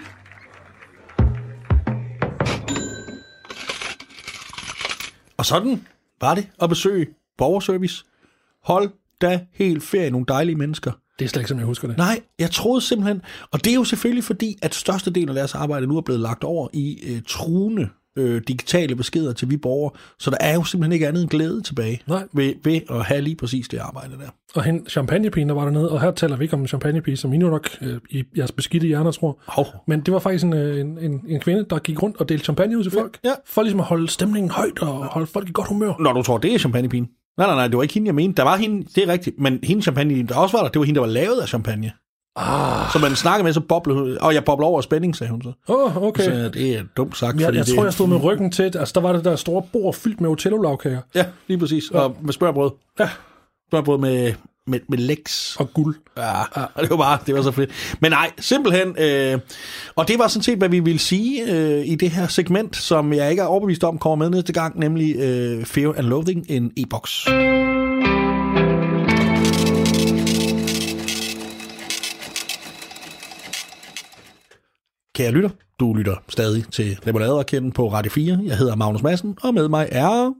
Og 5.43 5.47
sådan 5.47 5.87
var 6.21 6.35
det 6.35 6.47
at 6.61 6.69
besøge 6.69 7.07
borgerservice. 7.37 8.05
Hold 8.63 8.89
da 9.21 9.45
helt 9.53 9.83
ferie, 9.83 10.09
nogle 10.09 10.25
dejlige 10.27 10.55
mennesker. 10.55 10.91
Det 11.19 11.25
er 11.25 11.29
slet 11.29 11.41
ikke, 11.41 11.49
som 11.49 11.57
jeg 11.57 11.65
husker 11.65 11.87
det. 11.87 11.97
Nej, 11.97 12.21
jeg 12.39 12.51
troede 12.51 12.81
simpelthen, 12.81 13.21
og 13.51 13.63
det 13.63 13.71
er 13.71 13.75
jo 13.75 13.83
selvfølgelig 13.83 14.23
fordi, 14.23 14.57
at 14.61 14.75
størstedelen 14.75 15.29
af 15.29 15.35
deres 15.35 15.55
arbejde 15.55 15.87
nu 15.87 15.97
er 15.97 16.01
blevet 16.01 16.21
lagt 16.21 16.43
over 16.43 16.67
i 16.73 16.99
øh, 17.03 17.21
truende 17.27 17.89
øh, 18.17 18.41
digitale 18.47 18.95
beskeder 18.95 19.33
til 19.33 19.49
vi 19.49 19.57
borgere, 19.57 19.91
så 20.19 20.29
der 20.29 20.37
er 20.39 20.53
jo 20.53 20.63
simpelthen 20.63 20.91
ikke 20.91 21.07
andet 21.07 21.21
end 21.21 21.29
glæde 21.29 21.61
tilbage 21.61 22.01
Nej. 22.07 22.23
Ved, 22.33 22.53
ved 22.63 22.81
at 22.89 23.05
have 23.05 23.21
lige 23.21 23.35
præcis 23.35 23.67
det 23.67 23.77
arbejde 23.77 24.13
der. 24.13 24.29
Og 24.55 24.63
hende, 24.63 24.89
champagnepigen, 24.89 25.49
der 25.49 25.55
var 25.55 25.63
dernede, 25.63 25.91
og 25.91 26.01
her 26.01 26.11
taler 26.11 26.37
vi 26.37 26.43
ikke 26.43 26.53
om 26.53 26.61
en 26.61 26.67
champagnepige, 26.67 27.17
som 27.17 27.33
I 27.33 27.37
nu 27.37 27.49
nok 27.49 27.69
øh, 27.81 27.99
i 28.09 28.23
jeres 28.37 28.51
beskidte 28.51 28.87
hjerner 28.87 29.11
tror. 29.11 29.39
Hov. 29.47 29.65
Men 29.87 30.01
det 30.01 30.13
var 30.13 30.19
faktisk 30.19 30.43
en, 30.43 30.53
øh, 30.53 30.79
en, 30.79 30.97
en, 30.97 31.21
en 31.27 31.39
kvinde, 31.39 31.65
der 31.69 31.79
gik 31.79 32.03
rundt 32.03 32.17
og 32.17 32.29
delte 32.29 32.43
champagne 32.43 32.77
ud 32.77 32.83
til 32.83 32.91
folk. 32.91 33.19
ja. 33.25 33.31
For 33.45 33.61
ligesom 33.61 33.79
at 33.79 33.85
holde 33.85 34.07
stemningen 34.07 34.51
højt 34.51 34.79
og 34.81 35.05
holde 35.05 35.27
folk 35.27 35.49
i 35.49 35.51
godt 35.53 35.67
humør. 35.67 35.93
Når 35.99 36.13
du 36.13 36.21
tror, 36.21 36.37
det 36.37 36.53
er 36.53 36.57
champagnepigen. 36.57 37.07
Nej, 37.37 37.47
nej, 37.47 37.55
nej, 37.55 37.67
det 37.67 37.77
var 37.77 37.83
ikke 37.83 37.93
hende, 37.93 38.07
jeg 38.07 38.15
mente. 38.15 38.37
Der 38.37 38.43
var 38.43 38.57
hende, 38.57 38.87
det 38.95 39.03
er 39.03 39.07
rigtigt, 39.07 39.39
men 39.39 39.59
hende 39.63 39.81
champagne, 39.81 40.23
der 40.23 40.35
også 40.35 40.57
var 40.57 40.63
der, 40.63 40.71
det 40.71 40.79
var 40.79 40.85
hende, 40.85 40.99
der 40.99 41.05
var 41.05 41.13
lavet 41.13 41.39
af 41.41 41.47
champagne. 41.47 41.91
Ah, 42.35 42.91
Så 42.93 42.99
man 42.99 43.15
snakker 43.15 43.43
med, 43.43 43.53
så 43.53 43.59
boblede 43.59 43.99
hun, 43.99 44.17
og 44.21 44.33
jeg 44.33 44.45
bobler 44.45 44.67
over 44.67 44.77
af 44.77 44.83
spænding, 44.83 45.15
sagde 45.15 45.31
hun 45.31 45.41
så. 45.41 45.51
oh, 45.67 46.03
okay. 46.03 46.23
Så 46.23 46.49
det 46.53 46.75
er 46.77 46.83
dumt 46.97 47.17
sagt, 47.17 47.39
Jeg, 47.39 47.45
fordi 47.45 47.57
jeg 47.57 47.65
det, 47.65 47.75
tror, 47.75 47.83
jeg 47.83 47.93
stod 47.93 48.07
med 48.07 48.23
ryggen 48.23 48.51
til. 48.51 48.63
Altså, 48.63 48.91
der 48.95 49.01
var 49.01 49.13
det 49.13 49.25
der 49.25 49.35
store 49.35 49.63
bord 49.73 49.93
fyldt 49.93 50.21
med 50.21 50.29
Otello-lavkager 50.29 50.99
Ja, 51.15 51.25
lige 51.47 51.57
præcis. 51.57 51.89
Og 51.89 52.17
med 52.21 52.33
smørbrød. 52.33 52.71
Ja. 52.99 53.09
Smørbrød 53.69 53.97
med, 53.97 54.33
med, 54.67 54.79
med 54.89 54.97
leks. 54.97 55.55
og 55.59 55.73
guld. 55.73 55.95
Ja, 56.17 56.41
og 56.75 56.81
det 56.83 56.89
var 56.89 56.97
bare, 56.97 57.17
det 57.25 57.35
var 57.35 57.41
så 57.41 57.51
fedt. 57.51 57.95
Men 57.99 58.11
nej, 58.11 58.31
simpelthen, 58.39 58.95
øh, 58.99 59.39
og 59.95 60.07
det 60.07 60.19
var 60.19 60.27
sådan 60.27 60.43
set, 60.43 60.57
hvad 60.57 60.69
vi 60.69 60.79
ville 60.79 60.99
sige 60.99 61.51
øh, 61.53 61.85
i 61.87 61.95
det 61.95 62.09
her 62.09 62.27
segment, 62.27 62.75
som 62.75 63.13
jeg 63.13 63.29
ikke 63.29 63.41
er 63.41 63.45
overbevist 63.45 63.83
om 63.83 63.97
kommer 63.97 64.25
med 64.25 64.35
næste 64.35 64.53
gang, 64.53 64.79
nemlig 64.79 65.15
øh, 65.15 65.65
Fear 65.65 65.93
and 65.97 66.07
Loathing, 66.07 66.45
en 66.49 66.71
e-boks. 66.79 67.27
Kære 75.15 75.31
lytter, 75.31 75.49
du 75.79 75.93
lytter 75.93 76.15
stadig 76.29 76.65
til 76.71 76.99
Remoulade 77.07 77.71
på 77.71 77.91
Radio 77.91 78.11
4. 78.11 78.39
Jeg 78.43 78.57
hedder 78.57 78.75
Magnus 78.75 79.03
Madsen, 79.03 79.37
og 79.41 79.53
med 79.53 79.67
mig 79.67 79.89
er... 79.91 80.33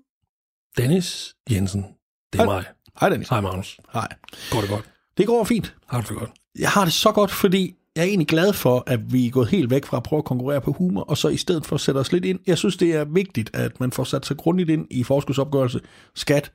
Dennis 0.77 1.35
Jensen. 1.51 1.85
Det 2.33 2.41
er 2.41 2.45
Hej. 2.45 2.55
mig. 2.55 2.65
Hej 2.99 3.09
Dennis. 3.09 3.29
Hej, 3.29 3.41
Magnus. 3.41 3.79
Hej. 3.93 4.07
Går 4.51 4.61
det 4.61 4.69
godt? 4.69 4.85
Det 5.17 5.27
går 5.27 5.43
fint. 5.43 5.75
Har 5.87 6.01
du 6.01 6.07
det 6.09 6.17
godt? 6.17 6.31
Jeg 6.59 6.69
har 6.69 6.83
det 6.83 6.93
så 6.93 7.11
godt, 7.11 7.31
fordi 7.31 7.75
jeg 7.95 8.01
er 8.01 8.05
egentlig 8.05 8.27
glad 8.27 8.53
for, 8.53 8.83
at 8.87 9.13
vi 9.13 9.27
er 9.27 9.31
gået 9.31 9.47
helt 9.47 9.69
væk 9.69 9.85
fra 9.85 9.97
at 9.97 10.03
prøve 10.03 10.17
at 10.17 10.25
konkurrere 10.25 10.61
på 10.61 10.71
humor, 10.71 11.01
og 11.01 11.17
så 11.17 11.27
i 11.27 11.37
stedet 11.37 11.65
for 11.65 11.75
at 11.75 11.81
sætte 11.81 11.99
os 11.99 12.11
lidt 12.11 12.25
ind. 12.25 12.39
Jeg 12.47 12.57
synes, 12.57 12.77
det 12.77 12.95
er 12.95 13.05
vigtigt, 13.05 13.49
at 13.53 13.79
man 13.79 13.91
får 13.91 14.03
sat 14.03 14.25
sig 14.25 14.37
grundigt 14.37 14.69
ind 14.69 14.87
i 14.89 15.03
forskudsopgørelse, 15.03 15.79
skat, 16.15 16.51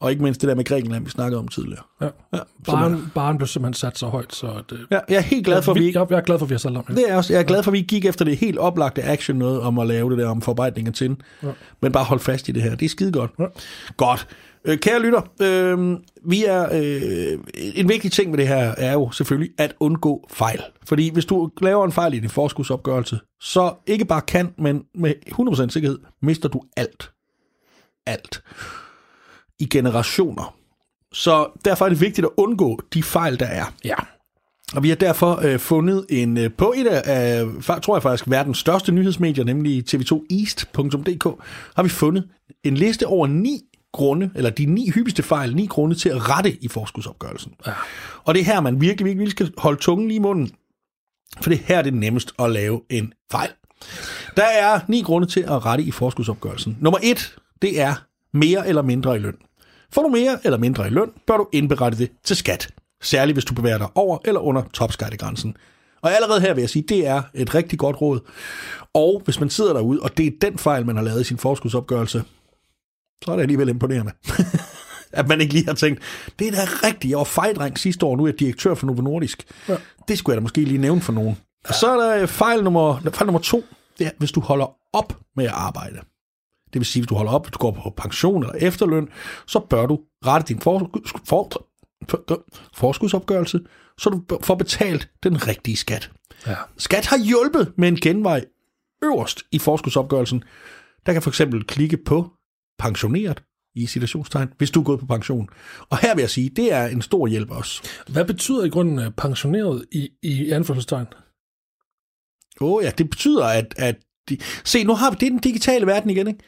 og 0.00 0.10
ikke 0.10 0.22
mindst 0.22 0.40
det 0.40 0.48
der 0.48 0.54
med 0.54 0.64
Grækenland, 0.64 1.04
vi 1.04 1.10
snakkede 1.10 1.38
om 1.38 1.48
tidligere. 1.48 1.82
Ja. 2.00 2.08
Ja, 2.34 2.38
Baren, 2.66 3.12
baren 3.14 3.36
blev 3.36 3.46
simpelthen 3.46 3.74
sat 3.74 3.98
så 3.98 4.06
højt, 4.06 4.34
så... 4.34 4.46
At, 4.46 4.72
øh, 4.72 4.78
ja, 4.90 4.98
jeg 5.08 5.16
er 5.16 5.20
helt 5.20 5.46
glad 5.46 5.62
for, 5.62 5.72
at 5.72 5.78
vi 5.78 5.92
jeg, 5.94 6.06
jeg 6.10 6.16
er 6.16 6.20
glad 6.20 6.38
for, 6.38 6.46
at 6.46 6.50
vi 6.50 6.54
har 6.54 6.58
sat 6.58 6.76
om. 6.76 6.84
Ja. 6.88 6.94
Det 6.94 7.10
er 7.10 7.16
også. 7.16 7.32
Jeg 7.32 7.40
er 7.40 7.44
glad 7.44 7.62
for, 7.62 7.70
at 7.70 7.72
vi 7.72 7.80
gik 7.80 8.04
efter 8.04 8.24
det 8.24 8.36
helt 8.36 8.58
oplagte 8.58 9.02
action 9.02 9.36
noget 9.36 9.60
om 9.60 9.78
at 9.78 9.86
lave 9.86 10.10
det 10.10 10.18
der 10.18 10.28
om 10.28 10.42
forarbejdning 10.42 10.88
af 10.88 10.94
tin. 10.94 11.16
Ja. 11.42 11.48
Men 11.82 11.92
bare 11.92 12.04
hold 12.04 12.20
fast 12.20 12.48
i 12.48 12.52
det 12.52 12.62
her. 12.62 12.74
Det 12.74 12.84
er 12.84 12.88
skide 12.88 13.12
godt. 13.12 13.30
Ja. 13.38 13.44
Godt. 13.96 14.26
Øh, 14.64 14.78
kære 14.78 15.02
lytter, 15.02 15.20
øh, 15.42 15.98
vi 16.24 16.44
er, 16.44 16.68
øh, 16.72 17.38
en 17.74 17.88
vigtig 17.88 18.12
ting 18.12 18.30
med 18.30 18.38
det 18.38 18.48
her 18.48 18.74
er 18.76 18.92
jo 18.92 19.10
selvfølgelig 19.10 19.50
at 19.58 19.74
undgå 19.80 20.28
fejl. 20.30 20.60
Fordi 20.84 21.10
hvis 21.12 21.24
du 21.24 21.50
laver 21.62 21.84
en 21.84 21.92
fejl 21.92 22.14
i 22.14 22.18
din 22.18 22.30
forskudsopgørelse, 22.30 23.18
så 23.40 23.74
ikke 23.86 24.04
bare 24.04 24.20
kan, 24.20 24.54
men 24.58 24.82
med 24.94 25.12
100% 25.32 25.68
sikkerhed, 25.70 25.98
mister 26.22 26.48
du 26.48 26.62
alt. 26.76 27.10
Alt. 28.06 28.42
I 29.60 29.64
generationer. 29.66 30.54
Så 31.12 31.48
derfor 31.64 31.84
er 31.84 31.88
det 31.88 32.00
vigtigt 32.00 32.24
at 32.24 32.30
undgå 32.36 32.80
de 32.94 33.02
fejl, 33.02 33.38
der 33.40 33.46
er. 33.46 33.64
ja. 33.84 33.94
Og 34.74 34.82
vi 34.82 34.88
har 34.88 34.96
derfor 34.96 35.40
øh, 35.44 35.58
fundet 35.58 36.06
en 36.08 36.38
øh, 36.38 36.50
på 36.52 36.74
et 36.76 36.86
af, 36.86 37.42
øh, 37.44 37.62
tror 37.82 37.96
jeg 37.96 38.02
faktisk, 38.02 38.30
verdens 38.30 38.58
største 38.58 38.92
nyhedsmedier, 38.92 39.44
nemlig 39.44 39.84
tv2east.dk, 39.94 41.44
har 41.76 41.82
vi 41.82 41.88
fundet 41.88 42.28
en 42.64 42.74
liste 42.74 43.06
over 43.06 43.26
ni 43.26 43.60
grunde, 43.92 44.30
eller 44.34 44.50
de 44.50 44.66
ni 44.66 44.90
hyppigste 44.90 45.22
fejl, 45.22 45.56
ni 45.56 45.66
grunde 45.66 45.94
til 45.94 46.08
at 46.08 46.28
rette 46.28 46.52
i 46.60 46.68
forskudsopgørelsen. 46.68 47.54
Ja. 47.66 47.72
Og 48.24 48.34
det 48.34 48.40
er 48.40 48.44
her, 48.44 48.60
man 48.60 48.80
virkelig, 48.80 49.06
virkelig, 49.06 49.30
skal 49.30 49.50
holde 49.58 49.80
tungen 49.80 50.08
lige 50.08 50.16
i 50.16 50.20
munden, 50.20 50.50
for 51.40 51.50
det 51.50 51.58
her 51.58 51.78
er 51.78 51.82
det 51.82 51.94
nemmest 51.94 52.32
at 52.38 52.50
lave 52.50 52.80
en 52.90 53.12
fejl. 53.32 53.50
Der 54.36 54.44
er 54.44 54.80
ni 54.88 55.02
grunde 55.02 55.28
til 55.28 55.40
at 55.40 55.66
rette 55.66 55.84
i 55.84 55.90
forskudsopgørelsen. 55.90 56.78
Nummer 56.80 56.98
et, 57.02 57.36
det 57.62 57.80
er 57.80 57.94
mere 58.32 58.68
eller 58.68 58.82
mindre 58.82 59.16
i 59.16 59.18
løn. 59.18 59.36
Får 59.92 60.02
du 60.02 60.08
mere 60.08 60.38
eller 60.44 60.58
mindre 60.58 60.86
i 60.86 60.90
løn, 60.90 61.10
bør 61.26 61.36
du 61.36 61.48
indberette 61.52 61.98
det 61.98 62.10
til 62.24 62.36
skat. 62.36 62.68
Særligt 63.02 63.36
hvis 63.36 63.44
du 63.44 63.54
bevæger 63.54 63.78
dig 63.78 63.88
over 63.94 64.18
eller 64.24 64.40
under 64.40 64.62
topskattegrænsen. 64.72 65.56
Og 66.02 66.12
allerede 66.12 66.40
her 66.40 66.54
vil 66.54 66.62
jeg 66.62 66.70
sige, 66.70 66.82
det 66.88 67.06
er 67.06 67.22
et 67.34 67.54
rigtig 67.54 67.78
godt 67.78 68.00
råd. 68.00 68.20
Og 68.94 69.22
hvis 69.24 69.40
man 69.40 69.50
sidder 69.50 69.72
derude, 69.72 70.00
og 70.02 70.16
det 70.16 70.26
er 70.26 70.30
den 70.40 70.58
fejl, 70.58 70.86
man 70.86 70.96
har 70.96 71.02
lavet 71.02 71.20
i 71.20 71.24
sin 71.24 71.38
forskudsopgørelse, 71.38 72.24
så 73.24 73.32
er 73.32 73.36
det 73.36 73.42
alligevel 73.42 73.68
imponerende. 73.68 74.12
at 75.12 75.28
man 75.28 75.40
ikke 75.40 75.52
lige 75.52 75.66
har 75.66 75.74
tænkt, 75.74 76.02
det 76.38 76.46
er 76.48 76.52
da 76.52 76.62
rigtigt, 76.86 77.10
jeg 77.10 77.18
var 77.18 77.24
fejdreng 77.24 77.78
sidste 77.78 78.06
år, 78.06 78.16
nu 78.16 78.22
er 78.22 78.28
jeg 78.28 78.40
direktør 78.40 78.74
for 78.74 78.86
Novo 78.86 79.02
Nordisk. 79.02 79.44
Ja. 79.68 79.76
Det 80.08 80.18
skulle 80.18 80.34
jeg 80.34 80.40
da 80.40 80.42
måske 80.42 80.64
lige 80.64 80.78
nævne 80.78 81.00
for 81.00 81.12
nogen. 81.12 81.38
Og 81.68 81.74
så 81.74 81.90
er 81.90 82.18
der 82.18 82.26
fejl 82.26 82.64
nummer, 82.64 83.00
fejl 83.00 83.26
nummer 83.26 83.40
to, 83.40 83.64
det 83.98 84.06
er, 84.06 84.10
hvis 84.18 84.32
du 84.32 84.40
holder 84.40 84.76
op 84.92 85.18
med 85.36 85.44
at 85.44 85.52
arbejde. 85.54 86.00
Det 86.72 86.80
vil 86.80 86.86
sige, 86.86 87.02
hvis 87.02 87.08
du 87.08 87.14
holder 87.14 87.32
op, 87.32 87.44
hvis 87.44 87.52
du 87.52 87.58
går 87.58 87.70
på 87.70 87.94
pension 87.96 88.42
eller 88.42 88.54
efterløn, 88.54 89.08
så 89.46 89.58
bør 89.58 89.86
du 89.86 90.00
rette 90.26 90.48
din 90.48 90.60
for, 90.60 90.90
for, 91.24 91.50
for, 92.08 92.44
forskudsopgørelse, 92.74 93.60
så 93.98 94.10
du 94.10 94.38
får 94.42 94.54
betalt 94.54 95.10
den 95.22 95.48
rigtige 95.48 95.76
skat. 95.76 96.10
ja. 96.46 96.54
Skat 96.76 97.06
har 97.06 97.18
hjulpet 97.18 97.72
med 97.76 97.88
en 97.88 97.96
genvej 97.96 98.44
øverst 99.04 99.42
i 99.52 99.58
forskudsopgørelsen. 99.58 100.44
Der 101.06 101.12
kan 101.12 101.22
for 101.22 101.30
eksempel 101.30 101.64
klikke 101.64 101.96
på 101.96 102.30
pensioneret 102.78 103.42
i 103.74 103.86
situationstegn, 103.86 104.48
hvis 104.58 104.70
du 104.70 104.80
er 104.80 104.84
gået 104.84 105.00
på 105.00 105.06
pension. 105.06 105.48
Og 105.88 105.98
her 105.98 106.14
vil 106.14 106.22
jeg 106.22 106.30
sige, 106.30 106.48
det 106.48 106.72
er 106.72 106.86
en 106.86 107.02
stor 107.02 107.26
hjælp 107.26 107.50
også. 107.50 107.82
Hvad 108.08 108.24
betyder 108.24 108.64
i 108.64 108.68
grunden 108.68 108.98
øh, 108.98 109.10
pensioneret 109.10 109.84
i, 109.92 110.08
i 110.22 110.50
anførselstegn? 110.50 111.06
Åh 112.60 112.72
oh, 112.72 112.84
ja, 112.84 112.90
det 112.90 113.10
betyder, 113.10 113.44
at, 113.44 113.74
at 113.76 113.96
de... 114.28 114.38
Se, 114.64 114.84
nu 114.84 114.94
har 114.94 115.10
vi 115.10 115.16
det 115.20 115.26
er 115.26 115.30
den 115.30 115.38
digitale 115.38 115.86
verden 115.86 116.10
igen, 116.10 116.28
ikke? 116.28 116.40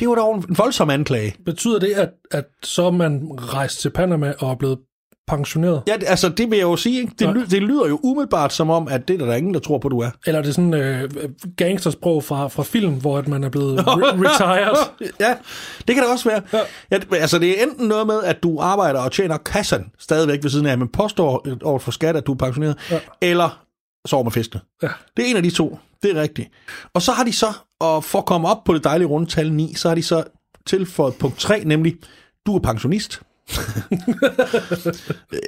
Det 0.00 0.08
var 0.08 0.14
da 0.14 0.22
en 0.36 0.44
voldsom 0.58 0.90
anklage. 0.90 1.34
Betyder 1.44 1.78
det, 1.78 1.90
at, 1.92 2.10
at 2.30 2.44
så 2.62 2.82
er 2.84 2.90
man 2.90 3.28
rejst 3.38 3.80
til 3.80 3.90
Panama 3.90 4.34
og 4.38 4.50
er 4.50 4.54
blevet 4.54 4.78
pensioneret? 5.28 5.82
Ja, 5.88 5.96
det- 5.96 6.04
altså 6.08 6.28
det 6.28 6.50
vil 6.50 6.56
jeg 6.56 6.62
jo 6.64 6.76
sige, 6.76 7.00
ikke? 7.00 7.12
Det, 7.18 7.26
Ja. 7.26 7.32
det 7.50 7.62
lyder 7.62 7.88
jo 7.88 8.00
umiddelbart 8.02 8.52
som 8.52 8.70
om, 8.70 8.88
at 8.88 9.08
det 9.08 9.14
er 9.14 9.18
der, 9.18 9.24
der 9.26 9.32
er 9.32 9.36
ingen, 9.36 9.54
der 9.54 9.60
tror 9.60 9.78
på, 9.78 9.88
du 9.88 9.98
er. 10.00 10.10
Eller 10.26 10.38
er 10.38 10.42
det 10.42 10.54
sådan 10.54 10.74
øh, 10.74 11.10
gangstersprog 11.56 12.24
fra, 12.24 12.48
fra 12.48 12.62
film, 12.62 12.94
hvor 13.00 13.18
at 13.18 13.28
man 13.28 13.44
er 13.44 13.48
blevet 13.48 13.78
re- 13.80 13.84
retired? 14.16 15.10
ja, 15.20 15.36
det 15.88 15.94
kan 15.94 16.04
det 16.04 16.12
også 16.12 16.28
være. 16.28 16.42
Ja. 16.52 16.60
Ja. 16.90 16.98
Altså 17.16 17.38
det 17.38 17.58
er 17.58 17.62
enten 17.62 17.88
noget 17.88 18.06
med, 18.06 18.22
at 18.24 18.42
du 18.42 18.58
arbejder 18.60 19.00
og 19.00 19.12
tjener 19.12 19.36
kassan 19.36 19.90
stadigvæk 19.98 20.42
ved 20.42 20.50
siden 20.50 20.66
af, 20.66 20.78
men 20.78 20.88
påstår 20.88 21.46
over 21.64 21.78
for 21.78 21.90
skat, 21.90 22.16
at 22.16 22.26
du 22.26 22.32
er 22.32 22.36
pensioneret, 22.36 22.76
ja. 22.90 22.98
eller 23.20 23.64
sover 24.06 24.24
med 24.24 24.32
fiskene. 24.32 24.60
Ja. 24.82 24.88
Det 25.16 25.26
er 25.26 25.30
en 25.30 25.36
af 25.36 25.42
de 25.42 25.50
to. 25.50 25.78
Det 26.02 26.16
er 26.16 26.22
rigtigt. 26.22 26.50
Og 26.94 27.02
så 27.02 27.12
har 27.12 27.24
de 27.24 27.32
så, 27.32 27.52
og 27.78 28.04
for 28.04 28.18
at 28.18 28.26
komme 28.26 28.48
op 28.48 28.64
på 28.64 28.74
det 28.74 28.84
dejlige 28.84 29.08
rundtal 29.08 29.52
9, 29.52 29.74
så 29.74 29.88
har 29.88 29.94
de 29.94 30.02
så 30.02 30.24
tilføjet 30.66 31.14
punkt 31.14 31.38
3, 31.38 31.64
nemlig, 31.64 31.96
du 32.46 32.56
er 32.56 32.60
pensionist. 32.60 33.22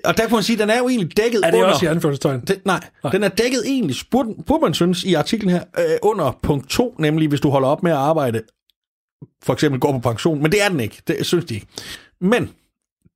og 0.04 0.16
der 0.16 0.22
kan 0.26 0.32
man 0.32 0.42
sige, 0.42 0.58
den 0.58 0.70
er 0.70 0.78
jo 0.78 0.88
egentlig 0.88 1.16
dækket 1.16 1.40
Er 1.44 1.50
det 1.50 1.58
under... 1.58 1.72
også 1.72 1.86
i 1.86 1.88
anførselstegn? 1.88 2.40
Den, 2.40 2.56
nej, 2.64 2.80
nej, 3.04 3.12
den 3.12 3.24
er 3.24 3.28
dækket 3.28 3.62
egentlig, 3.66 3.96
burde 4.10 4.60
man 4.62 4.74
synes 4.74 5.04
i 5.04 5.14
artiklen 5.14 5.50
her, 5.50 5.64
øh, 5.78 5.96
under 6.02 6.38
punkt 6.42 6.70
2, 6.70 6.96
nemlig 6.98 7.28
hvis 7.28 7.40
du 7.40 7.50
holder 7.50 7.68
op 7.68 7.82
med 7.82 7.92
at 7.92 7.98
arbejde, 7.98 8.42
for 9.42 9.52
eksempel 9.52 9.80
går 9.80 9.92
på 9.92 9.98
pension, 9.98 10.42
men 10.42 10.52
det 10.52 10.62
er 10.62 10.68
den 10.68 10.80
ikke, 10.80 11.02
det 11.06 11.26
synes 11.26 11.44
de 11.44 11.54
ikke. 11.54 11.66
Men 12.20 12.50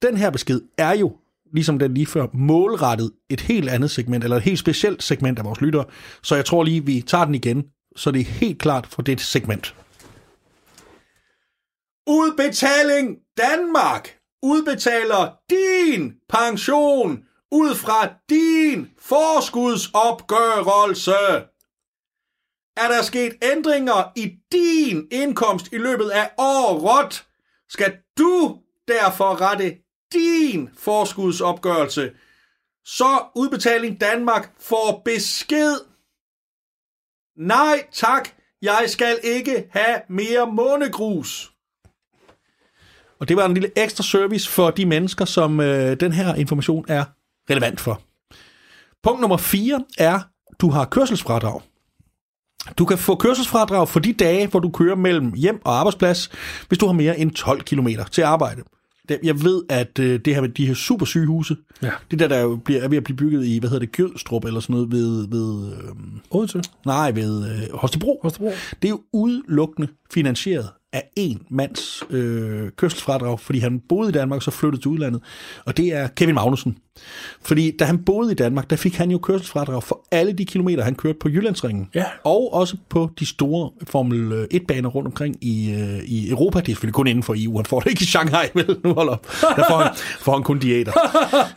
den 0.03 0.17
her 0.17 0.31
besked 0.31 0.61
er 0.79 0.93
jo, 0.93 1.13
ligesom 1.53 1.79
den 1.79 1.95
lige 1.95 2.07
før, 2.07 2.27
målrettet 2.33 3.13
et 3.31 3.41
helt 3.41 3.69
andet 3.69 3.91
segment, 3.91 4.25
eller 4.25 4.37
et 4.37 4.43
helt 4.43 4.59
specielt 4.59 5.03
segment 5.03 5.39
af 5.39 5.45
vores 5.45 5.61
lyttere, 5.61 5.85
så 6.23 6.35
jeg 6.35 6.45
tror 6.45 6.65
lige, 6.65 6.87
vi 6.87 7.05
tager 7.07 7.25
den 7.25 7.35
igen, 7.35 7.65
så 7.97 8.11
det 8.11 8.21
er 8.21 8.25
helt 8.25 8.59
klart 8.59 8.87
for 8.87 9.03
det 9.03 9.21
segment. 9.21 9.75
Udbetaling 12.07 13.17
Danmark 13.39 14.19
udbetaler 14.43 15.33
din 15.51 16.13
pension 16.29 17.25
ud 17.53 17.75
fra 17.75 18.09
din 18.31 18.91
forskudsopgørelse. 18.99 21.17
Er 22.77 22.89
der 22.89 23.03
sket 23.03 23.33
ændringer 23.43 24.13
i 24.17 24.33
din 24.53 25.09
indkomst 25.13 25.73
i 25.73 25.79
løbet 25.79 26.09
af 26.09 26.31
året, 26.39 27.27
skal 27.69 27.97
du 28.19 28.59
derfor 28.89 29.41
rette 29.41 29.77
din 30.13 30.71
forskudsopgørelse, 30.79 32.11
så 32.85 33.23
Udbetaling 33.35 34.01
Danmark 34.01 34.53
får 34.61 35.03
besked. 35.05 35.75
Nej 37.37 37.87
tak, 37.93 38.29
jeg 38.63 38.85
skal 38.87 39.19
ikke 39.23 39.65
have 39.71 40.01
mere 40.09 40.53
månegrus. 40.53 41.53
Og 43.19 43.29
det 43.29 43.37
var 43.37 43.47
en 43.47 43.55
lille 43.55 43.71
ekstra 43.77 44.05
service 44.05 44.49
for 44.49 44.71
de 44.71 44.87
mennesker, 44.87 45.25
som 45.25 45.61
øh, 45.61 46.01
den 46.01 46.13
her 46.13 46.35
information 46.35 46.85
er 46.89 47.05
relevant 47.51 47.81
for. 47.81 48.03
Punkt 49.03 49.21
nummer 49.21 49.37
4 49.37 49.85
er, 49.99 50.21
du 50.59 50.71
har 50.71 50.85
kørselsfradrag. 50.85 51.61
Du 52.79 52.85
kan 52.85 52.99
få 52.99 53.15
kørselsfradrag 53.15 53.89
for 53.89 54.01
de 54.01 54.13
dage, 54.13 54.47
hvor 54.47 54.61
du 54.61 54.71
kører 54.71 54.97
mellem 54.97 55.35
hjem 55.35 55.61
og 55.65 55.79
arbejdsplads, 55.79 56.31
hvis 56.69 56.79
du 56.79 56.87
har 56.87 56.93
mere 56.93 57.19
end 57.19 57.31
12 57.31 57.63
km 57.63 57.89
til 58.11 58.23
arbejde. 58.23 58.63
Jeg 59.23 59.45
ved, 59.45 59.63
at 59.69 59.99
øh, 59.99 60.21
det 60.25 60.35
her 60.35 60.41
med 60.41 60.49
de 60.49 60.67
her 60.67 60.75
super 60.75 61.07
sygehuse, 61.07 61.57
Ja. 61.83 61.91
det 62.11 62.19
der, 62.19 62.29
der 62.29 62.41
jo 62.41 62.57
bliver, 62.57 62.81
er 62.83 62.89
ved 62.89 62.97
at 62.97 63.05
blive 63.05 63.17
bygget 63.17 63.47
i, 63.47 63.59
hvad 63.59 63.71
hedder 63.71 63.87
det, 63.87 63.93
Gødstrup 63.97 64.45
eller 64.45 64.61
sådan 64.61 64.75
noget, 64.75 64.93
ved, 64.93 65.29
ved 65.29 65.73
øh, 65.73 65.79
Odense? 66.31 66.63
nej, 66.87 67.11
ved 67.11 67.51
øh, 67.51 67.75
Holstebro. 67.75 68.19
Holstebro? 68.23 68.53
Det 68.83 68.89
er 68.89 68.91
jo 68.93 69.01
udelukkende 69.13 69.89
finansieret 70.13 70.69
af 70.93 71.09
en 71.17 71.43
mands 71.51 72.03
øh, 72.11 72.71
kørselsfradrag, 72.77 73.41
fordi 73.41 73.59
han 73.59 73.81
boede 73.89 74.09
i 74.09 74.13
Danmark 74.13 74.37
og 74.37 74.43
så 74.43 74.51
flyttede 74.51 74.83
til 74.83 74.89
udlandet. 74.91 75.23
Og 75.65 75.77
det 75.77 75.93
er 75.95 76.09
Kevin 76.09 76.35
Magnussen. 76.35 76.79
Fordi 77.43 77.77
da 77.77 77.85
han 77.85 77.99
boede 77.99 78.33
i 78.33 78.35
Danmark, 78.35 78.71
der 78.71 78.77
fik 78.77 78.95
han 78.95 79.11
jo 79.11 79.19
kørselsfradrag 79.19 79.83
for 79.83 80.07
alle 80.11 80.33
de 80.33 80.45
kilometer, 80.45 80.85
han 80.85 80.95
kørte 80.95 81.19
på 81.21 81.29
Jyllandsringen. 81.29 81.89
Ja. 81.95 82.05
Og 82.25 82.55
også 82.55 82.77
på 82.89 83.11
de 83.19 83.27
store 83.27 83.71
Formel 83.87 84.47
1-baner 84.55 84.89
rundt 84.89 85.07
omkring 85.07 85.45
i, 85.45 85.71
øh, 85.71 85.99
i 86.05 86.31
Europa. 86.31 86.59
Det 86.59 86.69
er 86.69 86.73
selvfølgelig 86.73 86.95
kun 86.95 87.07
inden 87.07 87.23
for 87.23 87.35
EU. 87.39 87.57
Han 87.57 87.65
får 87.65 87.81
det 87.81 87.91
ikke 87.91 88.03
i 88.03 88.07
Shanghai, 88.07 88.47
vel? 88.55 88.77
Nu 88.85 88.95
hold 88.95 89.09
op. 89.09 89.27
Der 89.41 89.65
får 89.71 89.79
han, 89.79 89.93
får 90.21 90.33
han 90.33 90.43
kun 90.43 90.59
diæter. 90.59 90.93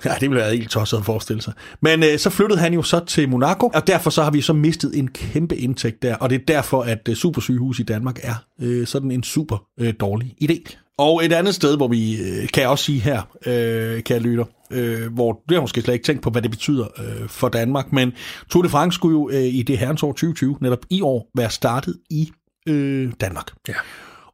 Ja, 0.06 0.14
det 0.14 0.22
ville 0.22 0.36
være 0.36 0.56
helt 0.56 0.70
tosset 0.70 0.98
at 0.98 1.06
forestille 1.06 1.42
sig. 1.42 1.54
Men 1.82 2.04
øh, 2.04 2.20
så 2.20 2.30
flyttede 2.30 2.60
han 2.60 2.74
jo 2.74 2.82
så 2.82 3.00
til 3.06 3.30
Monaco, 3.30 3.72
og 3.74 3.88
derfor 3.88 4.10
så 4.10 4.24
har 4.24 4.32
vi 4.32 4.42
så 4.42 4.54
mistet 4.54 4.98
en 4.98 5.08
kæmpe 5.08 5.58
indtægt 5.58 6.02
der. 6.02 6.16
Og 6.16 6.30
det 6.30 6.36
er 6.36 6.46
derfor, 6.48 6.82
at 6.82 7.10
øh, 7.10 7.16
supersygehus 7.16 7.80
i 7.80 7.84
Danmark 7.84 8.20
er 8.24 8.36
øh, 8.62 8.88
sådan 8.88 9.12
en 9.12 9.24
super 9.24 9.64
øh, 9.80 9.94
dårlig 10.00 10.36
idé. 10.44 10.76
Og 10.98 11.26
et 11.26 11.34
andet 11.34 11.56
sted, 11.56 11.78
hvor 11.78 11.88
vi, 11.88 12.22
øh, 12.22 12.50
kan 12.54 12.62
jeg 12.62 12.70
også 12.70 12.86
sige 12.86 13.00
her, 13.00 13.22
øh, 13.46 14.04
kan 14.04 14.14
jeg 14.16 14.22
lytter, 14.22 14.46
øh, 14.72 15.14
hvor 15.14 15.42
det 15.50 15.56
har 15.56 15.62
måske 15.62 15.82
slet 15.82 15.94
ikke 15.94 16.06
tænkt 16.06 16.22
på, 16.22 16.30
hvad 16.30 16.42
det 16.42 16.52
betyder 16.52 16.88
øh, 16.98 17.28
for 17.28 17.50
Danmark, 17.50 17.94
men 17.94 18.14
Tour 18.50 18.64
de 18.64 18.70
France 18.70 18.96
skulle 18.96 19.14
jo 19.14 19.30
øh, 19.30 19.44
i 19.44 19.62
det 19.62 19.78
herrens 19.78 20.04
år 20.04 20.12
2020, 20.12 20.58
netop 20.62 20.86
i 20.90 21.02
år, 21.02 21.30
være 21.36 21.50
startet 21.50 21.98
i 22.10 22.32
øh, 22.68 23.12
Danmark. 23.22 23.52
Ja. 23.68 23.74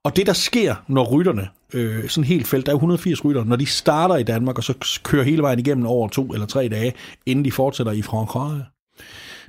Og 0.04 0.16
det, 0.16 0.26
der 0.26 0.34
sker, 0.34 0.76
når 0.88 1.04
rytterne, 1.04 1.48
øh, 1.74 2.10
sådan 2.10 2.28
helt 2.28 2.48
felt, 2.48 2.66
der 2.66 2.72
er 2.72 2.74
jo 2.74 2.78
180 2.78 3.26
rytter, 3.26 3.44
når 3.44 3.56
de 3.56 3.66
starter 3.66 4.16
i 4.16 4.24
Danmark, 4.24 4.58
og 4.58 4.64
så 4.64 5.00
kører 5.04 5.24
hele 5.24 5.42
vejen 5.42 5.60
igennem 5.60 5.86
over 5.86 6.08
to 6.08 6.34
eller 6.34 6.46
tre 6.46 6.68
dage, 6.68 6.94
inden 7.26 7.46
de 7.46 7.52
fortsætter 7.52 7.92
i 7.92 8.02
Frankrig, 8.02 8.64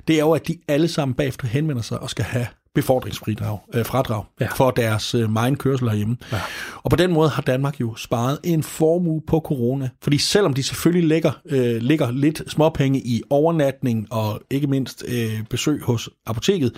det 0.07 0.15
er 0.15 0.19
jo, 0.19 0.31
at 0.31 0.47
de 0.47 0.57
alle 0.67 0.87
sammen 0.87 1.15
bagefter 1.15 1.47
henvender 1.47 1.81
sig 1.81 1.99
og 1.99 2.09
skal 2.09 2.25
have 2.25 2.47
befordringsfradrag 2.77 3.59
øh, 3.73 3.85
fradrag 3.85 4.23
Ja. 4.41 4.47
for 4.55 4.71
deres 4.71 5.15
øh, 5.15 5.29
kørsel 5.57 5.89
herhjemme. 5.89 6.17
Ja. 6.31 6.37
Og 6.83 6.89
på 6.89 6.95
den 6.95 7.13
måde 7.13 7.29
har 7.29 7.41
Danmark 7.41 7.79
jo 7.81 7.95
sparet 7.95 8.37
en 8.43 8.63
formue 8.63 9.21
på 9.27 9.39
corona. 9.39 9.89
Fordi 10.03 10.17
selvom 10.17 10.53
de 10.53 10.63
selvfølgelig 10.63 11.07
lægger, 11.09 11.31
øh, 11.45 11.81
lægger 11.81 12.11
lidt 12.11 12.43
småpenge 12.47 12.99
i 12.99 13.21
overnatning 13.29 14.07
og 14.11 14.41
ikke 14.49 14.67
mindst 14.67 15.03
øh, 15.07 15.43
besøg 15.49 15.81
hos 15.83 16.09
apoteket, 16.25 16.71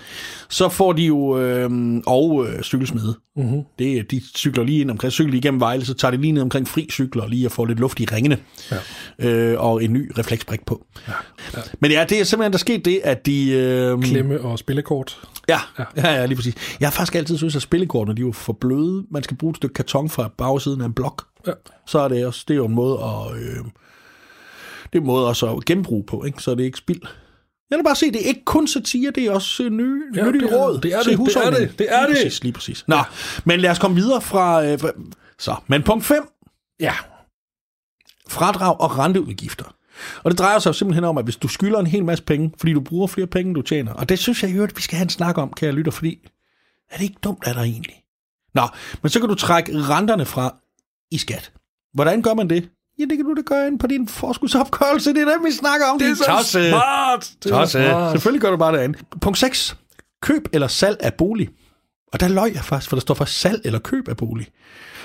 så 0.48 0.68
får 0.68 0.92
de 0.92 1.02
jo 1.02 1.38
øh, 1.38 1.70
og 2.06 2.46
øh, 2.48 2.62
cykelsmede. 2.62 3.14
Mm-hmm. 3.36 3.62
Det, 3.78 4.10
de 4.10 4.20
cykler 4.36 4.64
lige 4.64 4.80
ind 4.80 4.90
omkring, 4.90 5.12
cykler 5.12 5.34
igennem 5.34 5.60
Vejle, 5.60 5.84
så 5.84 5.94
tager 5.94 6.12
de 6.12 6.16
lige 6.16 6.32
ned 6.32 6.42
omkring 6.42 6.68
fri 6.68 6.88
cykler 6.90 7.26
lige 7.26 7.46
at 7.46 7.52
få 7.52 7.64
lidt 7.64 7.80
luft 7.80 8.00
i 8.00 8.04
ringene. 8.04 8.38
Ja. 8.70 9.28
Øh, 9.28 9.60
og 9.60 9.84
en 9.84 9.92
ny 9.92 10.12
refleksbrik 10.18 10.66
på. 10.66 10.86
Ja. 11.08 11.12
Ja. 11.56 11.62
Men 11.80 11.90
ja, 11.90 12.04
det 12.08 12.20
er 12.20 12.24
simpelthen 12.24 12.52
der 12.52 12.58
sket 12.58 12.84
det, 12.84 13.00
at 13.04 13.26
de... 13.26 13.50
Øh, 13.50 14.02
Klemme 14.02 14.40
og 14.40 14.58
spillekort. 14.58 15.20
Ja, 15.48 15.60
ja, 15.78 15.84
ja, 15.96 16.26
lige 16.26 16.36
præcis. 16.36 16.54
Jeg 16.80 16.88
har 16.88 16.92
faktisk 16.92 17.14
altid 17.14 17.36
synes, 17.38 17.56
at 17.56 17.62
spillekortene 17.62 18.16
de 18.16 18.22
er 18.22 18.26
jo 18.26 18.32
for 18.32 18.52
bløde. 18.52 19.04
Man 19.10 19.22
skal 19.22 19.36
bruge 19.36 19.50
et 19.50 19.56
stykke 19.56 19.74
karton 19.74 20.08
fra 20.08 20.28
bagsiden 20.38 20.80
af 20.80 20.84
en 20.86 20.92
blok. 20.94 21.26
Ja. 21.46 21.52
Så 21.86 21.98
er 21.98 22.08
det, 22.08 22.26
også, 22.26 22.44
det 22.48 22.54
er 22.54 22.58
jo 22.58 22.66
en 22.66 22.74
måde 22.74 22.98
at, 23.02 23.32
øh, 23.42 23.56
det 24.92 24.94
er 24.94 25.00
en 25.00 25.06
måde 25.06 25.28
også 25.28 25.46
at 25.56 25.64
genbruge 25.64 26.04
på, 26.06 26.24
ikke? 26.24 26.42
så 26.42 26.50
det 26.50 26.60
er 26.60 26.64
ikke 26.64 26.78
spild. 26.78 27.00
Jeg 27.70 27.76
vil 27.78 27.84
bare 27.84 27.96
se, 27.96 28.06
det 28.06 28.22
er 28.24 28.28
ikke 28.28 28.44
kun 28.44 28.66
satire, 28.68 29.10
det 29.10 29.24
er 29.24 29.30
også 29.32 29.62
øh, 29.62 29.70
nye, 29.70 30.02
Ja, 30.14 30.20
ja, 30.20 30.26
nyttige 30.26 30.48
det 30.48 30.52
er- 30.52 30.56
råd. 30.66 30.80
det 30.80 30.92
er 30.94 30.98
det, 31.02 31.18
det 31.18 31.36
er 31.36 31.50
det, 31.50 31.78
det 31.78 31.86
er 31.94 32.06
lige 32.06 32.16
det. 32.16 32.24
Præcis, 32.24 32.42
lige 32.42 32.52
præcis. 32.52 32.84
Nå, 32.88 32.96
men 33.44 33.60
lad 33.60 33.70
os 33.70 33.78
komme 33.78 33.96
videre 33.96 34.20
fra... 34.20 34.64
Øh, 34.66 34.78
så, 35.38 35.54
men 35.66 35.82
punkt 35.82 36.04
5, 36.04 36.28
Ja. 36.80 36.94
fradrag 38.28 38.80
og 38.80 38.98
renteudgifter. 38.98 39.74
Og 40.22 40.30
det 40.30 40.38
drejer 40.38 40.58
sig 40.58 40.68
jo 40.68 40.72
simpelthen 40.72 41.04
om, 41.04 41.18
at 41.18 41.24
hvis 41.24 41.36
du 41.36 41.48
skylder 41.48 41.78
en 41.78 41.86
hel 41.86 42.04
masse 42.04 42.24
penge, 42.24 42.52
fordi 42.58 42.72
du 42.72 42.80
bruger 42.80 43.06
flere 43.06 43.26
penge, 43.26 43.48
end 43.48 43.54
du 43.54 43.62
tjener, 43.62 43.92
og 43.92 44.08
det 44.08 44.18
synes 44.18 44.42
jeg 44.42 44.56
jo, 44.56 44.62
at 44.62 44.76
vi 44.76 44.82
skal 44.82 44.96
have 44.96 45.04
en 45.04 45.08
snak 45.10 45.38
om, 45.38 45.52
kære 45.52 45.72
lytter, 45.72 45.92
fordi 45.92 46.28
er 46.90 46.96
det 46.96 47.02
ikke 47.02 47.18
dumt, 47.24 47.46
er 47.46 47.52
der 47.52 47.60
egentlig? 47.62 47.94
Nå, 48.54 48.62
men 49.02 49.10
så 49.10 49.20
kan 49.20 49.28
du 49.28 49.34
trække 49.34 49.72
renterne 49.78 50.24
fra 50.24 50.54
i 51.10 51.18
skat. 51.18 51.52
Hvordan 51.94 52.22
gør 52.22 52.34
man 52.34 52.50
det? 52.50 52.70
Ja, 52.98 53.04
det 53.04 53.16
kan 53.16 53.24
du 53.26 53.34
da 53.34 53.40
gøre 53.40 53.66
ind 53.66 53.78
på 53.78 53.86
din 53.86 54.08
forskudsopgørelse. 54.08 55.14
Det 55.14 55.20
er 55.20 55.24
det, 55.24 55.44
vi 55.44 55.50
snakker 55.52 55.86
om. 55.86 55.98
Det 55.98 56.08
er 56.10 56.14
så 56.14 56.24
Tosse. 56.24 56.68
smart! 56.70 57.30
Det 57.44 57.52
er 57.52 57.56
Tosse. 57.58 57.82
smart. 57.88 58.12
Selvfølgelig 58.12 58.40
gør 58.40 58.50
du 58.50 58.56
bare 58.56 58.72
det 58.72 58.78
andet. 58.78 59.00
Punkt 59.20 59.38
6. 59.38 59.76
Køb 60.22 60.48
eller 60.52 60.68
salg 60.68 60.96
af 61.00 61.14
bolig. 61.14 61.48
Og 62.12 62.20
der 62.20 62.28
løg 62.28 62.54
jeg 62.54 62.64
faktisk, 62.64 62.88
for 62.88 62.96
der 62.96 63.00
står 63.00 63.14
for 63.14 63.24
salg 63.24 63.60
eller 63.64 63.78
køb 63.78 64.08
af 64.08 64.16
bolig. 64.16 64.46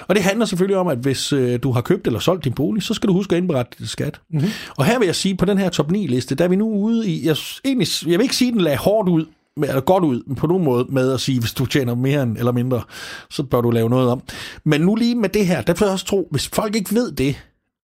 Og 0.07 0.15
det 0.15 0.23
handler 0.23 0.45
selvfølgelig 0.45 0.77
om, 0.77 0.87
at 0.87 0.97
hvis 0.97 1.33
øh, 1.33 1.59
du 1.63 1.71
har 1.71 1.81
købt 1.81 2.07
eller 2.07 2.19
solgt 2.19 2.43
din 2.43 2.53
bolig, 2.53 2.83
så 2.83 2.93
skal 2.93 3.07
du 3.07 3.13
huske 3.13 3.35
at 3.35 3.41
indberette 3.41 3.69
det 3.69 3.77
til 3.77 3.87
skat. 3.87 4.21
Mm-hmm. 4.29 4.49
Og 4.77 4.85
her 4.85 4.99
vil 4.99 5.05
jeg 5.05 5.15
sige, 5.15 5.37
på 5.37 5.45
den 5.45 5.57
her 5.57 5.69
top 5.69 5.91
9-liste, 5.91 6.35
der 6.35 6.43
er 6.43 6.47
vi 6.47 6.55
nu 6.55 6.69
ude 6.69 7.09
i, 7.09 7.27
jeg, 7.27 7.35
egentlig, 7.65 7.87
jeg 8.07 8.19
vil 8.19 8.23
ikke 8.23 8.35
sige, 8.35 8.47
at 8.47 8.53
den 8.53 8.61
lagde 8.61 8.77
hårdt 8.77 9.09
ud, 9.09 9.25
eller 9.63 9.81
godt 9.81 10.03
ud 10.03 10.35
på 10.35 10.47
nogen 10.47 10.63
måde 10.63 10.85
med 10.89 11.13
at 11.13 11.21
sige, 11.21 11.39
hvis 11.39 11.53
du 11.53 11.65
tjener 11.65 11.95
mere 11.95 12.23
end, 12.23 12.37
eller 12.37 12.51
mindre, 12.51 12.81
så 13.29 13.43
bør 13.43 13.61
du 13.61 13.71
lave 13.71 13.89
noget 13.89 14.09
om. 14.09 14.21
Men 14.63 14.81
nu 14.81 14.95
lige 14.95 15.15
med 15.15 15.29
det 15.29 15.47
her, 15.47 15.61
der 15.61 15.73
får 15.73 15.85
jeg 15.85 15.93
også 15.93 16.05
tro, 16.05 16.27
hvis 16.31 16.47
folk 16.47 16.75
ikke 16.75 16.95
ved 16.95 17.11
det, 17.11 17.35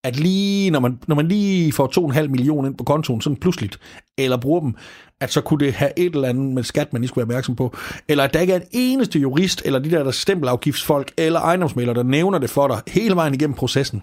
at 0.04 0.20
lige 0.20 0.72
når 0.72 0.80
man, 0.80 1.00
når 1.08 1.16
man 1.16 1.28
lige 1.28 1.72
får 1.72 2.12
2,5 2.12 2.28
millioner 2.28 2.70
ind 2.70 2.78
på 2.78 2.84
kontoen, 2.84 3.22
sådan 3.22 3.36
pludseligt, 3.36 3.80
eller 4.18 4.38
bruger 4.38 4.62
dem, 4.62 4.76
at 5.22 5.34
så 5.34 5.42
kunne 5.42 5.66
det 5.66 5.74
have 5.74 5.92
et 5.98 6.16
eller 6.16 6.30
andet 6.30 6.54
med 6.54 6.64
skat, 6.64 6.94
man 6.94 7.02
lige 7.02 7.08
skulle 7.08 7.28
være 7.28 7.36
opmærksom 7.36 7.56
på. 7.56 7.78
Eller 8.08 8.24
at 8.24 8.34
der 8.34 8.40
ikke 8.40 8.54
er 8.54 8.58
en 8.58 8.68
eneste 8.72 9.20
jurist, 9.20 9.62
eller 9.66 9.80
de 9.80 9.92
der, 9.92 10.04
der 10.04 10.12
stempelafgiftsfolk, 10.12 11.12
eller 11.18 11.40
ejendomsmælere, 11.40 11.96
der 11.96 12.04
nævner 12.04 12.40
det 12.40 12.50
for 12.50 12.68
dig 12.68 12.82
hele 12.88 13.16
vejen 13.16 13.34
igennem 13.34 13.56
processen. 13.56 14.02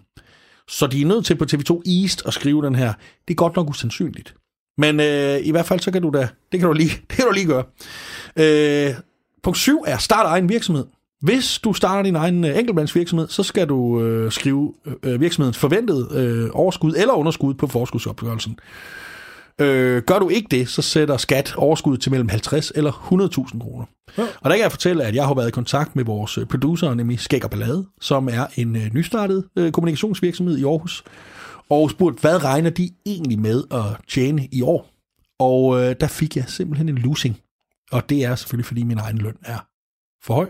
Så 0.68 0.86
de 0.86 1.02
er 1.02 1.06
nødt 1.06 1.26
til 1.26 1.36
på 1.36 1.44
TV2 1.52 1.82
East 2.02 2.22
at 2.26 2.34
skrive 2.34 2.66
den 2.66 2.74
her. 2.74 2.92
Det 3.28 3.34
er 3.34 3.36
godt 3.36 3.56
nok 3.56 3.70
usandsynligt. 3.70 4.34
Men 4.78 5.00
øh, 5.00 5.38
i 5.46 5.50
hvert 5.50 5.66
fald, 5.66 5.80
så 5.80 5.90
kan 5.90 6.02
du 6.02 6.10
da, 6.10 6.28
det 6.52 6.60
kan 6.60 6.66
du 6.66 6.72
lige, 6.72 6.90
det 7.08 7.16
kan 7.16 7.24
du 7.24 7.32
lige 7.32 7.46
gøre. 7.46 7.64
Øh, 8.36 8.94
punkt 9.42 9.58
7 9.58 9.84
er 9.86 9.98
start 9.98 10.26
egen 10.26 10.48
virksomhed. 10.48 10.84
Hvis 11.20 11.58
du 11.58 11.72
starter 11.72 12.02
din 12.02 12.16
egen 12.16 12.44
øh, 12.44 12.58
enkeltmandsvirksomhed, 12.58 13.28
så 13.28 13.42
skal 13.42 13.68
du 13.68 14.02
øh, 14.02 14.32
skrive 14.32 14.74
øh, 14.86 14.94
øh 15.02 15.20
virksomhedens 15.20 15.58
forventede 15.58 16.08
øh, 16.14 16.50
overskud 16.52 16.94
eller 16.96 17.14
underskud 17.14 17.54
på 17.54 17.66
forskudsopgørelsen. 17.66 18.58
Øh, 19.60 20.02
gør 20.02 20.18
du 20.18 20.28
ikke 20.28 20.48
det, 20.50 20.68
så 20.68 20.82
sætter 20.82 21.16
skat 21.16 21.54
overskud 21.56 21.96
til 21.96 22.10
mellem 22.10 22.28
50 22.28 22.72
eller 22.74 22.92
100.000 22.92 23.60
kroner. 23.60 23.84
Ja. 24.18 24.22
Og 24.22 24.50
der 24.50 24.56
kan 24.56 24.62
jeg 24.62 24.70
fortælle, 24.70 25.04
at 25.04 25.14
jeg 25.14 25.26
har 25.26 25.34
været 25.34 25.48
i 25.48 25.50
kontakt 25.50 25.96
med 25.96 26.04
vores 26.04 26.38
øh, 26.38 26.46
producer, 26.46 26.94
nemlig 26.94 27.20
Skæg 27.20 27.44
og 27.44 27.50
Ballade, 27.50 27.86
som 28.00 28.28
er 28.28 28.46
en 28.56 28.76
øh, 28.76 28.94
nystartet 28.94 29.44
øh, 29.56 29.72
kommunikationsvirksomhed 29.72 30.58
i 30.58 30.64
Aarhus, 30.64 31.04
og 31.70 31.90
spurgt, 31.90 32.20
hvad 32.20 32.44
regner 32.44 32.70
de 32.70 32.90
egentlig 33.06 33.38
med 33.38 33.64
at 33.70 33.84
tjene 34.08 34.48
i 34.52 34.62
år? 34.62 34.90
Og 35.38 35.80
øh, 35.80 35.96
der 36.00 36.06
fik 36.06 36.36
jeg 36.36 36.44
simpelthen 36.46 36.88
en 36.88 36.98
losing. 36.98 37.40
Og 37.92 38.08
det 38.08 38.24
er 38.24 38.34
selvfølgelig, 38.34 38.66
fordi 38.66 38.82
min 38.82 38.98
egen 38.98 39.18
løn 39.18 39.36
er 39.44 39.58
for 40.24 40.34
høj. 40.34 40.48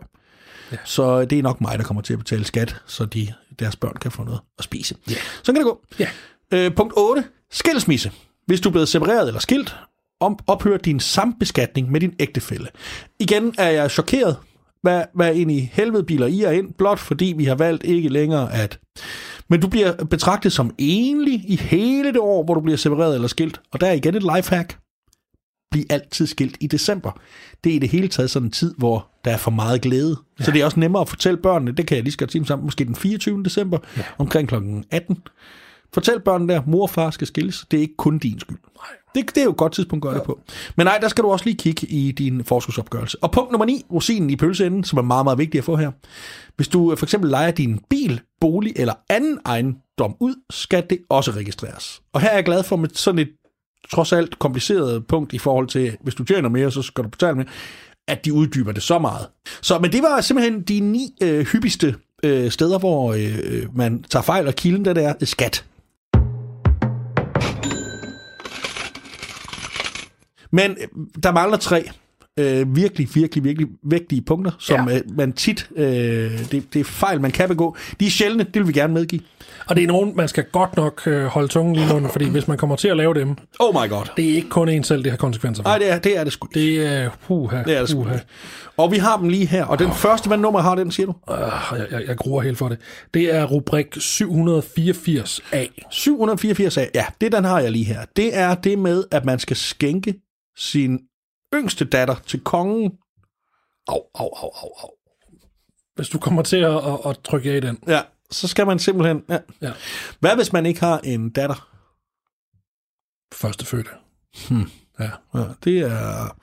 Ja. 0.72 0.76
Så 0.84 1.24
det 1.24 1.38
er 1.38 1.42
nok 1.42 1.60
mig, 1.60 1.78
der 1.78 1.84
kommer 1.84 2.02
til 2.02 2.12
at 2.12 2.18
betale 2.18 2.44
skat, 2.44 2.76
så 2.86 3.04
de, 3.04 3.34
deres 3.58 3.76
børn 3.76 3.96
kan 4.00 4.10
få 4.10 4.24
noget 4.24 4.40
at 4.58 4.64
spise. 4.64 4.94
Ja. 5.10 5.14
Så 5.42 5.52
kan 5.52 5.54
det 5.54 5.64
gå. 5.64 5.80
Ja. 5.98 6.08
Øh, 6.52 6.74
punkt 6.74 6.92
8. 6.96 7.24
Skilsmisse. 7.50 8.12
Hvis 8.48 8.60
du 8.60 8.68
er 8.68 8.72
blevet 8.72 8.88
separeret 8.88 9.26
eller 9.26 9.40
skilt, 9.40 9.76
om, 10.20 10.38
ophør 10.46 10.76
din 10.76 11.00
sambeskatning 11.00 11.90
med 11.90 12.00
din 12.00 12.14
ægtefælle. 12.18 12.68
Igen 13.18 13.54
er 13.58 13.70
jeg 13.70 13.90
chokeret. 13.90 14.36
Hvad, 14.82 15.04
hvad 15.14 15.34
ind 15.34 15.50
i 15.50 15.70
helvede 15.72 16.04
biler 16.04 16.26
I 16.26 16.42
er 16.42 16.50
ind, 16.50 16.72
blot 16.78 16.98
fordi 16.98 17.34
vi 17.36 17.44
har 17.44 17.54
valgt 17.54 17.84
ikke 17.84 18.08
længere 18.08 18.54
at... 18.54 18.78
Men 19.48 19.60
du 19.60 19.68
bliver 19.68 20.04
betragtet 20.04 20.52
som 20.52 20.74
enlig 20.78 21.44
i 21.48 21.56
hele 21.56 22.08
det 22.08 22.18
år, 22.18 22.44
hvor 22.44 22.54
du 22.54 22.60
bliver 22.60 22.76
separeret 22.76 23.14
eller 23.14 23.28
skilt. 23.28 23.60
Og 23.72 23.80
der 23.80 23.86
er 23.86 23.92
igen 23.92 24.14
et 24.14 24.22
lifehack. 24.36 24.78
Bliv 25.70 25.84
altid 25.90 26.26
skilt 26.26 26.56
i 26.60 26.66
december. 26.66 27.20
Det 27.64 27.72
er 27.72 27.76
i 27.76 27.78
det 27.78 27.88
hele 27.88 28.08
taget 28.08 28.30
sådan 28.30 28.46
en 28.46 28.52
tid, 28.52 28.74
hvor 28.78 29.08
der 29.24 29.30
er 29.30 29.36
for 29.36 29.50
meget 29.50 29.80
glæde. 29.80 30.16
Ja. 30.38 30.44
Så 30.44 30.50
det 30.50 30.60
er 30.60 30.64
også 30.64 30.80
nemmere 30.80 31.00
at 31.00 31.08
fortælle 31.08 31.36
børnene, 31.42 31.72
det 31.72 31.86
kan 31.86 31.96
jeg 31.96 32.04
lige 32.04 32.12
skal 32.12 32.30
sige 32.30 32.46
sammen, 32.46 32.64
måske 32.64 32.84
den 32.84 32.96
24. 32.96 33.44
december, 33.44 33.78
ja. 33.96 34.02
omkring 34.18 34.48
kl. 34.48 34.54
18. 34.90 35.22
Fortæl 35.94 36.20
børnene 36.20 36.52
der, 36.52 36.62
mor 36.66 36.82
og 36.82 36.90
far 36.90 37.10
skal 37.10 37.26
skilles. 37.26 37.66
Det 37.70 37.76
er 37.76 37.80
ikke 37.80 37.96
kun 37.96 38.18
din 38.18 38.40
skyld. 38.40 38.58
Det, 39.14 39.34
det 39.34 39.38
er 39.38 39.44
jo 39.44 39.50
et 39.50 39.56
godt 39.56 39.72
tidspunkt 39.72 40.04
at 40.04 40.06
gøre 40.08 40.12
ja. 40.12 40.18
det 40.18 40.26
på. 40.26 40.40
Men 40.76 40.86
nej, 40.86 40.98
der 40.98 41.08
skal 41.08 41.24
du 41.24 41.30
også 41.30 41.44
lige 41.44 41.56
kigge 41.56 41.86
i 41.86 42.12
din 42.12 42.44
forskudsopgørelse. 42.44 43.18
Og 43.22 43.32
punkt 43.32 43.52
nummer 43.52 43.64
9, 43.64 43.84
rosinen 43.92 44.30
i 44.30 44.36
pølseenden, 44.36 44.84
som 44.84 44.98
er 44.98 45.02
meget, 45.02 45.24
meget 45.24 45.38
vigtigt 45.38 45.60
at 45.60 45.64
få 45.64 45.76
her. 45.76 45.90
Hvis 46.56 46.68
du 46.68 46.96
for 46.96 47.06
eksempel 47.06 47.30
leger 47.30 47.50
din 47.50 47.80
bil, 47.90 48.20
bolig 48.40 48.72
eller 48.76 48.94
anden 49.10 49.38
ejendom 49.46 50.16
ud, 50.20 50.34
skal 50.50 50.86
det 50.90 50.98
også 51.10 51.30
registreres. 51.30 52.02
Og 52.12 52.20
her 52.20 52.28
er 52.28 52.34
jeg 52.34 52.44
glad 52.44 52.62
for 52.62 52.76
med 52.76 52.88
sådan 52.92 53.18
et 53.18 53.28
trods 53.90 54.12
alt 54.12 54.38
kompliceret 54.38 55.06
punkt 55.06 55.32
i 55.32 55.38
forhold 55.38 55.68
til, 55.68 55.96
hvis 56.02 56.14
du 56.14 56.24
tjener 56.24 56.48
mere, 56.48 56.70
så 56.70 56.82
skal 56.82 57.04
du 57.04 57.08
betale 57.08 57.34
mere, 57.34 57.46
at 58.08 58.24
de 58.24 58.32
uddyber 58.32 58.72
det 58.72 58.82
så 58.82 58.98
meget. 58.98 59.26
Så, 59.60 59.78
men 59.78 59.92
det 59.92 60.02
var 60.02 60.20
simpelthen 60.20 60.62
de 60.62 60.80
ni 60.80 61.14
øh, 61.22 61.46
hyppigste 61.46 61.94
øh, 62.22 62.50
steder, 62.50 62.78
hvor 62.78 63.12
øh, 63.12 63.76
man 63.76 64.02
tager 64.02 64.22
fejl, 64.22 64.46
og 64.46 64.54
kilden 64.54 64.84
der 64.84 64.94
er 64.94 65.24
skat. 65.24 65.64
Men 70.50 70.70
øh, 70.70 71.22
der 71.22 71.32
mangler 71.32 71.56
tre 71.58 71.90
øh, 72.38 72.76
virkelig, 72.76 73.08
virkelig, 73.14 73.44
virkelig 73.44 73.68
vigtige 73.82 74.22
punkter, 74.22 74.50
som 74.58 74.88
ja. 74.88 74.96
øh, 74.96 75.02
man 75.16 75.32
tit, 75.32 75.68
øh, 75.76 75.84
det, 76.50 76.74
det 76.74 76.80
er 76.80 76.84
fejl, 76.84 77.20
man 77.20 77.30
kan 77.30 77.48
begå. 77.48 77.76
De 78.00 78.06
er 78.06 78.10
sjældne, 78.10 78.44
det 78.44 78.54
vil 78.54 78.68
vi 78.68 78.72
gerne 78.72 78.94
medgive. 78.94 79.20
Og 79.66 79.76
det 79.76 79.82
er 79.84 79.88
nogen, 79.88 80.12
man 80.16 80.28
skal 80.28 80.44
godt 80.52 80.76
nok 80.76 81.02
øh, 81.06 81.24
holde 81.24 81.48
tungen 81.48 81.76
lige 81.76 81.94
under, 81.94 82.08
fordi 82.08 82.28
hvis 82.28 82.48
man 82.48 82.58
kommer 82.58 82.76
til 82.76 82.88
at 82.88 82.96
lave 82.96 83.14
dem, 83.14 83.36
Oh 83.58 83.74
my 83.74 83.88
god. 83.90 84.04
det 84.16 84.30
er 84.30 84.34
ikke 84.34 84.48
kun 84.48 84.68
en 84.68 84.84
selv, 84.84 85.04
det 85.04 85.12
har 85.12 85.16
konsekvenser 85.16 85.62
for. 85.62 85.68
Nej, 85.70 85.78
det 85.78 85.90
er 85.90 85.98
det, 85.98 86.18
er 86.18 86.24
det 86.24 86.32
sgu. 86.32 86.48
Det 86.54 86.86
er, 86.86 87.10
puha, 87.26 87.62
Det 87.62 87.76
er 87.76 87.80
det 87.80 87.88
sgu. 87.88 88.06
Og 88.76 88.92
vi 88.92 88.96
har 88.96 89.16
dem 89.16 89.28
lige 89.28 89.46
her. 89.46 89.64
Og 89.64 89.78
den 89.78 89.92
første, 89.92 90.26
hvad 90.26 90.38
nummer 90.38 90.60
har 90.60 90.74
den, 90.74 90.90
siger 90.90 91.06
du? 91.06 91.14
Øh, 91.30 91.38
jeg, 91.78 91.86
jeg, 91.90 92.02
jeg 92.08 92.16
gruer 92.16 92.42
helt 92.42 92.58
for 92.58 92.68
det. 92.68 92.78
Det 93.14 93.34
er 93.34 93.44
rubrik 93.44 93.96
784A. 93.96 95.88
784 95.90 96.76
af. 96.78 96.90
Ja, 96.94 97.04
det 97.20 97.32
den 97.32 97.44
har 97.44 97.60
jeg 97.60 97.72
lige 97.72 97.84
her. 97.84 98.00
Det 98.16 98.36
er 98.36 98.54
det 98.54 98.78
med, 98.78 99.04
at 99.10 99.24
man 99.24 99.38
skal 99.38 99.56
skænke 99.56 100.14
sin 100.58 101.00
yngste 101.54 101.84
datter 101.84 102.16
til 102.26 102.40
kongen. 102.40 102.92
Au, 103.88 104.00
au, 104.14 104.28
au, 104.36 104.50
au, 104.62 104.70
au. 104.82 104.90
Hvis 105.94 106.08
du 106.08 106.18
kommer 106.18 106.42
til 106.42 106.56
at, 106.56 106.76
at, 106.76 106.98
at 107.04 107.18
trykke 107.24 107.50
af 107.52 107.56
i 107.56 107.60
den. 107.60 107.78
Ja, 107.86 108.02
så 108.30 108.48
skal 108.48 108.66
man 108.66 108.78
simpelthen... 108.78 109.22
Ja. 109.28 109.38
Ja. 109.62 109.72
Hvad 110.20 110.36
hvis 110.36 110.52
man 110.52 110.66
ikke 110.66 110.80
har 110.80 110.98
en 110.98 111.30
datter? 111.30 111.68
Første 113.34 113.66
fødte. 113.66 113.90
Hmm. 114.48 114.70
Ja. 115.00 115.10
Ja, 115.34 115.44
det 115.64 115.78
er... 115.78 116.36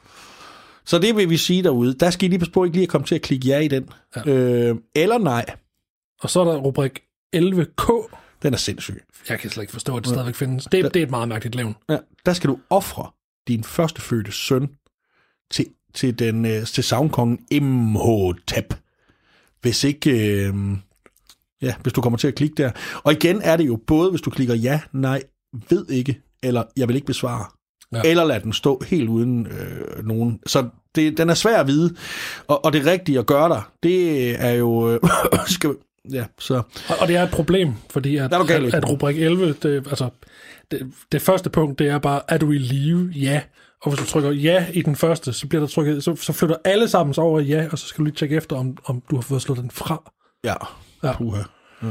Så 0.85 0.99
det 0.99 1.15
vil 1.15 1.29
vi 1.29 1.37
sige 1.37 1.63
derude. 1.63 1.93
Der 1.93 2.09
skal 2.09 2.25
I 2.25 2.29
lige 2.29 2.39
passe 2.39 2.51
på 2.51 2.63
ikke 2.63 2.77
lige 2.77 2.83
at 2.83 2.89
komme 2.89 3.07
til 3.07 3.15
at 3.15 3.21
klikke 3.21 3.47
ja 3.47 3.59
i 3.59 3.67
den. 3.67 3.89
Ja. 4.15 4.31
Øh, 4.31 4.75
eller 4.95 5.17
nej. 5.17 5.45
Og 6.21 6.29
så 6.29 6.39
er 6.39 6.45
der 6.45 6.57
rubrik 6.57 6.99
11K. 7.35 8.17
Den 8.43 8.53
er 8.53 8.57
sindssyg. 8.57 9.03
Jeg 9.29 9.39
kan 9.39 9.49
slet 9.49 9.63
ikke 9.63 9.73
forstå, 9.73 9.97
at 9.97 10.03
det 10.03 10.09
stadigvæk 10.09 10.35
findes. 10.35 10.63
Det, 10.65 10.93
det 10.93 10.99
er 10.99 11.03
et 11.03 11.09
meget 11.09 11.27
mærkeligt 11.27 11.55
levn. 11.55 11.75
Ja, 11.89 11.97
der 12.25 12.33
skal 12.33 12.49
du 12.49 12.59
ofre 12.69 13.11
din 13.47 13.63
førstefødte 13.63 14.31
søn 14.31 14.69
til, 15.51 15.65
til, 15.93 16.19
den, 16.19 16.45
øh, 16.45 16.65
til 16.65 16.83
savnkongen 16.83 17.39
Imhotep. 17.51 18.73
Hvis 19.61 19.83
ikke... 19.83 20.11
Øh, 20.47 20.53
ja, 21.61 21.73
hvis 21.81 21.93
du 21.93 22.01
kommer 22.01 22.17
til 22.17 22.27
at 22.27 22.35
klikke 22.35 22.55
der. 22.57 22.71
Og 23.03 23.11
igen 23.11 23.41
er 23.41 23.57
det 23.57 23.67
jo 23.67 23.75
både, 23.87 24.09
hvis 24.09 24.21
du 24.21 24.29
klikker 24.29 24.55
ja, 24.55 24.81
nej, 24.93 25.23
ved 25.69 25.89
ikke, 25.89 26.21
eller 26.43 26.63
jeg 26.77 26.87
vil 26.87 26.95
ikke 26.95 27.07
besvare. 27.07 27.45
Ja. 27.93 28.01
Eller 28.05 28.23
lad 28.23 28.39
den 28.39 28.53
stå 28.53 28.81
helt 28.87 29.09
uden 29.09 29.47
øh, 29.47 30.05
nogen. 30.05 30.39
Så 30.45 30.69
det, 30.95 31.17
den 31.17 31.29
er 31.29 31.33
svær 31.33 31.59
at 31.59 31.67
vide. 31.67 31.95
Og, 32.47 32.65
og 32.65 32.73
det 32.73 32.85
rigtige 32.85 33.19
at 33.19 33.25
gøre 33.25 33.49
der, 33.49 33.71
det 33.83 34.29
er 34.43 34.51
jo... 34.51 34.91
Øh, 34.91 34.99
skal, 35.47 35.75
ja, 36.13 36.25
så... 36.39 36.53
Og, 36.89 36.95
og 36.99 37.07
det 37.07 37.15
er 37.15 37.23
et 37.23 37.31
problem, 37.31 37.73
fordi 37.89 38.17
at, 38.17 38.33
at, 38.33 38.73
at 38.73 38.89
rubrik 38.89 39.17
11, 39.17 39.55
det, 39.63 39.87
altså, 39.87 40.09
det, 40.71 40.93
det 41.11 41.21
første 41.21 41.49
punkt, 41.49 41.79
det 41.79 41.87
er 41.87 41.97
bare, 41.97 42.21
er 42.27 42.37
du 42.37 42.51
i 42.51 42.57
live? 42.57 43.11
Ja. 43.15 43.41
Og 43.81 43.91
hvis 43.91 43.99
du 43.99 44.05
trykker 44.05 44.31
ja 44.31 44.65
i 44.73 44.81
den 44.81 44.95
første, 44.95 45.33
så 45.33 45.47
bliver 45.47 45.59
der 45.61 45.67
trykket, 45.67 46.03
så, 46.03 46.15
så 46.15 46.33
flytter 46.33 46.55
alle 46.65 46.87
sammen 46.89 47.13
sig 47.13 47.23
over 47.23 47.39
i 47.39 47.43
ja, 47.45 47.67
og 47.71 47.79
så 47.79 47.87
skal 47.87 47.99
du 47.99 48.03
lige 48.03 48.15
tjekke 48.15 48.35
efter, 48.35 48.55
om, 48.55 48.77
om 48.85 49.01
du 49.09 49.15
har 49.15 49.21
fået 49.21 49.41
slået 49.41 49.59
den 49.59 49.71
fra. 49.71 50.11
Ja, 50.43 50.53
Ja. 51.03 51.07
ja. 51.07 51.17
puha. 51.17 51.41
Ja. 51.83 51.87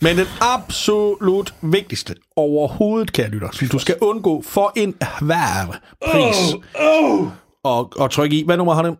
Men 0.00 0.18
den 0.18 0.26
absolut 0.40 1.54
vigtigste 1.62 2.14
overhovedet, 2.36 3.12
kære 3.12 3.28
lytter, 3.28 3.50
som 3.52 3.68
du 3.68 3.78
skal 3.78 3.96
undgå 4.00 4.42
for 4.42 4.72
en 4.76 4.94
hver 5.20 5.78
pris, 6.06 6.54
Oh, 6.74 7.20
oh, 7.20 7.28
og, 7.62 7.92
og 7.96 8.10
trykke 8.10 8.36
i. 8.40 8.44
Hvad 8.44 8.56
nummer 8.56 8.74
har 8.74 8.82
den? 8.82 8.96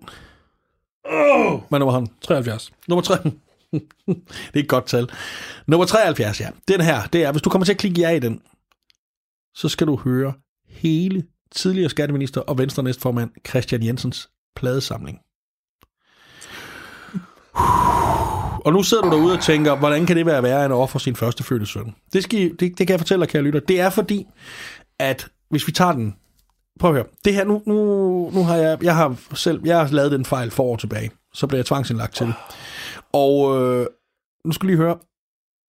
oh. 1.04 1.60
Hvad 1.68 1.78
nummer 1.78 1.92
har 1.92 1.98
den? 1.98 2.08
73. 2.22 2.72
Nummer 2.88 3.02
3. 3.02 3.16
det 3.72 4.54
er 4.54 4.58
et 4.60 4.68
godt 4.68 4.86
tal. 4.86 5.08
Nummer 5.66 5.86
73, 5.86 6.40
ja. 6.40 6.48
Den 6.68 6.80
her, 6.80 7.02
det 7.12 7.24
er, 7.24 7.32
hvis 7.32 7.42
du 7.42 7.50
kommer 7.50 7.64
til 7.64 7.72
at 7.72 7.78
klikke 7.78 8.00
ja 8.00 8.10
i 8.10 8.18
den, 8.18 8.40
så 9.56 9.68
skal 9.68 9.86
du 9.86 9.96
høre 9.96 10.32
hele 10.68 11.24
tidligere 11.52 11.90
skatteminister 11.90 12.40
og 12.40 12.58
venstre 12.58 12.82
næstformand 12.82 13.30
Christian 13.48 13.82
Jensens 13.82 14.28
pladesamling. 14.56 15.18
Og 18.64 18.72
nu 18.72 18.82
sidder 18.82 19.02
du 19.02 19.10
derude 19.10 19.32
og 19.32 19.42
tænker, 19.42 19.76
hvordan 19.76 20.06
kan 20.06 20.16
det 20.16 20.26
være 20.26 20.42
værre 20.42 20.64
end 20.64 20.74
at 20.74 20.78
ofre 20.78 21.00
sin 21.00 21.16
første 21.16 21.44
fødte 21.44 21.66
søn? 21.66 21.94
Det, 22.12 22.22
skal 22.22 22.40
I, 22.40 22.48
det, 22.48 22.60
det 22.60 22.78
kan 22.78 22.88
jeg 22.88 23.00
fortælle 23.00 23.20
dig, 23.20 23.28
kære 23.28 23.42
lytter. 23.42 23.60
Det 23.60 23.80
er 23.80 23.90
fordi, 23.90 24.26
at 24.98 25.28
hvis 25.50 25.66
vi 25.66 25.72
tager 25.72 25.92
den... 25.92 26.16
Prøv 26.80 26.90
at 26.90 26.94
høre. 26.94 27.06
Det 27.24 27.34
her, 27.34 27.44
nu, 27.44 27.62
nu, 27.66 27.74
nu 28.34 28.44
har 28.44 28.56
jeg... 28.56 28.84
Jeg 28.84 28.96
har 28.96 29.16
selv 29.34 29.60
jeg 29.64 29.78
har 29.78 29.88
lavet 29.88 30.12
den 30.12 30.24
fejl 30.24 30.50
for 30.50 30.62
år 30.62 30.76
tilbage. 30.76 31.10
Så 31.34 31.46
blev 31.46 31.58
jeg 31.58 31.66
tvangsindlagt 31.66 32.14
til 32.14 32.26
det. 32.26 32.34
Og 33.12 33.62
øh, 33.62 33.86
nu 34.44 34.52
skal 34.52 34.66
lige 34.66 34.76
høre. 34.76 34.98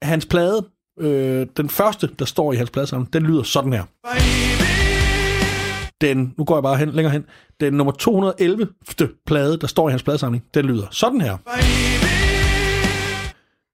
Hans 0.02 0.26
plade, 0.26 0.66
øh, 1.00 1.48
den 1.58 1.70
første, 1.70 2.10
der 2.20 2.26
står 2.26 2.54
i 2.54 2.56
hans 2.56 2.70
pladesamling, 2.70 3.14
den 3.14 3.24
lyder 3.24 3.44
sådan 3.44 3.74
her. 3.74 3.84
Den, 6.02 6.34
nu 6.38 6.44
går 6.44 6.56
jeg 6.56 6.64
bare 6.64 6.78
hen, 6.78 6.90
længere 6.90 7.14
hen. 7.14 7.26
Den 7.60 7.74
nummer 7.74 7.94
211. 7.94 8.68
plade, 9.26 9.58
der 9.58 9.68
står 9.68 9.90
i 9.90 9.92
hans 9.92 10.04
pladesamling, 10.04 10.44
den 10.54 10.66
lyder 10.66 10.88
sådan 10.92 11.22
her. 11.22 11.38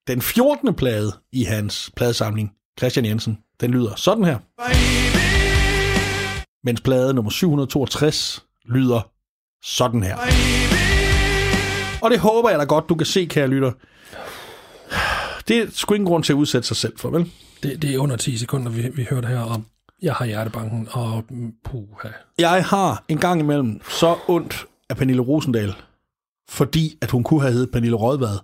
Den 0.08 0.22
14. 0.22 0.76
plade 0.76 1.12
i 1.32 1.44
hans 1.44 1.92
pladesamling, 1.96 2.52
Christian 2.80 3.06
Jensen, 3.06 3.38
den 3.62 3.72
lyder 3.72 3.96
sådan 3.96 4.24
her. 4.24 4.38
Mens 6.66 6.82
plade 6.82 7.14
nummer 7.14 7.32
762 7.32 8.46
lyder 8.66 9.10
sådan 9.64 10.04
her. 10.04 10.18
Og 12.02 12.12
det 12.12 12.20
håber 12.20 12.50
jeg 12.50 12.60
da 12.60 12.64
godt, 12.64 12.90
du 12.90 12.96
kan 12.96 13.06
se, 13.06 13.26
kære 13.26 13.48
lytter. 13.48 13.72
Det 15.48 15.58
er 15.58 15.66
sgu 15.72 15.94
ingen 15.94 16.08
grund 16.08 16.24
til 16.24 16.34
at 16.34 16.38
udsætte 16.38 16.68
sig 16.68 16.78
selv 16.78 16.94
for, 16.98 17.10
vel? 17.10 17.32
Det, 17.64 17.82
det 17.82 17.94
er 17.96 18.00
under 18.00 18.16
10 18.16 18.38
sekunder, 18.38 18.72
vi, 18.72 18.90
vi 18.96 19.08
hørte 19.10 19.28
her 19.28 19.40
om, 19.40 19.66
jeg 20.02 20.14
har 20.14 20.26
hjertebanken, 20.26 20.88
og 20.92 21.24
puha. 21.64 22.08
Jeg 22.40 22.66
har 22.66 23.04
en 23.08 23.18
gang 23.18 23.40
imellem 23.42 23.82
så 23.90 24.16
ondt 24.28 24.66
af 24.90 24.98
Pernille 24.98 25.22
Rosendal, 25.22 25.74
fordi 26.50 26.98
at 27.02 27.12
hun 27.12 27.24
kunne 27.24 27.42
have 27.42 27.54
heddet 27.54 27.72
Pernille 27.72 27.96
Rødvad, 27.98 28.38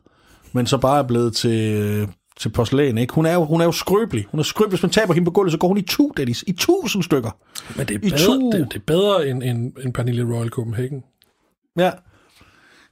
men 0.54 0.68
så 0.68 0.78
bare 0.78 1.00
er 1.00 1.04
blevet 1.08 1.36
til, 1.36 2.08
til 2.40 2.50
porcelæn, 2.50 2.98
ikke? 2.98 3.14
Hun 3.14 3.26
er, 3.26 3.34
jo, 3.34 3.46
hun 3.46 3.62
er 3.62 3.66
jo 3.66 3.72
skrøbelig. 3.72 4.26
Hun 4.32 4.40
er 4.40 4.44
skrøbelig. 4.44 4.70
Hvis 4.72 4.84
man 4.84 4.92
taber 4.92 5.14
hende 5.14 5.26
på 5.26 5.32
gulvet, 5.32 5.52
så 5.52 5.58
går 5.58 5.68
hun 5.68 5.78
i 5.78 5.82
tu, 5.82 6.12
Dennis. 6.18 6.44
I 6.48 6.52
tusind 6.52 7.04
stykker. 7.04 7.32
Men 7.78 7.88
det 7.88 7.94
er 7.96 7.98
I 7.98 8.10
bedre, 8.10 8.18
to- 8.26 8.52
det, 8.52 8.68
det 8.72 8.76
er 8.76 8.84
bedre 8.88 9.28
end, 9.30 9.44
end, 9.44 9.74
end 9.84 9.94
Pernille 9.94 10.36
Royal 10.36 10.50
Copenhagen. 10.50 11.04
Ja. 11.78 11.92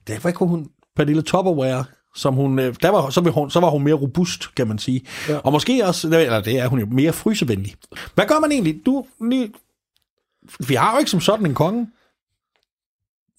Derfor 0.07 0.31
kunne 0.31 0.49
hun... 0.49 0.69
Pernille 0.95 1.21
Tupperware, 1.21 1.85
som 2.17 2.33
hun, 2.33 2.59
øh, 2.59 2.75
der 2.81 2.89
var, 2.89 3.09
så, 3.09 3.21
var 3.21 3.31
hun, 3.31 3.51
så 3.51 3.59
var 3.59 3.69
hun 3.69 3.83
mere 3.83 3.93
robust, 3.93 4.55
kan 4.55 4.67
man 4.67 4.77
sige. 4.77 5.01
Ja. 5.29 5.37
Og 5.37 5.51
måske 5.51 5.85
også, 5.85 6.07
eller 6.07 6.41
det 6.41 6.59
er 6.59 6.67
hun 6.67 6.79
jo, 6.79 6.85
mere 6.85 7.13
frysevenlig. 7.13 7.75
Hvad 8.15 8.25
gør 8.25 8.39
man 8.39 8.51
egentlig? 8.51 8.81
Du, 8.85 9.05
ni, 9.19 9.51
vi 10.67 10.75
har 10.75 10.93
jo 10.93 10.99
ikke 10.99 11.11
som 11.11 11.21
sådan 11.21 11.45
en 11.45 11.53
konge. 11.53 11.87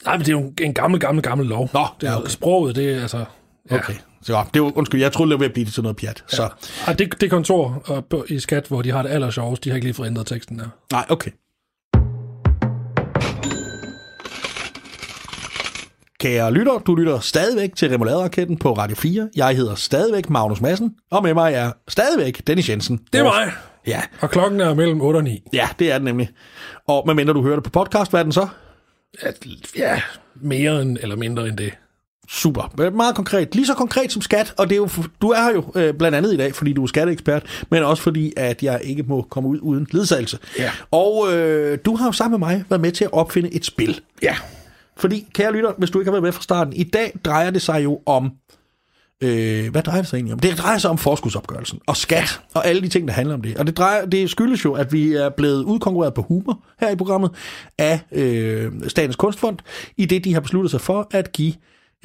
Nej, 0.04 0.16
men 0.16 0.26
det 0.26 0.28
er 0.28 0.40
jo 0.40 0.52
en 0.60 0.74
gammel, 0.74 1.00
gammel, 1.00 1.22
gammel 1.22 1.46
lov. 1.46 1.70
Nå, 1.72 1.86
det 2.00 2.06
er, 2.06 2.12
ja, 2.12 2.18
okay. 2.18 2.28
Sproget, 2.28 2.76
det 2.76 2.94
er 2.94 3.02
altså... 3.02 3.24
Ja. 3.70 3.76
Okay. 3.76 3.94
Så 4.22 4.32
ja, 4.32 4.42
det 4.54 4.62
var, 4.62 4.78
undskyld, 4.78 5.00
jeg 5.00 5.12
troede, 5.12 5.30
det 5.30 5.34
var 5.34 5.38
ved 5.38 5.46
at 5.46 5.52
blive 5.52 5.66
til 5.66 5.82
noget 5.82 5.96
pjat. 5.96 6.24
Ja. 6.32 6.36
Så. 6.36 6.48
Ej, 6.86 6.92
det, 6.92 7.20
det 7.20 7.30
kontor 7.30 8.24
i 8.28 8.38
skat, 8.38 8.66
hvor 8.66 8.82
de 8.82 8.90
har 8.90 9.02
det 9.02 9.10
aller 9.10 9.30
sjovest, 9.30 9.64
de 9.64 9.70
har 9.70 9.74
ikke 9.74 9.86
lige 9.86 9.94
fået 9.94 10.06
ændret 10.06 10.26
teksten 10.26 10.58
der. 10.58 10.68
Nej, 10.92 11.06
okay. 11.08 11.30
Kære 16.20 16.52
lytter, 16.52 16.78
du 16.78 16.94
lytter 16.94 17.20
stadigvæk 17.20 17.76
til 17.76 17.88
Remoulade-raketten 17.90 18.56
på 18.56 18.72
Radio 18.72 18.96
4. 18.96 19.28
Jeg 19.36 19.56
hedder 19.56 19.74
stadigvæk 19.74 20.30
Magnus 20.30 20.60
Madsen, 20.60 20.94
og 21.10 21.22
med 21.22 21.34
mig 21.34 21.54
er 21.54 21.72
stadigvæk 21.88 22.42
Dennis 22.46 22.68
Jensen. 22.68 23.00
Det 23.12 23.18
er 23.18 23.24
mig. 23.24 23.52
Ja, 23.86 24.02
Og 24.20 24.30
klokken 24.30 24.60
er 24.60 24.74
mellem 24.74 25.00
8 25.00 25.16
og 25.18 25.24
9. 25.24 25.42
ja, 25.52 25.68
det 25.78 25.92
er 25.92 25.98
den 25.98 26.04
nemlig. 26.04 26.30
Og 26.86 27.02
medmindre 27.06 27.34
du 27.34 27.42
hører 27.42 27.54
det 27.56 27.64
på 27.64 27.70
podcast, 27.70 28.10
hvad 28.12 28.20
er 28.20 28.24
den 28.24 28.32
så? 28.32 28.48
At, 29.20 29.46
ja, 29.76 30.00
mere 30.34 30.82
end, 30.82 30.98
eller 31.02 31.16
mindre 31.16 31.48
end 31.48 31.56
det. 31.56 31.72
Super. 32.28 32.90
Meget 32.90 33.14
konkret. 33.14 33.54
Lige 33.54 33.66
så 33.66 33.74
konkret 33.74 34.12
som 34.12 34.22
skat, 34.22 34.54
og 34.58 34.68
det 34.68 34.74
er 34.74 34.76
jo, 34.76 34.88
du 35.22 35.28
er 35.30 35.42
her 35.42 35.52
jo 35.54 35.64
øh, 35.74 35.94
blandt 35.94 36.16
andet 36.16 36.32
i 36.34 36.36
dag, 36.36 36.54
fordi 36.54 36.72
du 36.72 36.82
er 36.82 36.86
skatteekspert, 36.86 37.64
men 37.70 37.82
også 37.82 38.02
fordi, 38.02 38.32
at 38.36 38.62
jeg 38.62 38.80
ikke 38.84 39.02
må 39.02 39.22
komme 39.22 39.48
ud 39.48 39.58
uden 39.62 39.86
ledsagelse. 39.92 40.38
Ja. 40.58 40.70
Og 40.90 41.34
øh, 41.34 41.78
du 41.84 41.96
har 41.96 42.06
jo 42.06 42.12
sammen 42.12 42.40
med 42.40 42.48
mig 42.48 42.64
været 42.68 42.80
med 42.80 42.92
til 42.92 43.04
at 43.04 43.12
opfinde 43.12 43.54
et 43.54 43.64
spil. 43.64 44.00
Ja. 44.22 44.36
Fordi, 44.98 45.26
kære 45.34 45.52
lytter, 45.52 45.72
hvis 45.78 45.90
du 45.90 45.98
ikke 45.98 46.08
har 46.08 46.12
været 46.12 46.22
med 46.22 46.32
fra 46.32 46.42
starten, 46.42 46.72
i 46.72 46.84
dag 46.84 47.12
drejer 47.24 47.50
det 47.50 47.62
sig 47.62 47.84
jo 47.84 48.00
om... 48.06 48.30
Øh, 49.22 49.70
hvad 49.70 49.82
drejer 49.82 50.00
det 50.00 50.08
sig 50.08 50.16
egentlig 50.16 50.32
om? 50.32 50.38
Det 50.38 50.58
drejer 50.58 50.78
sig 50.78 50.90
om 50.90 50.98
forskudsopgørelsen 50.98 51.80
og 51.86 51.96
skat 51.96 52.40
og 52.54 52.66
alle 52.66 52.82
de 52.82 52.88
ting, 52.88 53.08
der 53.08 53.14
handler 53.14 53.34
om 53.34 53.42
det. 53.42 53.56
Og 53.56 53.66
det, 53.66 53.76
drejer, 53.76 54.06
det 54.06 54.30
skyldes 54.30 54.64
jo, 54.64 54.72
at 54.72 54.92
vi 54.92 55.12
er 55.12 55.28
blevet 55.28 55.64
udkonkurreret 55.64 56.14
på 56.14 56.22
humor 56.22 56.64
her 56.80 56.90
i 56.90 56.96
programmet 56.96 57.30
af 57.78 58.00
øh, 58.12 58.72
Statens 58.88 59.16
Kunstfond, 59.16 59.58
i 59.96 60.04
det 60.04 60.24
de 60.24 60.34
har 60.34 60.40
besluttet 60.40 60.70
sig 60.70 60.80
for 60.80 61.08
at 61.10 61.32
give 61.32 61.52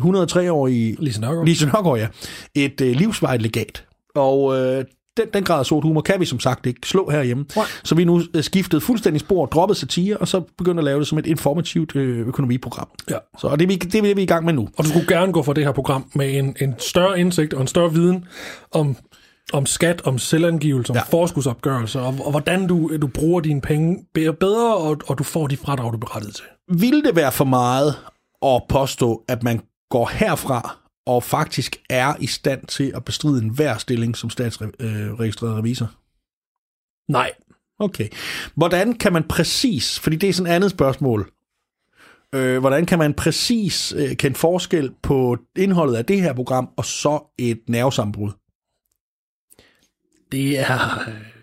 103-årige 0.02 0.96
Lise 1.00 1.22
Nørgaard. 1.22 1.46
Lise 1.46 1.66
Nørgaard, 1.66 1.98
ja, 1.98 2.08
et 2.56 2.82
øh, 2.82 2.96
livsvejt 2.96 3.42
legat. 3.42 3.86
Og 4.16 4.58
øh, 4.60 4.86
den, 5.18 5.28
den 5.34 5.44
grad 5.44 5.60
af 5.60 5.66
sort 5.66 5.84
humor 5.84 6.02
kan 6.02 6.20
vi 6.20 6.26
som 6.26 6.40
sagt 6.40 6.66
ikke 6.66 6.80
slå 6.88 7.10
herhjemme. 7.10 7.46
Nej. 7.56 7.66
Så 7.84 7.96
vi 7.96 8.02
er 8.02 8.06
nu 8.06 8.22
øh, 8.36 8.44
skiftet 8.44 8.84
fuldstændig 8.84 9.20
spor, 9.20 9.46
droppet 9.46 9.78
satire, 9.78 10.18
og 10.18 10.28
så 10.28 10.42
begyndt 10.58 10.78
at 10.80 10.84
lave 10.84 11.00
det 11.00 11.08
som 11.08 11.18
et 11.18 11.26
informativt 11.26 11.96
øh, 11.96 12.28
økonomiprogram. 12.28 12.88
Ja. 13.10 13.18
Så 13.38 13.48
og 13.48 13.60
det, 13.60 13.66
er 13.66 13.68
vi, 13.68 13.76
det 13.76 14.12
er 14.12 14.16
vi 14.16 14.22
i 14.22 14.26
gang 14.26 14.46
med 14.46 14.54
nu. 14.54 14.70
Og 14.78 14.84
du 14.84 14.90
skulle 14.90 15.08
gerne 15.08 15.34
gå 15.34 15.44
for 15.44 15.54
det 15.54 15.64
her 15.64 15.72
program 15.72 16.06
med 16.16 16.38
en, 16.38 16.56
en 16.62 16.76
større 16.80 17.20
indsigt 17.20 17.54
og 17.54 17.62
en 17.62 17.68
større 17.68 17.94
viden 17.94 18.26
om, 18.72 18.96
om 19.54 19.66
skat, 19.66 20.02
om 20.06 20.18
selvangivelse, 20.18 20.92
om 20.92 20.96
Ja. 20.98 21.02
forskudsopgørelse, 21.12 22.00
og, 22.00 22.16
og 22.26 22.32
hvordan 22.32 22.68
du, 22.68 22.98
du 23.02 23.08
bruger 23.08 23.40
dine 23.42 23.62
penge 23.62 23.98
be- 24.14 24.34
bedre, 24.34 24.76
og, 24.78 24.98
og 25.08 25.18
du 25.18 25.24
får 25.24 25.48
de 25.48 25.58
fradrag, 25.58 25.92
du 25.92 25.98
er 25.98 26.00
berettiget 26.00 26.36
til. 26.36 26.46
Vil 26.80 27.04
det 27.06 27.16
være 27.16 27.32
for 27.32 27.46
meget 27.46 27.96
at 28.46 28.62
påstå, 28.70 29.24
at 29.28 29.44
man 29.44 29.62
går 29.90 30.10
herfra 30.14 30.78
og 31.06 31.24
faktisk 31.24 31.76
er 31.90 32.16
i 32.20 32.28
stand 32.28 32.68
til 32.68 32.92
at 32.96 33.06
bestride 33.06 33.44
en 33.44 33.50
hver 33.50 33.78
stilling 33.78 34.18
som 34.18 34.30
statsregistreret 34.30 35.58
revisor? 35.58 35.96
Nej. 37.08 37.32
Okay. 37.80 38.10
Hvordan 38.56 38.94
kan 38.94 39.14
man 39.14 39.24
præcis, 39.24 40.00
fordi 40.00 40.16
det 40.16 40.30
er 40.30 40.34
sådan 40.34 40.52
et 40.52 40.56
andet 40.56 40.72
spørgsmål, 40.72 41.32
øh, 42.36 42.60
hvordan 42.60 42.86
kan 42.86 43.00
man 43.00 43.14
præcis 43.14 43.94
øh, 43.98 44.16
kende 44.16 44.38
forskel 44.38 44.92
på 45.02 45.38
indholdet 45.58 45.96
af 45.96 46.06
det 46.06 46.22
her 46.22 46.34
program 46.34 46.70
og 46.78 46.86
så 46.86 47.34
et 47.38 47.62
nervesambrud? 47.68 48.32
Det 50.32 50.60
er... 50.60 51.10
øh, 51.10 51.34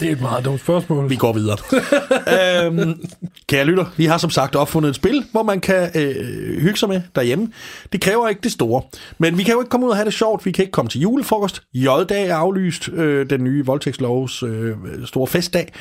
Det 0.00 0.08
er 0.08 0.12
et 0.12 0.20
meget 0.20 0.44
dumt 0.44 0.60
spørgsmål. 0.60 1.10
Vi 1.10 1.16
går 1.16 1.32
videre. 1.32 1.56
øhm, 2.66 3.06
kære 3.48 3.64
lytter, 3.64 3.84
vi 3.96 4.04
har 4.04 4.18
som 4.18 4.30
sagt 4.30 4.56
opfundet 4.56 4.88
et 4.88 4.96
spil, 4.96 5.24
hvor 5.32 5.42
man 5.42 5.60
kan 5.60 5.90
øh, 5.94 6.60
hygge 6.62 6.76
sig 6.76 6.88
med 6.88 7.00
derhjemme. 7.14 7.48
Det 7.92 8.00
kræver 8.00 8.28
ikke 8.28 8.40
det 8.40 8.52
store. 8.52 8.82
Men 9.18 9.38
vi 9.38 9.42
kan 9.42 9.54
jo 9.54 9.60
ikke 9.60 9.70
komme 9.70 9.86
ud 9.86 9.90
og 9.90 9.96
have 9.96 10.04
det 10.04 10.14
sjovt. 10.14 10.46
Vi 10.46 10.52
kan 10.52 10.62
ikke 10.62 10.72
komme 10.72 10.88
til 10.88 11.00
julefrokost. 11.00 11.62
J-dag 11.74 12.26
er 12.28 12.36
aflyst. 12.36 12.88
Øh, 12.88 13.30
den 13.30 13.44
nye 13.44 13.66
voldtægtslovs 13.66 14.42
øh, 14.42 14.74
store 15.04 15.26
festdag. 15.26 15.72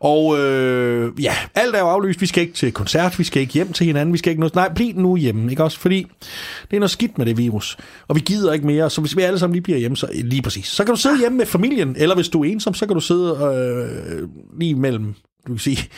Og 0.00 0.38
øh, 0.38 1.22
ja, 1.22 1.34
alt 1.54 1.74
er 1.74 1.78
jo 1.78 1.86
aflyst. 1.86 2.20
Vi 2.20 2.26
skal 2.26 2.42
ikke 2.42 2.54
til 2.54 2.72
koncert. 2.72 3.18
Vi 3.18 3.24
skal 3.24 3.42
ikke 3.42 3.54
hjem 3.54 3.72
til 3.72 3.86
hinanden. 3.86 4.12
Vi 4.12 4.18
skal 4.18 4.30
ikke 4.30 4.40
noget. 4.40 4.54
Nej, 4.54 4.72
bliv 4.74 4.94
nu 4.96 5.16
hjemme. 5.16 5.50
Ikke 5.50 5.64
også? 5.64 5.78
Fordi 5.78 6.06
det 6.70 6.76
er 6.76 6.80
noget 6.80 6.90
skidt 6.90 7.18
med 7.18 7.26
det 7.26 7.38
virus. 7.38 7.78
Og 8.08 8.16
vi 8.16 8.20
gider 8.20 8.52
ikke 8.52 8.66
mere. 8.66 8.90
Så 8.90 9.00
hvis 9.00 9.16
vi 9.16 9.22
alle 9.22 9.38
sammen 9.38 9.54
lige 9.54 9.62
bliver 9.62 9.78
hjemme, 9.78 9.96
så 9.96 10.08
lige 10.14 10.42
præcis. 10.42 10.66
Så 10.66 10.84
kan 10.84 10.94
du 10.94 11.00
sidde 11.00 11.18
hjemme 11.18 11.38
med 11.38 11.46
familien. 11.46 11.96
Eller 11.98 12.14
hvis 12.14 12.28
du 12.28 12.44
er 12.44 12.44
ensom, 12.44 12.74
så 12.74 12.86
kan 12.86 12.94
du 12.94 13.00
sidde 13.00 13.30
øh, 13.30 13.67
lige 14.58 14.74
mellem, 14.74 15.14
du 15.46 15.52
kan 15.52 15.58
sige, 15.58 15.88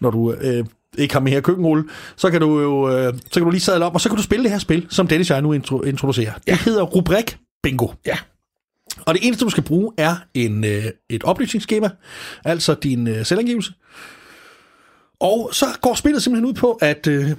når 0.00 0.10
du 0.10 0.32
øh, 0.32 0.64
ikke 0.98 1.14
har 1.14 1.20
mere 1.20 1.42
køkkenrulle, 1.42 1.84
så 2.16 2.30
kan 2.30 2.40
du 2.40 2.60
jo 2.60 2.90
øh, 2.90 3.14
så 3.14 3.32
kan 3.32 3.42
du 3.42 3.50
lige 3.50 3.60
sadle 3.60 3.84
op, 3.84 3.94
og 3.94 4.00
så 4.00 4.08
kan 4.08 4.16
du 4.16 4.22
spille 4.22 4.42
det 4.42 4.50
her 4.50 4.58
spil, 4.58 4.86
som 4.90 5.08
Dennis 5.08 5.30
jeg 5.30 5.42
nu 5.42 5.52
intro, 5.52 5.82
introducerer. 5.82 6.32
Ja. 6.46 6.52
Det 6.52 6.60
hedder 6.60 6.82
Rubrik 6.82 7.38
Bingo. 7.62 7.88
Ja. 8.06 8.16
Og 9.06 9.14
det 9.14 9.26
eneste, 9.26 9.44
du 9.44 9.50
skal 9.50 9.62
bruge, 9.62 9.92
er 9.98 10.16
en, 10.34 10.64
øh, 10.64 10.84
et 11.10 11.24
oplysningsskema, 11.24 11.90
altså 12.44 12.74
din 12.74 13.08
øh, 13.08 13.26
selvangivelse. 13.26 13.72
Og 15.20 15.50
så 15.52 15.66
går 15.80 15.94
spillet 15.94 16.22
simpelthen 16.22 16.48
ud 16.48 16.54
på, 16.54 16.72
at... 16.72 17.06
Øh, 17.06 17.30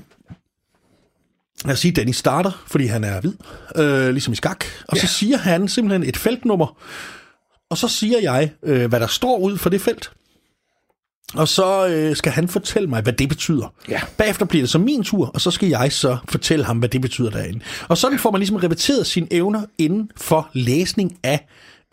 Lad 1.65 1.73
os 1.73 1.79
sige, 1.79 1.91
Dennis 1.91 2.15
starter, 2.15 2.63
fordi 2.67 2.85
han 2.85 3.03
er 3.03 3.21
hvid, 3.21 3.33
øh, 3.75 4.09
ligesom 4.09 4.33
i 4.33 4.35
skak. 4.35 4.65
Og 4.88 4.95
ja. 4.95 5.01
så 5.01 5.07
siger 5.07 5.38
han 5.38 5.67
simpelthen 5.67 6.09
et 6.09 6.17
feltnummer, 6.17 6.77
og 7.70 7.78
så 7.78 7.88
siger 7.88 8.20
jeg, 8.20 8.51
øh, 8.63 8.89
hvad 8.89 8.99
der 8.99 9.07
står 9.07 9.38
ud 9.38 9.57
for 9.57 9.70
det 9.70 9.82
felt. 9.82 10.11
Og 11.34 11.47
så 11.47 11.88
øh, 11.88 12.15
skal 12.15 12.32
han 12.32 12.47
fortælle 12.47 12.89
mig, 12.89 13.01
hvad 13.01 13.13
det 13.13 13.30
betyder. 13.30 13.74
Ja. 13.89 14.01
Bagefter 14.18 14.45
bliver 14.45 14.63
det 14.63 14.70
så 14.70 14.80
min 14.80 15.03
tur, 15.03 15.28
og 15.34 15.41
så 15.41 15.51
skal 15.51 15.70
jeg 15.70 15.91
så 15.91 16.18
fortælle 16.30 16.65
ham, 16.65 16.78
hvad 16.78 16.89
det 16.89 17.01
betyder 17.01 17.30
derinde. 17.30 17.59
Og 17.88 17.97
sådan 17.97 18.20
får 18.20 18.32
man 18.32 18.39
ligesom 18.39 18.55
repeteret 18.57 19.07
sine 19.07 19.28
evner 19.32 19.61
inden 19.78 20.11
for 20.18 20.49
læsning 20.53 21.18
af 21.24 21.47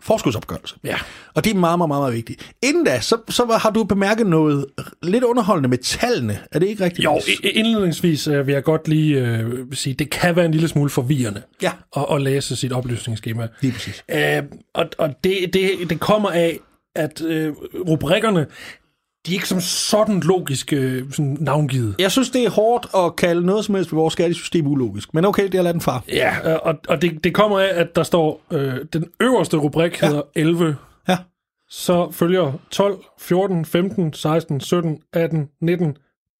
forskudsopgørelse. 0.05 0.75
Ja. 0.83 0.95
Og 1.33 1.43
det 1.43 1.53
er 1.55 1.57
meget, 1.59 1.79
meget, 1.79 1.89
meget 1.89 2.13
vigtigt. 2.13 2.53
Inden 2.63 2.85
da, 2.85 2.99
så, 2.99 3.17
så 3.29 3.57
har 3.61 3.69
du 3.69 3.83
bemærket 3.83 4.27
noget 4.27 4.65
lidt 5.03 5.23
underholdende 5.23 5.69
med 5.69 5.77
tallene. 5.77 6.39
Er 6.51 6.59
det 6.59 6.67
ikke 6.67 6.83
rigtigt? 6.83 7.03
Jo, 7.05 7.19
indledningsvis 7.43 8.27
øh, 8.27 8.47
vil 8.47 8.53
jeg 8.53 8.63
godt 8.63 8.87
lige 8.87 9.19
øh, 9.19 9.51
sige, 9.73 9.93
det 9.93 10.09
kan 10.09 10.35
være 10.35 10.45
en 10.45 10.51
lille 10.51 10.67
smule 10.67 10.89
forvirrende 10.89 11.41
Ja. 11.61 11.71
at, 11.97 12.05
at 12.11 12.21
læse 12.21 12.55
sit 12.55 12.71
oplysningsskema. 12.73 13.47
Lige 13.61 13.73
præcis. 13.73 14.03
Øh, 14.11 14.43
og 14.73 14.85
og 14.97 15.09
det, 15.23 15.53
det, 15.53 15.71
det 15.89 15.99
kommer 15.99 16.29
af, 16.29 16.59
at 16.95 17.21
øh, 17.21 17.53
rubrikkerne, 17.87 18.45
de 19.25 19.31
er 19.31 19.33
ikke 19.35 19.47
som 19.47 19.61
sådan 19.61 20.19
logisk 20.19 20.73
øh, 20.73 21.11
sådan 21.11 21.37
navngivet. 21.39 21.95
Jeg 21.99 22.11
synes, 22.11 22.29
det 22.29 22.45
er 22.45 22.49
hårdt 22.49 22.87
at 22.97 23.15
kalde 23.15 23.45
noget 23.45 23.65
som 23.65 23.75
helst 23.75 23.91
ved 23.91 23.97
vores 23.97 24.11
skattesystem 24.13 24.67
ulogisk. 24.67 25.13
Men 25.13 25.25
okay, 25.25 25.43
det 25.43 25.53
har 25.53 25.57
jeg 25.57 25.63
ladet 25.63 25.73
den 25.73 25.81
far. 25.81 26.03
Ja, 26.07 26.51
øh, 26.53 26.59
og, 26.63 26.75
og 26.87 27.01
det, 27.01 27.23
det 27.23 27.33
kommer 27.33 27.59
af, 27.59 27.69
at 27.73 27.95
der 27.95 28.03
står, 28.03 28.41
øh, 28.51 28.73
den 28.93 29.05
øverste 29.21 29.57
rubrik 29.57 29.95
hedder 30.01 30.21
11, 30.35 30.75
Ja. 31.07 31.17
så 31.69 32.11
følger 32.11 32.51
12, 32.71 33.03
14, 33.19 33.65
15, 33.65 34.13
16, 34.13 34.61
17, 34.61 34.97
18, 35.13 35.47
19, 35.61 35.97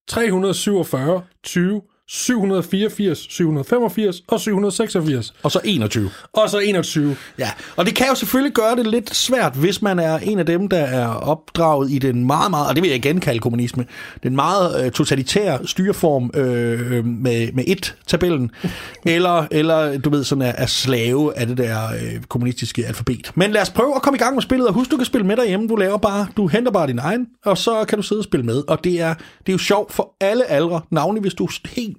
347, 0.08 1.22
20, 1.44 1.82
784, 2.08 3.28
785 3.30 4.22
og 4.28 4.40
786. 4.40 5.34
Og 5.44 5.52
så 5.52 5.60
21. 5.64 6.10
Og 6.34 6.50
så 6.50 6.60
21. 6.60 7.16
Ja, 7.40 7.50
og 7.76 7.86
det 7.86 7.96
kan 7.96 8.08
jo 8.10 8.16
selvfølgelig 8.16 8.54
gøre 8.54 8.76
det 8.76 8.88
lidt 8.88 9.16
svært, 9.16 9.56
hvis 9.56 9.82
man 9.82 10.00
er 10.00 10.18
en 10.18 10.40
af 10.40 10.46
dem, 10.46 10.68
der 10.68 10.78
er 10.78 11.08
opdraget 11.08 11.92
i 11.92 12.00
den 12.00 12.28
meget, 12.28 12.52
meget, 12.52 12.68
og 12.70 12.76
det 12.76 12.84
vil 12.84 12.90
jeg 12.90 12.98
igen 12.98 13.20
kalde 13.20 13.40
kommunisme, 13.40 13.86
den 14.24 14.36
meget 14.36 14.86
øh, 14.86 14.92
totalitære 14.92 15.68
styreform 15.68 16.32
øh, 16.34 17.06
med, 17.06 17.52
med 17.54 17.64
et-tabellen, 17.68 18.52
eller, 19.06 19.48
eller 19.52 19.98
du 19.98 20.10
ved, 20.10 20.24
sådan 20.24 20.42
er, 20.42 20.54
er 20.58 20.66
slave 20.66 21.38
af 21.38 21.48
det 21.48 21.58
der 21.58 21.88
øh, 21.94 22.22
kommunistiske 22.30 22.86
alfabet. 22.86 23.32
Men 23.36 23.52
lad 23.52 23.62
os 23.62 23.70
prøve 23.70 23.96
at 23.96 24.02
komme 24.02 24.18
i 24.18 24.20
gang 24.20 24.36
med 24.36 24.42
spillet, 24.42 24.68
og 24.68 24.74
husk, 24.74 24.92
du 24.92 24.98
kan 24.98 25.06
spille 25.06 25.28
med 25.28 25.38
derhjemme, 25.38 25.68
du 25.68 25.76
laver 25.76 25.98
bare, 25.98 26.28
du 26.38 26.48
henter 26.48 26.72
bare 26.72 26.88
din 26.88 27.00
egen, 27.00 27.28
og 27.46 27.58
så 27.58 27.86
kan 27.88 27.98
du 27.98 28.04
sidde 28.04 28.20
og 28.20 28.24
spille 28.24 28.46
med, 28.46 28.64
og 28.68 28.84
det 28.84 29.02
er, 29.02 29.14
det 29.14 29.50
er 29.50 29.54
jo 29.54 29.58
sjovt 29.58 29.94
for 29.94 30.16
alle 30.22 30.46
aldre, 30.52 30.82
navnlig 30.92 31.22
hvis 31.22 31.34
du 31.34 31.48
helt 31.66 31.95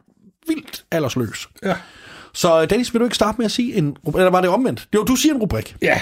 vildt 0.48 0.84
aldersløs. 0.90 1.48
Ja. 1.62 1.74
Så 2.34 2.62
øh, 2.62 2.70
Dennis, 2.70 2.94
vil 2.94 3.00
du 3.00 3.04
ikke 3.06 3.16
starte 3.16 3.38
med 3.38 3.44
at 3.46 3.52
sige 3.52 3.74
en... 3.74 3.96
Eller 4.06 4.30
var 4.30 4.40
det 4.40 4.50
omvendt? 4.50 4.88
Jo, 4.94 5.04
du 5.04 5.16
siger 5.16 5.34
en 5.34 5.40
rubrik. 5.40 5.76
Ja. 5.82 6.00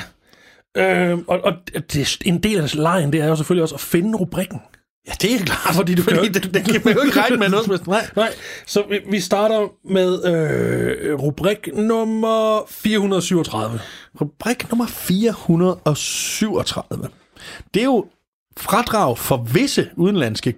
Øh, 0.77 1.19
og, 1.29 1.41
og 1.45 1.53
det, 1.93 2.19
en 2.25 2.43
del 2.43 2.61
af 2.61 2.75
lejen, 2.75 3.13
det 3.13 3.21
er 3.21 3.27
jo 3.29 3.37
selvfølgelig 3.37 3.63
også 3.63 3.75
at 3.75 3.81
finde 3.81 4.19
rubrikken. 4.19 4.61
Ja, 5.09 5.13
det 5.23 5.35
er 5.35 5.39
klart, 5.39 5.75
Fordi 5.75 5.95
du 5.95 6.03
fordi 6.03 6.17
kan- 6.17 6.35
det, 6.35 6.55
det 6.55 6.65
kan 6.65 6.83
man 6.85 6.95
jo 6.95 7.01
ikke 7.03 7.21
regne 7.21 7.37
med 7.37 7.49
noget 7.49 7.65
som. 7.67 7.79
Nej. 7.87 8.07
Nej, 8.17 8.33
så 8.67 8.85
vi, 8.91 9.01
vi 9.11 9.21
starter 9.21 9.69
med 9.93 10.25
øh, 10.25 11.15
rubrik 11.15 11.69
nummer 11.75 12.61
437. 12.69 13.81
Rubrik 14.21 14.71
nummer 14.71 14.87
437. 14.87 17.09
Det 17.75 17.81
er 17.81 17.85
jo 17.85 18.07
fradrag 18.57 19.19
for 19.19 19.37
visse 19.37 19.91
udenlandske 19.97 20.55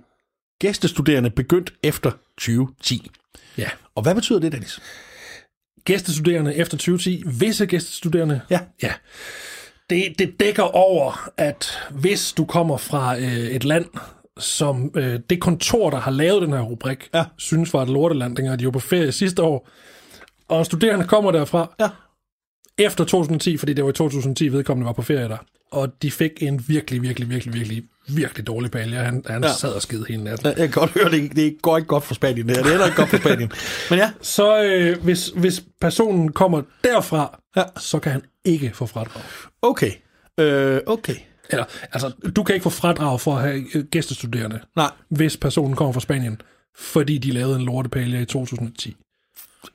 gæstestuderende 0.60 1.30
begyndt 1.30 1.72
efter 1.82 2.10
2010. 2.38 3.10
Ja. 3.58 3.68
Og 3.94 4.02
hvad 4.02 4.14
betyder 4.14 4.38
det, 4.38 4.52
Dennis? 4.52 4.80
Gæstestuderende 5.84 6.54
efter 6.54 6.76
2010. 6.76 7.22
Visse 7.26 7.66
gæstestuderende. 7.66 8.40
Ja. 8.50 8.60
Ja. 8.82 8.92
Det, 9.90 10.14
det 10.18 10.40
dækker 10.40 10.62
over, 10.62 11.28
at 11.36 11.78
hvis 11.90 12.32
du 12.32 12.44
kommer 12.44 12.76
fra 12.76 13.18
øh, 13.18 13.24
et 13.26 13.64
land, 13.64 13.86
som 14.38 14.90
øh, 14.96 15.20
det 15.30 15.40
kontor, 15.40 15.90
der 15.90 16.00
har 16.00 16.10
lavet 16.10 16.42
den 16.42 16.52
her 16.52 16.60
rubrik, 16.60 17.08
Ja. 17.14 17.24
synes 17.36 17.72
var 17.74 17.82
et 17.82 17.88
lorteland, 17.88 18.36
dengang 18.36 18.58
de 18.58 18.64
var 18.64 18.70
på 18.70 18.78
ferie 18.80 19.12
sidste 19.12 19.42
år, 19.42 19.68
og 20.48 20.58
en 20.58 20.64
studerende 20.64 21.06
kommer 21.06 21.30
derfra 21.32 21.74
Ja. 21.80 21.88
efter 22.78 23.04
2010, 23.04 23.56
fordi 23.56 23.72
det 23.72 23.84
var 23.84 23.90
i 23.90 23.92
2010, 23.92 24.48
vedkommende 24.48 24.86
var 24.86 24.92
på 24.92 25.02
ferie 25.02 25.28
der, 25.28 25.36
og 25.72 26.02
de 26.02 26.10
fik 26.10 26.42
en 26.42 26.64
virkelig, 26.68 27.02
virkelig, 27.02 27.30
virkelig, 27.30 27.54
virkelig, 27.54 27.84
virkelig 28.08 28.46
dårlig 28.46 28.70
palje. 28.70 28.96
Han, 28.96 29.22
han 29.26 29.42
Ja. 29.42 29.48
ja. 29.48 29.54
sad 29.54 29.72
og 29.72 29.82
skide 29.82 30.04
hele 30.08 30.24
natten. 30.24 30.46
Jeg 30.46 30.56
kan 30.56 30.70
godt 30.70 30.90
høre, 30.90 31.10
det, 31.10 31.36
det 31.36 31.56
går 31.62 31.76
ikke 31.76 31.86
godt 31.88 32.04
for 32.04 32.14
Spanien. 32.14 32.48
Det, 32.48 32.56
her. 32.56 32.62
det 32.62 32.68
er 32.68 32.72
heller 32.72 32.86
ikke 32.86 32.96
godt 32.96 33.08
for 33.10 33.16
Spanien. 33.18 33.50
Men 33.90 33.98
ja, 33.98 34.10
Så 34.22 34.62
øh, 34.62 35.02
hvis, 35.02 35.28
hvis 35.28 35.62
personen 35.80 36.32
kommer 36.32 36.62
derfra, 36.84 37.40
Ja. 37.56 37.62
så 37.76 37.98
kan 37.98 38.12
han 38.12 38.22
ikke 38.44 38.70
få 38.74 38.86
fradrag. 38.86 39.22
okay. 39.62 39.90
Øh, 40.40 40.80
okay. 40.86 41.14
Eller, 41.50 41.64
altså, 41.92 42.12
du 42.36 42.42
kan 42.42 42.54
ikke 42.54 42.64
få 42.64 42.70
fradrag 42.70 43.20
for 43.20 43.36
at 43.36 43.42
have 43.42 43.64
øh, 43.74 43.84
gæstestuderende, 43.84 44.60
Nej, 44.76 44.90
hvis 45.08 45.36
personen 45.36 45.76
kommer 45.76 45.92
fra 45.92 46.00
Spanien, 46.00 46.40
fordi 46.78 47.18
de 47.18 47.30
lavede 47.30 47.56
en 47.56 47.62
lortepælge 47.64 48.22
i 48.22 48.24
2010. 48.24 48.96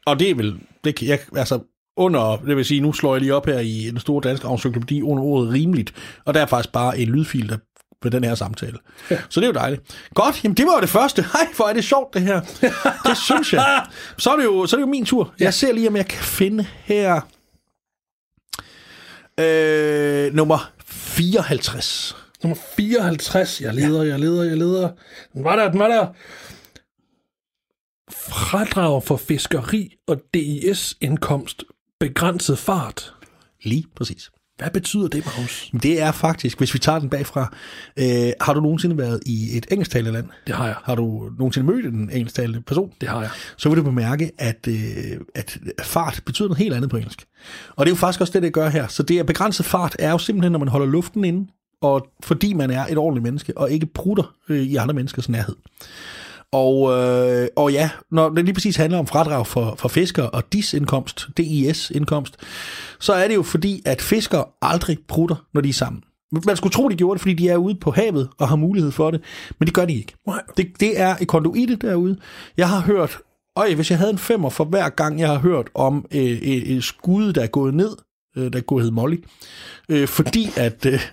og 0.06 0.20
det 0.20 0.30
er 0.30 0.36
vel... 0.36 0.60
Det, 0.84 1.02
jeg, 1.04 1.20
altså, 1.36 1.60
under, 1.98 2.38
det 2.48 2.58
vil 2.58 2.66
sige, 2.66 2.82
nu 2.82 2.94
slår 2.94 3.16
jeg 3.16 3.22
lige 3.22 3.36
op 3.36 3.46
her 3.46 3.60
i 3.60 3.88
den 3.90 4.00
store 4.00 4.22
danske 4.30 4.48
encyklopædi 4.48 5.02
under 5.02 5.24
ordet 5.24 5.54
rimeligt, 5.54 5.94
og 6.26 6.34
der 6.34 6.42
er 6.42 6.46
faktisk 6.46 6.72
bare 6.74 7.00
en 7.00 7.08
lydfil, 7.10 7.50
der 7.50 7.58
ved 8.04 8.12
den 8.12 8.24
her 8.24 8.36
samtale. 8.36 8.78
Ja. 9.12 9.18
Så 9.30 9.39
det 9.39 9.45
er 9.47 9.49
jo 9.49 9.54
dejligt. 9.60 9.82
Godt, 10.14 10.43
jamen 10.43 10.58
det 10.58 10.66
var 10.66 10.74
jo 10.76 10.82
det 10.82 10.89
første. 10.89 11.22
Hej, 11.22 11.47
hvor 11.56 11.66
er 11.66 11.74
det 11.74 11.84
sjovt 11.84 12.14
det 12.14 12.22
her. 12.22 12.41
Det 13.06 13.18
synes 13.18 13.54
jeg. 13.54 13.86
Så 14.18 14.32
er 14.32 14.36
det 14.38 14.43
jo, 14.43 14.66
så 14.68 14.76
er 14.76 14.78
det 14.78 14.82
jo 14.82 14.91
min 14.91 15.06
tur. 15.06 15.34
Jeg 15.39 15.54
ser 15.54 15.74
lige, 15.74 15.88
om 15.88 15.95
jeg 15.95 16.08
kan 16.08 16.24
finde 16.24 16.66
her... 16.84 17.22
Øh, 19.39 20.34
nummer 20.34 20.72
54. 20.86 22.16
Nummer 22.43 22.58
54. 22.78 23.62
Jeg 23.62 23.74
leder, 23.74 24.04
jeg 24.04 24.20
leder, 24.20 24.43
jeg 24.43 24.58
leder. 24.58 24.89
Den 25.34 25.43
var 25.43 25.56
der, 25.56 25.72
den 25.72 25.80
var 25.80 25.88
der. 25.88 26.08
Fradrag 28.12 29.04
for 29.04 29.18
fiskeri 29.18 29.95
og 30.08 30.22
DIS-indkomst. 30.34 31.64
Begrænset 31.99 32.58
fart. 32.58 33.14
Lige 33.64 33.86
præcis. 33.95 34.32
Hvad 34.62 34.72
betyder 34.72 35.07
det, 35.07 35.26
Magnus? 35.26 35.72
Det 35.84 36.01
er 36.01 36.12
faktisk, 36.12 36.57
hvis 36.57 36.74
vi 36.74 36.80
tager 36.80 36.99
den 36.99 37.09
bagfra, 37.09 37.55
øh, 37.99 38.32
har 38.41 38.53
du 38.53 38.62
nogensinde 38.62 38.97
været 38.97 39.20
i 39.26 39.57
et 39.57 39.66
engelsktalende 39.72 40.12
land? 40.12 40.26
Det 40.47 40.55
har 40.55 40.66
jeg. 40.66 40.76
Har 40.84 40.95
du 40.95 41.30
nogensinde 41.39 41.68
mødt 41.68 41.86
en 41.86 42.09
engelsktalende 42.14 42.62
person? 42.62 42.93
Det 43.01 43.09
har 43.09 43.22
jeg. 43.22 43.30
Så 43.57 43.70
vil 43.70 43.78
du 43.78 43.84
bemærke, 43.84 44.32
at, 44.38 44.68
øh, 44.68 45.20
at 45.36 45.57
fart 45.84 46.22
betyder 46.26 46.47
noget 46.47 46.64
helt 46.64 46.74
andet 46.74 46.89
på 46.89 46.97
engelsk. 46.97 47.26
Og 47.70 47.86
det 47.86 47.91
er 47.91 47.95
jo 47.95 47.99
faktisk 47.99 48.22
også 48.22 48.34
det, 48.34 48.43
det 48.43 48.53
gør 48.53 48.70
her. 48.70 48.88
Så 48.88 49.03
det 49.03 49.20
er 49.20 49.24
begrænset 49.24 49.66
fart 49.66 49.95
er 49.99 50.12
jo 50.12 50.18
simpelthen, 50.18 50.51
når 50.51 50.59
man 50.59 50.68
holder 50.68 50.88
luften 50.88 51.26
inde, 51.26 51.51
og 51.82 52.07
fordi 52.24 52.53
man 52.53 52.72
er 52.72 52.86
et 52.86 52.97
ordentligt 52.97 53.24
menneske, 53.24 53.57
og 53.57 53.72
ikke 53.72 53.86
prutter 53.86 54.36
øh, 54.49 54.62
i 54.62 54.76
andre 54.76 54.93
menneskers 54.93 55.30
nærhed. 55.30 55.55
Og, 56.54 56.91
øh, 56.91 57.47
og 57.56 57.72
ja, 57.72 57.89
når 58.12 58.30
det 58.30 58.45
lige 58.45 58.54
præcis 58.54 58.76
handler 58.76 58.99
om 58.99 59.08
fradrag 59.08 59.47
for, 59.47 59.76
for 59.78 59.89
fisker 59.89 60.24
og 60.24 60.43
DIS-indkomst, 60.54 61.28
DIS-indkomst, 61.38 62.38
så 62.99 63.14
er 63.14 63.28
det 63.28 63.36
jo 63.36 63.43
fordi, 63.43 63.82
at 63.86 64.02
fiskere 64.02 64.45
aldrig 64.62 64.97
prutter, 65.08 65.45
når 65.54 65.62
de 65.62 65.70
er 65.70 65.74
sammen. 65.74 66.04
Man 66.45 66.56
skulle 66.56 66.74
tro, 66.74 66.89
de 66.89 66.95
gjorde 66.95 67.14
det, 67.14 67.22
fordi 67.22 67.34
de 67.34 67.49
er 67.49 67.58
ude 67.58 67.76
på 67.76 67.91
havet 67.91 68.30
og 68.38 68.49
har 68.49 68.56
mulighed 68.56 68.91
for 68.91 69.12
det, 69.12 69.22
men 69.60 69.66
det 69.66 69.76
gør 69.76 69.86
de 69.86 69.93
ikke. 69.93 70.14
Det, 70.58 70.68
det 70.80 70.99
er 70.99 71.16
et 71.22 71.28
konduite 71.28 71.76
derude. 71.76 72.18
Jeg 72.58 72.70
har 72.70 72.80
hørt, 72.80 73.18
øj, 73.56 73.74
hvis 73.74 73.91
jeg 73.91 73.99
havde 73.99 74.12
en 74.12 74.18
femmer 74.18 74.49
for 74.49 74.64
hver 74.64 74.89
gang, 74.89 75.20
jeg 75.20 75.28
har 75.28 75.39
hørt 75.39 75.70
om 75.76 76.06
øh, 76.12 76.22
et, 76.22 76.76
et 76.78 76.84
skud, 76.84 77.34
der 77.34 77.41
er 77.41 77.47
gået 77.47 77.74
ned, 77.74 77.97
øh, 78.38 78.54
der 78.54 78.62
kunne 78.62 78.82
hedde 78.82 78.95
Molly, 78.95 79.18
øh, 79.89 80.08
fordi 80.08 80.49
at... 80.58 80.86
Øh, 80.86 80.99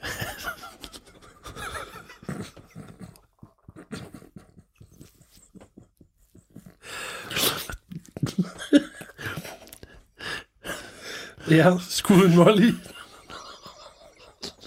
Ja, 11.51 11.72
skud 11.88 12.24
en 12.24 12.36
molly. 12.36 12.74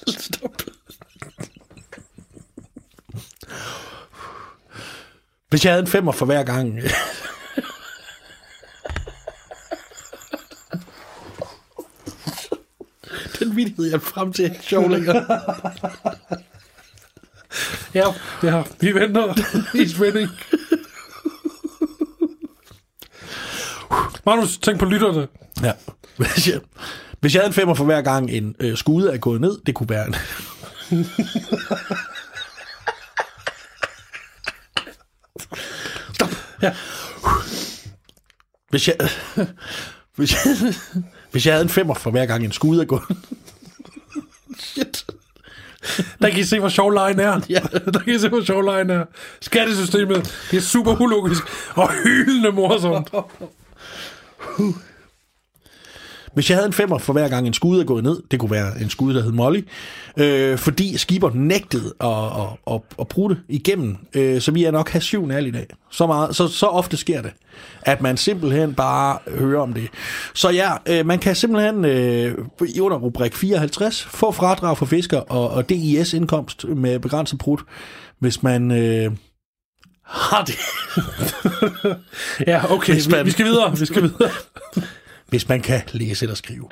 Stop. 0.07 0.61
hvis 5.49 5.65
jeg 5.65 5.73
havde 5.73 5.81
en 5.81 5.87
femmer 5.87 6.11
for 6.11 6.25
hver 6.25 6.43
gang... 6.43 6.81
Den 13.39 13.55
vidighed, 13.55 13.85
jeg 13.85 13.93
er 13.93 13.99
frem 13.99 14.33
til, 14.33 14.45
er 14.45 14.53
sjov 14.61 14.89
længere. 14.89 15.25
Ja, 17.93 18.13
ja, 18.43 18.63
vi 18.79 18.95
venter 18.95 19.33
i 19.75 19.87
spænding. 19.87 20.29
Magnus, 24.25 24.57
tænk 24.57 24.79
på 24.79 24.85
lytterne. 24.85 25.27
Ja. 25.63 25.73
Hvis 26.17 26.47
jeg, 26.47 26.59
hvis 27.19 27.33
jeg 27.33 27.41
havde 27.41 27.47
en 27.49 27.53
femmer 27.53 27.73
for 27.73 27.85
hver 27.85 28.01
gang 28.01 28.31
en 28.31 28.55
øh, 28.59 28.77
skude 28.77 29.13
er 29.13 29.17
gået 29.17 29.41
ned, 29.41 29.57
det 29.65 29.75
kunne 29.75 29.89
være 29.89 30.07
en... 30.07 30.15
Stop. 36.13 36.29
Ja. 36.61 36.75
Hvis 38.69 38.87
jeg, 38.87 38.95
hvis 40.15 40.33
jeg, 40.33 40.73
hvis 41.31 41.45
jeg 41.45 41.53
havde 41.53 41.63
en 41.63 41.69
femmer 41.69 41.93
for 41.93 42.11
hver 42.11 42.25
gang 42.25 42.45
en 42.45 42.51
skude 42.51 42.81
er 42.81 42.85
gået... 42.85 43.03
Shit. 44.59 45.05
Der 46.21 46.29
kan 46.29 46.39
I 46.39 46.43
se, 46.43 46.59
hvor 46.59 46.69
sjov 46.69 46.91
lejen 46.91 47.19
er. 47.19 47.41
Ja. 47.49 47.59
Der 47.93 47.99
kan 47.99 48.15
I 48.15 48.19
se, 48.19 48.29
hvor 48.29 48.43
sjov 48.43 48.61
lejen 48.61 48.89
er. 48.89 49.05
Skattesystemet, 49.41 50.47
det 50.51 50.57
er 50.57 50.61
super 50.61 51.01
ulogisk 51.01 51.43
og 51.75 51.89
hyldende 52.03 52.51
morsomt. 52.51 53.09
Hvis 56.33 56.49
jeg 56.49 56.57
havde 56.57 56.67
en 56.67 56.73
femmer 56.73 56.97
for 56.97 57.13
hver 57.13 57.29
gang 57.29 57.47
en 57.47 57.53
skud 57.53 57.79
er 57.79 57.83
gået 57.83 58.03
ned, 58.03 58.21
det 58.31 58.39
kunne 58.39 58.51
være 58.51 58.81
en 58.81 58.89
skud, 58.89 59.13
der 59.13 59.21
hed 59.23 59.31
Molly, 59.31 59.61
øh, 60.17 60.57
fordi 60.57 60.97
skiber 60.97 61.31
nægtede 61.33 61.93
at, 61.99 62.09
at, 62.09 62.73
at, 62.73 62.81
at 62.99 63.07
prutte 63.07 63.37
igennem, 63.49 63.97
øh, 64.15 64.41
så 64.41 64.51
vi 64.51 64.63
er 64.63 64.71
nok 64.71 64.89
have 64.89 65.01
syv 65.01 65.25
nal 65.25 65.47
i 65.47 65.51
dag. 65.51 65.67
Så, 65.91 66.07
meget, 66.07 66.35
så, 66.35 66.47
så 66.47 66.65
ofte 66.65 66.97
sker 66.97 67.21
det, 67.21 67.31
at 67.81 68.01
man 68.01 68.17
simpelthen 68.17 68.73
bare 68.73 69.17
hører 69.27 69.61
om 69.61 69.73
det. 69.73 69.89
Så 70.33 70.49
ja, 70.49 70.71
øh, 70.85 71.05
man 71.05 71.19
kan 71.19 71.35
simpelthen 71.35 71.85
øh, 71.85 72.37
under 72.81 72.97
rubrik 72.97 73.35
54 73.35 74.03
få 74.03 74.31
fradrag 74.31 74.77
for 74.77 74.85
fisker 74.85 75.19
og, 75.19 75.49
og 75.49 75.69
DIS-indkomst 75.69 76.65
med 76.67 76.99
begrænset 76.99 77.39
prut, 77.39 77.61
hvis 78.19 78.43
man... 78.43 78.71
Øh, 78.71 79.11
har 80.05 80.43
det. 80.43 80.55
Ja, 82.47 82.71
okay, 82.71 82.93
vi, 82.93 83.23
vi 83.23 83.31
skal 83.31 83.45
videre, 83.45 83.77
vi 83.77 83.85
skal 83.85 84.03
videre. 84.03 84.31
hvis 85.31 85.49
man 85.49 85.61
kan 85.61 85.81
læse 85.93 86.25
eller 86.25 86.35
skrive. 86.35 86.67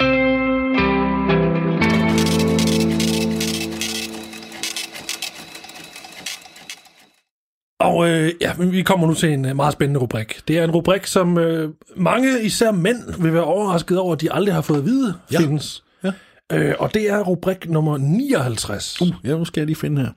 Og 7.80 8.10
øh, 8.10 8.34
ja, 8.42 8.54
vi 8.60 8.84
kommer 8.84 9.08
nu 9.08 9.14
til 9.14 9.30
en 9.34 9.46
øh, 9.46 9.56
meget 9.56 9.74
spændende 9.74 10.00
rubrik. 10.00 10.42
Det 10.48 10.58
er 10.58 10.64
en 10.64 10.72
rubrik, 10.72 11.06
som 11.08 11.38
øh, 11.38 11.70
mange, 11.96 12.42
især 12.44 12.72
mænd, 12.72 13.22
vil 13.22 13.34
være 13.34 13.44
overrasket 13.44 14.00
over, 14.00 14.14
at 14.14 14.22
de 14.22 14.32
aldrig 14.32 14.54
har 14.54 14.62
fået 14.62 14.78
at 14.78 14.86
vide, 14.86 15.16
Ja. 15.32 15.40
findes. 15.40 15.84
Ja. 16.04 16.12
Øh, 16.52 16.76
og 16.80 16.94
det 16.94 17.10
er 17.10 17.20
rubrik 17.24 17.70
nummer 17.70 17.98
59. 17.98 19.02
Uh, 19.02 19.08
ja, 19.24 19.30
nu 19.30 19.46
skal 19.46 19.62
jeg 19.62 19.66
lige 19.66 19.76
finde 19.76 20.02
her. 20.02 20.10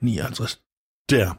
59. 0.00 0.58
Der. 1.10 1.38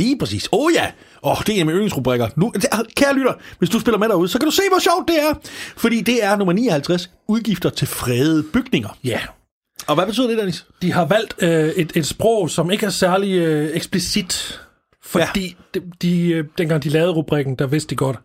Lige 0.00 0.18
præcis. 0.18 0.48
Åh 0.52 0.64
oh, 0.64 0.72
ja! 0.74 0.86
Åh, 1.22 1.32
oh, 1.32 1.36
det 1.46 1.48
er 1.48 1.54
en 1.54 1.60
af 1.60 1.66
mine 1.66 1.76
yndlingsrubrikker. 1.76 2.28
Nu, 2.36 2.52
kære 2.96 3.14
lytter, 3.14 3.32
hvis 3.58 3.70
du 3.70 3.80
spiller 3.80 3.98
med 3.98 4.08
derude, 4.08 4.28
så 4.28 4.38
kan 4.38 4.46
du 4.46 4.52
se, 4.52 4.62
hvor 4.70 4.78
sjovt 4.78 5.08
det 5.08 5.16
er. 5.22 5.34
Fordi 5.76 6.00
det 6.00 6.24
er 6.24 6.36
nummer 6.36 6.52
59, 6.52 7.10
udgifter 7.28 7.70
til 7.70 7.88
fredede 7.88 8.42
bygninger. 8.42 8.88
Ja, 9.04 9.20
Og 9.86 9.94
hvad 9.94 10.06
betyder 10.06 10.28
det, 10.28 10.38
Dennis? 10.38 10.66
de 10.82 10.92
har 10.92 11.04
valgt 11.04 11.34
øh, 11.42 11.68
et, 11.68 11.92
et 11.94 12.06
sprog, 12.06 12.50
som 12.50 12.70
ikke 12.70 12.86
er 12.86 12.90
særlig 12.90 13.32
øh, 13.32 13.70
eksplicit. 13.76 14.60
Fordi 15.04 15.56
ja. 15.74 15.80
de, 15.80 15.90
de, 16.02 16.30
øh, 16.30 16.44
dengang 16.58 16.82
de 16.82 16.88
lavede 16.88 17.12
rubrikken, 17.12 17.54
der 17.54 17.66
vidste 17.66 17.90
de 17.90 17.96
godt, 17.96 18.16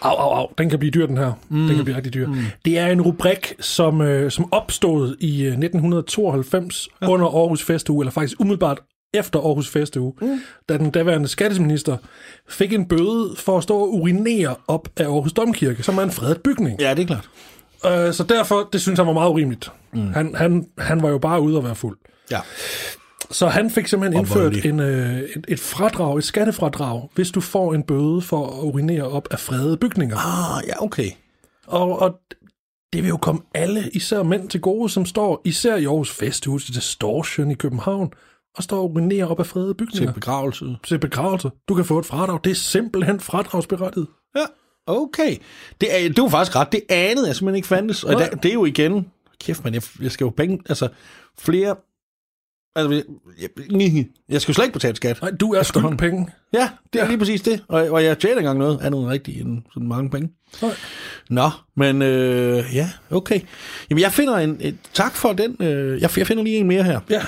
au, 0.00 0.16
au, 0.16 0.30
au, 0.30 0.48
den 0.58 0.70
kan 0.70 0.78
blive 0.78 0.90
dyr, 0.90 1.06
den 1.06 1.16
her. 1.16 1.32
Mm. 1.48 1.66
Den 1.66 1.76
kan 1.76 1.84
blive 1.84 1.96
rigtig 1.96 2.14
dyr. 2.14 2.26
Mm. 2.26 2.44
Det 2.64 2.78
er 2.78 2.86
en 2.86 3.02
rubrik, 3.02 3.54
som, 3.60 4.00
øh, 4.00 4.30
som 4.30 4.52
opstod 4.52 5.16
i 5.20 5.42
øh, 5.42 5.46
1992 5.46 6.88
ja. 7.02 7.08
under 7.08 7.26
Aarhus 7.26 7.64
Festuge, 7.64 8.02
eller 8.02 8.12
faktisk 8.12 8.40
umiddelbart 8.40 8.78
efter 9.14 9.38
Aarhus 9.38 9.68
Festuge, 9.68 10.12
mm. 10.20 10.40
da 10.68 10.78
den 10.78 10.90
daværende 10.90 11.28
skatteminister 11.28 11.96
fik 12.48 12.72
en 12.72 12.88
bøde 12.88 13.36
for 13.36 13.56
at 13.56 13.62
stå 13.62 13.78
og 13.78 13.94
urinere 13.94 14.56
op 14.68 14.88
af 14.96 15.04
Aarhus 15.04 15.32
Domkirke, 15.32 15.82
som 15.82 15.98
er 15.98 16.02
en 16.02 16.10
fredet 16.10 16.42
bygning. 16.42 16.80
Ja, 16.80 16.94
det 16.94 17.02
er 17.02 17.06
klart. 17.06 17.28
Øh, 17.86 18.14
så 18.14 18.24
derfor, 18.28 18.68
det 18.72 18.80
synes 18.80 18.98
han 18.98 19.06
var 19.06 19.12
meget 19.12 19.30
urimeligt. 19.30 19.72
Mm. 19.92 20.12
Han, 20.12 20.34
han, 20.34 20.66
han 20.78 21.02
var 21.02 21.08
jo 21.08 21.18
bare 21.18 21.40
ude 21.40 21.58
at 21.58 21.64
være 21.64 21.74
fuld. 21.74 21.98
Ja. 22.30 22.40
Så 23.30 23.48
han 23.48 23.70
fik 23.70 23.86
simpelthen 23.86 24.20
indført 24.20 24.64
en, 24.64 24.80
øh, 24.80 25.18
et, 25.18 25.44
et 25.48 25.60
fradrag, 25.60 26.18
et 26.18 26.24
skattefradrag, 26.24 27.10
hvis 27.14 27.30
du 27.30 27.40
får 27.40 27.74
en 27.74 27.82
bøde 27.82 28.22
for 28.22 28.46
at 28.46 28.64
urinere 28.64 29.02
op 29.02 29.28
af 29.30 29.38
fredede 29.38 29.76
bygninger. 29.76 30.16
Ah, 30.16 30.62
ja, 30.66 30.82
okay. 30.82 31.10
Og, 31.66 31.98
og 31.98 32.20
det 32.92 33.02
vil 33.02 33.08
jo 33.08 33.16
komme 33.16 33.40
alle, 33.54 33.90
især 33.92 34.22
mænd 34.22 34.48
til 34.48 34.60
gode, 34.60 34.88
som 34.88 35.06
står 35.06 35.40
især 35.44 35.76
i 35.76 35.84
Aarhus 35.84 36.10
Festhus, 36.10 36.64
Distortion 36.64 37.50
i 37.50 37.54
København, 37.54 38.12
og 38.58 38.64
står 38.64 38.78
og 38.78 38.90
urinerer 38.90 39.26
op 39.26 39.40
af 39.40 39.46
fredede 39.46 39.68
Til 39.70 39.74
bygninger. 39.74 40.12
begravelse. 40.12 40.76
Til 40.84 40.98
begravelse. 40.98 41.50
Du 41.68 41.74
kan 41.74 41.84
få 41.84 41.98
et 41.98 42.06
fradrag. 42.06 42.40
Det 42.44 42.50
er 42.50 42.54
simpelthen 42.54 43.20
fradragsberettiget. 43.20 44.06
Ja, 44.36 44.44
okay. 44.86 45.36
Det 45.80 46.04
er, 46.04 46.08
det 46.08 46.18
er 46.18 46.28
faktisk 46.28 46.56
ret. 46.56 46.72
Det 46.72 46.80
anede 46.88 47.26
jeg 47.26 47.36
simpelthen 47.36 47.56
ikke 47.56 47.68
fandtes. 47.68 48.04
Og 48.04 48.12
Nej. 48.12 48.28
det, 48.42 48.48
er 48.48 48.52
jo 48.54 48.64
igen... 48.64 49.06
Kæft, 49.40 49.64
man, 49.64 49.74
jeg, 49.74 49.82
jeg 50.02 50.10
skal 50.12 50.24
jo 50.24 50.30
penge... 50.30 50.58
Altså, 50.68 50.88
flere... 51.38 51.76
Altså, 52.76 53.02
jeg, 53.40 53.48
jeg, 53.70 54.06
jeg 54.28 54.40
skal 54.40 54.52
jo 54.52 54.54
slet 54.54 54.64
ikke 54.64 54.72
betale 54.72 54.96
skat. 54.96 55.18
Nej, 55.22 55.30
du 55.30 55.52
er 55.52 55.62
skyldt 55.62 55.98
penge. 55.98 56.28
Ja, 56.52 56.70
det 56.92 56.98
er 56.98 57.04
Ja. 57.04 57.08
lige 57.08 57.18
præcis 57.18 57.42
det. 57.42 57.64
Og, 57.68 57.88
og 57.90 58.04
jeg 58.04 58.18
tjener 58.18 58.32
ikke 58.36 58.38
engang 58.38 58.58
noget 58.58 58.80
andet 58.82 59.00
end 59.00 59.08
rigtigt 59.08 59.40
end 59.46 59.62
sådan 59.74 59.88
mange 59.88 60.10
penge. 60.10 60.30
Nej. 60.62 60.74
Nå, 61.30 61.50
men 61.76 62.02
øh, 62.02 62.64
ja, 62.74 62.90
okay. 63.10 63.40
Jamen, 63.90 64.02
jeg 64.02 64.12
finder 64.12 64.36
en... 64.36 64.56
Et, 64.60 64.76
tak 64.92 65.14
for 65.16 65.32
den. 65.32 65.56
Øh, 65.60 66.00
jeg, 66.00 66.18
jeg 66.18 66.26
finder 66.26 66.42
lige 66.42 66.56
en 66.56 66.66
mere 66.68 66.82
her. 66.82 67.00
Ja. 67.10 67.22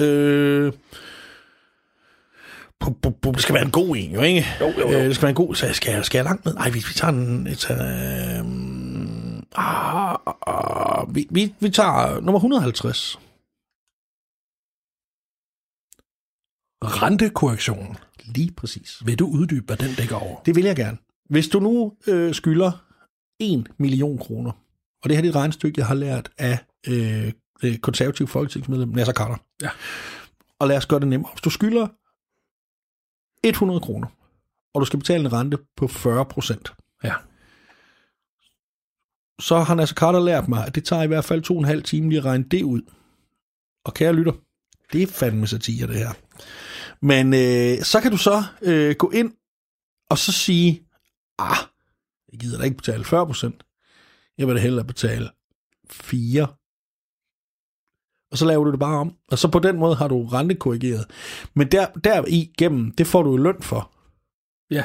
Øh, 0.00 0.72
det 3.34 3.42
skal 3.42 3.54
være 3.54 3.64
en 3.64 3.70
god 3.70 3.96
en, 3.96 4.12
jo, 4.12 4.20
ikke? 4.20 4.46
Jo, 4.60 4.66
jo, 4.66 4.90
jo. 4.90 4.98
Øh, 4.98 5.04
det 5.04 5.14
skal 5.14 5.22
være 5.22 5.30
en 5.30 5.36
god... 5.36 5.54
Så 5.54 5.72
skal 5.72 5.92
jeg, 5.92 6.04
skal 6.04 6.18
jeg 6.18 6.24
langt 6.24 6.44
ned? 6.44 6.54
Nej, 6.54 6.70
vi, 6.70 6.78
vi 6.78 6.94
tager 6.94 7.12
en... 7.12 7.46
Et, 7.46 7.70
øh, 7.70 7.76
ah, 9.54 10.16
ah, 10.46 11.14
vi, 11.14 11.26
vi, 11.30 11.54
vi 11.60 11.70
tager 11.70 12.20
nummer 12.20 12.38
150. 12.38 13.18
Rentekorrektionen. 16.84 17.96
Lige 18.24 18.52
præcis. 18.52 19.06
Vil 19.06 19.18
du 19.18 19.26
uddybe, 19.26 19.66
hvad 19.66 19.76
den 19.76 19.94
dækker 19.94 20.16
over? 20.16 20.40
Det 20.40 20.56
vil 20.56 20.64
jeg 20.64 20.76
gerne. 20.76 20.98
Hvis 21.30 21.48
du 21.48 21.60
nu 21.60 21.92
øh, 22.06 22.34
skylder 22.34 22.86
1 23.40 23.66
million 23.78 24.18
kroner, 24.18 24.52
og 25.02 25.08
det 25.08 25.16
her 25.16 25.24
er 25.24 25.28
et 25.28 25.34
regnestykke, 25.36 25.78
jeg 25.78 25.86
har 25.86 25.94
lært 25.94 26.30
af 26.38 26.58
øh, 26.88 27.32
øh, 27.62 27.78
konservativ 27.78 28.26
folketingsmedlem 28.26 28.88
Nasser 28.88 29.12
Carter. 29.12 29.36
Ja. 29.62 29.70
Og 30.58 30.68
lad 30.68 30.76
os 30.76 30.86
gøre 30.86 31.00
det 31.00 31.08
nemmere. 31.08 31.32
Hvis 31.32 31.40
du 31.42 31.50
skylder 31.50 31.88
100 33.44 33.80
kroner, 33.80 34.08
og 34.74 34.80
du 34.80 34.86
skal 34.86 34.98
betale 34.98 35.20
en 35.20 35.32
rente 35.32 35.58
på 35.76 35.88
40 35.88 36.24
procent, 36.24 36.72
Ja. 37.04 37.14
så 39.40 39.58
har 39.58 39.74
Nasser 39.74 39.94
Carter 39.96 40.20
lært 40.20 40.48
mig, 40.48 40.66
at 40.66 40.74
det 40.74 40.84
tager 40.84 41.02
i 41.02 41.06
hvert 41.06 41.24
fald 41.24 41.42
to 41.42 41.54
og 41.54 41.58
en 41.60 41.64
halv 41.64 41.82
time 41.82 42.08
lige 42.08 42.18
at 42.18 42.24
regne 42.24 42.44
det 42.44 42.62
ud. 42.62 42.82
Og 43.84 43.94
kære 43.94 44.12
lytter, 44.12 44.32
det 44.92 45.02
er 45.02 45.06
fandme 45.06 45.46
satire, 45.46 45.86
det 45.86 45.96
her. 45.96 46.12
Men 47.00 47.34
øh, 47.34 47.82
så 47.84 48.00
kan 48.00 48.10
du 48.10 48.16
så 48.16 48.44
øh, 48.62 48.94
gå 48.98 49.10
ind 49.10 49.32
og 50.10 50.18
så 50.18 50.32
sige, 50.32 50.82
ah, 51.38 51.56
jeg 52.32 52.40
gider 52.40 52.58
da 52.58 52.64
ikke 52.64 52.76
betale 52.76 53.04
40 53.04 53.26
procent. 53.26 53.62
Jeg 54.38 54.46
vil 54.46 54.56
da 54.56 54.60
hellere 54.60 54.84
betale 54.84 55.30
4. 55.90 56.46
Og 58.30 58.38
så 58.38 58.44
laver 58.44 58.64
du 58.64 58.70
det 58.70 58.78
bare 58.80 58.98
om. 58.98 59.16
Og 59.30 59.38
så 59.38 59.48
på 59.48 59.58
den 59.58 59.76
måde 59.78 59.94
har 59.96 60.08
du 60.08 60.26
rentekorrigeret. 60.26 61.06
Men 61.54 61.70
der, 61.72 61.86
der 61.86 62.24
igennem, 62.28 62.92
det 62.92 63.06
får 63.06 63.22
du 63.22 63.30
jo 63.30 63.36
løn 63.36 63.62
for. 63.62 63.92
Ja. 64.70 64.84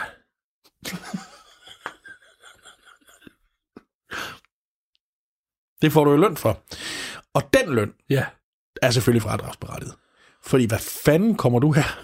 Det 5.81 5.91
får 5.93 6.03
du 6.03 6.11
jo 6.11 6.17
løn 6.17 6.37
for. 6.37 6.63
Og 7.33 7.41
den 7.53 7.75
løn 7.75 7.93
Ja. 8.09 8.25
er 8.81 8.91
selvfølgelig 8.91 9.21
fradragsberettiget. 9.21 9.95
Fordi 10.43 10.65
hvad 10.65 10.79
fanden 10.79 11.35
kommer 11.37 11.59
du 11.59 11.71
her? 11.71 11.99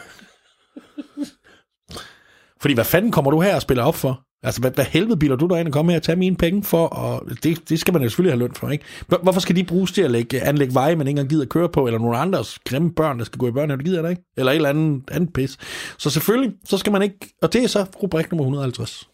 Fordi 2.61 2.73
hvad 2.73 2.85
fanden 2.85 3.11
kommer 3.11 3.31
du 3.31 3.41
her 3.41 3.55
og 3.55 3.61
spiller 3.61 3.83
op 3.83 3.95
for? 3.95 4.26
Altså, 4.43 4.61
hvad, 4.61 4.71
hvad 4.71 4.85
helvede 4.85 5.17
bilder 5.17 5.35
du 5.35 5.47
dig 5.47 5.59
ind 5.59 5.67
og 5.67 5.73
komme 5.73 5.91
her 5.91 5.99
og 5.99 6.03
tage 6.03 6.15
mine 6.15 6.35
penge 6.35 6.63
for? 6.63 6.87
Og 6.87 7.29
det, 7.43 7.69
det 7.69 7.79
skal 7.79 7.93
man 7.93 8.03
jo 8.03 8.09
selvfølgelig 8.09 8.33
have 8.33 8.39
løn 8.39 8.53
for, 8.53 8.69
ikke? 8.69 8.85
Hvor- 9.07 9.17
Hvorfor 9.23 9.39
skal 9.39 9.55
de 9.55 9.63
bruges 9.63 9.91
til 9.91 10.01
at 10.01 10.11
lægge, 10.11 10.41
anlægge 10.41 10.73
veje, 10.73 10.95
man 10.95 11.07
ikke 11.07 11.19
engang 11.19 11.29
gider 11.29 11.45
køre 11.45 11.69
på, 11.69 11.87
eller 11.87 11.99
nogle 11.99 12.17
andres 12.17 12.59
grimme 12.59 12.93
børn, 12.93 13.19
der 13.19 13.25
skal 13.25 13.39
gå 13.39 13.47
i 13.47 13.51
børnehave, 13.51 13.77
det 13.77 13.85
gider 13.85 14.01
der 14.01 14.09
ikke? 14.09 14.21
Eller 14.37 14.51
et 14.51 14.55
eller 14.55 14.69
andet, 14.69 15.03
andet 15.11 15.33
pis. 15.33 15.57
Så 15.97 16.09
selvfølgelig, 16.09 16.53
så 16.65 16.77
skal 16.77 16.91
man 16.91 17.01
ikke... 17.01 17.33
Og 17.41 17.53
det 17.53 17.63
er 17.63 17.67
så 17.67 17.85
rubrik 18.03 18.31
nummer 18.31 18.43
150. 18.43 19.09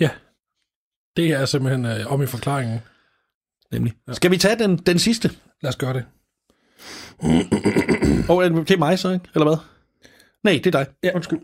Ja. 0.00 0.10
Det 1.16 1.30
er 1.30 1.44
simpelthen 1.44 1.86
øh, 1.86 2.12
om 2.12 2.22
i 2.22 2.26
forklaringen. 2.26 2.78
Nemlig. 3.72 3.92
Ja. 4.08 4.12
Skal 4.12 4.30
vi 4.30 4.36
tage 4.38 4.58
den, 4.58 4.76
den 4.76 4.98
sidste? 4.98 5.30
Lad 5.62 5.68
os 5.68 5.76
gøre 5.76 5.92
det. 5.94 6.04
Og 8.28 8.44
øh, 8.44 8.50
det 8.56 8.70
er 8.70 8.78
mig 8.78 8.98
så, 8.98 9.10
ikke? 9.12 9.24
Eller 9.34 9.44
hvad? 9.48 9.56
Nej, 10.44 10.60
det 10.64 10.74
er 10.74 10.84
dig. 10.84 10.86
Ja. 11.04 11.10
Undskyld. 11.14 11.38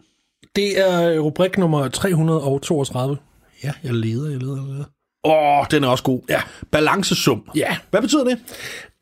Det 0.57 0.80
er 0.80 1.11
øh, 1.11 1.20
rubrik 1.20 1.59
nummer 1.59 1.88
332. 1.88 3.16
Ja, 3.64 3.72
jeg 3.84 3.94
leder, 3.94 4.30
jeg 4.30 4.40
leder, 4.40 4.57
jeg 4.57 4.64
leder. 4.72 4.84
Åh, 5.24 5.66
den 5.70 5.84
er 5.84 5.88
også 5.88 6.05
god. 6.05 6.20
Ja. 6.28 6.40
Balancesum. 6.70 7.42
Ja. 7.55 7.76
Hvad 7.90 8.01
betyder 8.03 8.24
det? 8.24 8.38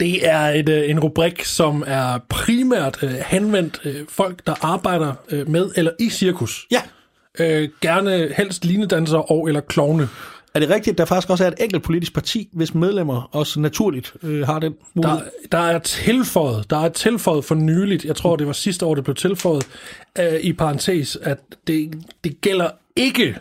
Det 0.00 0.28
er 0.28 0.40
et, 0.40 0.68
øh, 0.68 0.90
en 0.90 1.00
rubrik, 1.00 1.44
som 1.44 1.84
er 1.86 2.18
primært 2.28 2.98
øh, 3.02 3.10
henvendt 3.10 3.80
øh, 3.84 4.04
folk, 4.08 4.46
der 4.46 4.54
arbejder 4.64 5.12
øh, 5.30 5.48
med 5.48 5.70
eller 5.76 5.92
i 6.00 6.10
cirkus. 6.10 6.66
Ja. 6.70 6.82
Øh, 7.38 7.68
gerne 7.80 8.32
helst 8.36 8.64
linedansere 8.64 9.22
og 9.22 9.48
eller 9.48 9.60
klovne. 9.60 10.08
Er 10.56 10.60
det 10.60 10.70
rigtigt, 10.70 10.94
at 10.94 10.98
der 10.98 11.04
faktisk 11.04 11.30
også 11.30 11.44
er 11.44 11.48
et 11.48 11.54
enkelt 11.60 11.82
politisk 11.82 12.14
parti, 12.14 12.48
hvis 12.52 12.74
medlemmer 12.74 13.28
også 13.32 13.60
naturligt 13.60 14.12
øh, 14.22 14.46
har 14.46 14.58
den 14.58 14.74
mulighed? 14.94 15.18
Der, 15.18 15.58
der 15.58 15.58
er 15.58 15.78
tilføjet, 15.78 16.70
der 16.70 16.76
er 16.76 16.88
tilføjet 16.88 17.44
for 17.44 17.54
nyligt, 17.54 18.04
jeg 18.04 18.16
tror 18.16 18.36
det 18.36 18.46
var 18.46 18.52
sidste 18.52 18.86
år, 18.86 18.94
det 18.94 19.04
blev 19.04 19.16
tilføjet, 19.16 19.66
øh, 20.18 20.40
i 20.40 20.52
parentes, 20.52 21.18
at 21.22 21.38
det, 21.66 22.04
det 22.24 22.40
gælder 22.40 22.70
ikke, 22.96 23.36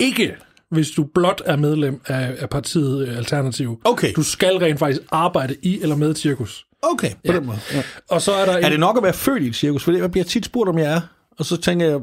ikke, 0.00 0.34
hvis 0.70 0.90
du 0.90 1.04
blot 1.14 1.42
er 1.44 1.56
medlem 1.56 2.00
af, 2.06 2.34
af 2.38 2.50
partiet 2.50 3.08
øh, 3.08 3.16
Alternativ. 3.16 3.80
Okay. 3.84 4.12
Du 4.16 4.22
skal 4.22 4.56
rent 4.56 4.78
faktisk 4.78 5.02
arbejde 5.10 5.56
i 5.62 5.82
eller 5.82 5.96
med 5.96 6.14
cirkus. 6.14 6.66
Okay, 6.82 7.10
på 7.10 7.16
ja. 7.24 7.32
den 7.32 7.46
måde. 7.46 7.58
Ja. 7.72 7.82
Og 8.10 8.22
så 8.22 8.32
er 8.32 8.44
der 8.44 8.56
en, 8.56 8.64
Er 8.64 8.68
det 8.68 8.80
nok 8.80 8.96
at 8.96 9.02
være 9.02 9.12
født 9.12 9.42
i 9.42 9.46
et 9.46 9.56
cirkus? 9.56 9.84
For 9.84 9.92
det 9.92 9.98
jeg 9.98 10.10
bliver 10.10 10.24
tit 10.24 10.44
spurgt, 10.44 10.68
om 10.68 10.78
jeg 10.78 10.92
er. 10.92 11.00
Og 11.38 11.44
så 11.44 11.56
tænker 11.56 11.86
jeg, 11.86 12.00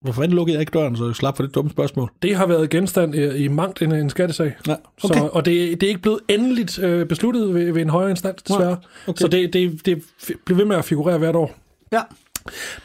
hvorfor 0.00 0.22
fanden 0.22 0.36
lukkede 0.36 0.54
jeg 0.54 0.60
ikke 0.60 0.70
døren, 0.78 0.96
så 0.96 1.06
jeg 1.06 1.14
slap 1.16 1.36
for 1.36 1.42
det 1.42 1.54
dumme 1.54 1.70
spørgsmål? 1.70 2.10
det 2.22 2.36
har 2.36 2.46
været 2.46 2.70
genstand 2.70 3.14
i, 3.14 3.36
i 3.44 3.48
mangt 3.48 3.82
en, 3.82 3.92
en 3.92 4.10
skattesag. 4.10 4.54
Ja, 4.66 4.74
okay. 5.02 5.18
Så, 5.18 5.28
og 5.32 5.44
det, 5.44 5.80
det 5.80 5.86
er 5.86 5.88
ikke 5.88 6.02
blevet 6.02 6.20
endeligt 6.28 6.78
øh, 6.78 7.06
besluttet 7.06 7.54
ved, 7.54 7.72
ved 7.72 7.82
en 7.82 7.88
højere 7.90 8.10
instans, 8.10 8.42
desværre. 8.42 8.76
okay. 9.06 9.20
Så 9.20 9.28
det, 9.28 9.52
det, 9.52 9.86
det 9.86 10.02
bliver 10.46 10.56
ved 10.56 10.64
med 10.64 10.76
at 10.76 10.84
figurere 10.84 11.18
hvert 11.18 11.36
år. 11.36 11.54
Ja. 11.92 12.00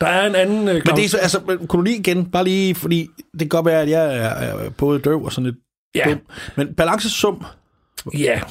Der 0.01 0.07
er 0.07 0.27
en 0.27 0.35
anden... 0.35 0.67
Øh, 0.67 0.81
Men 0.85 0.95
det 0.95 1.05
er 1.05 1.09
så, 1.09 1.17
altså, 1.17 1.39
lige 1.83 1.97
igen, 1.97 2.25
bare 2.25 2.43
lige, 2.43 2.75
fordi 2.75 3.07
det 3.31 3.39
kan 3.39 3.49
godt 3.49 3.65
være, 3.65 3.81
at 3.81 3.89
jeg 3.89 4.17
er, 4.17 4.29
er 4.29 4.69
både 4.69 4.99
døv 4.99 5.23
og 5.23 5.31
sådan 5.31 5.45
lidt 5.45 5.55
Ja. 5.95 6.03
dum. 6.09 6.19
Men 6.55 6.73
balancesum, 6.75 7.43
Ja, 8.17 8.41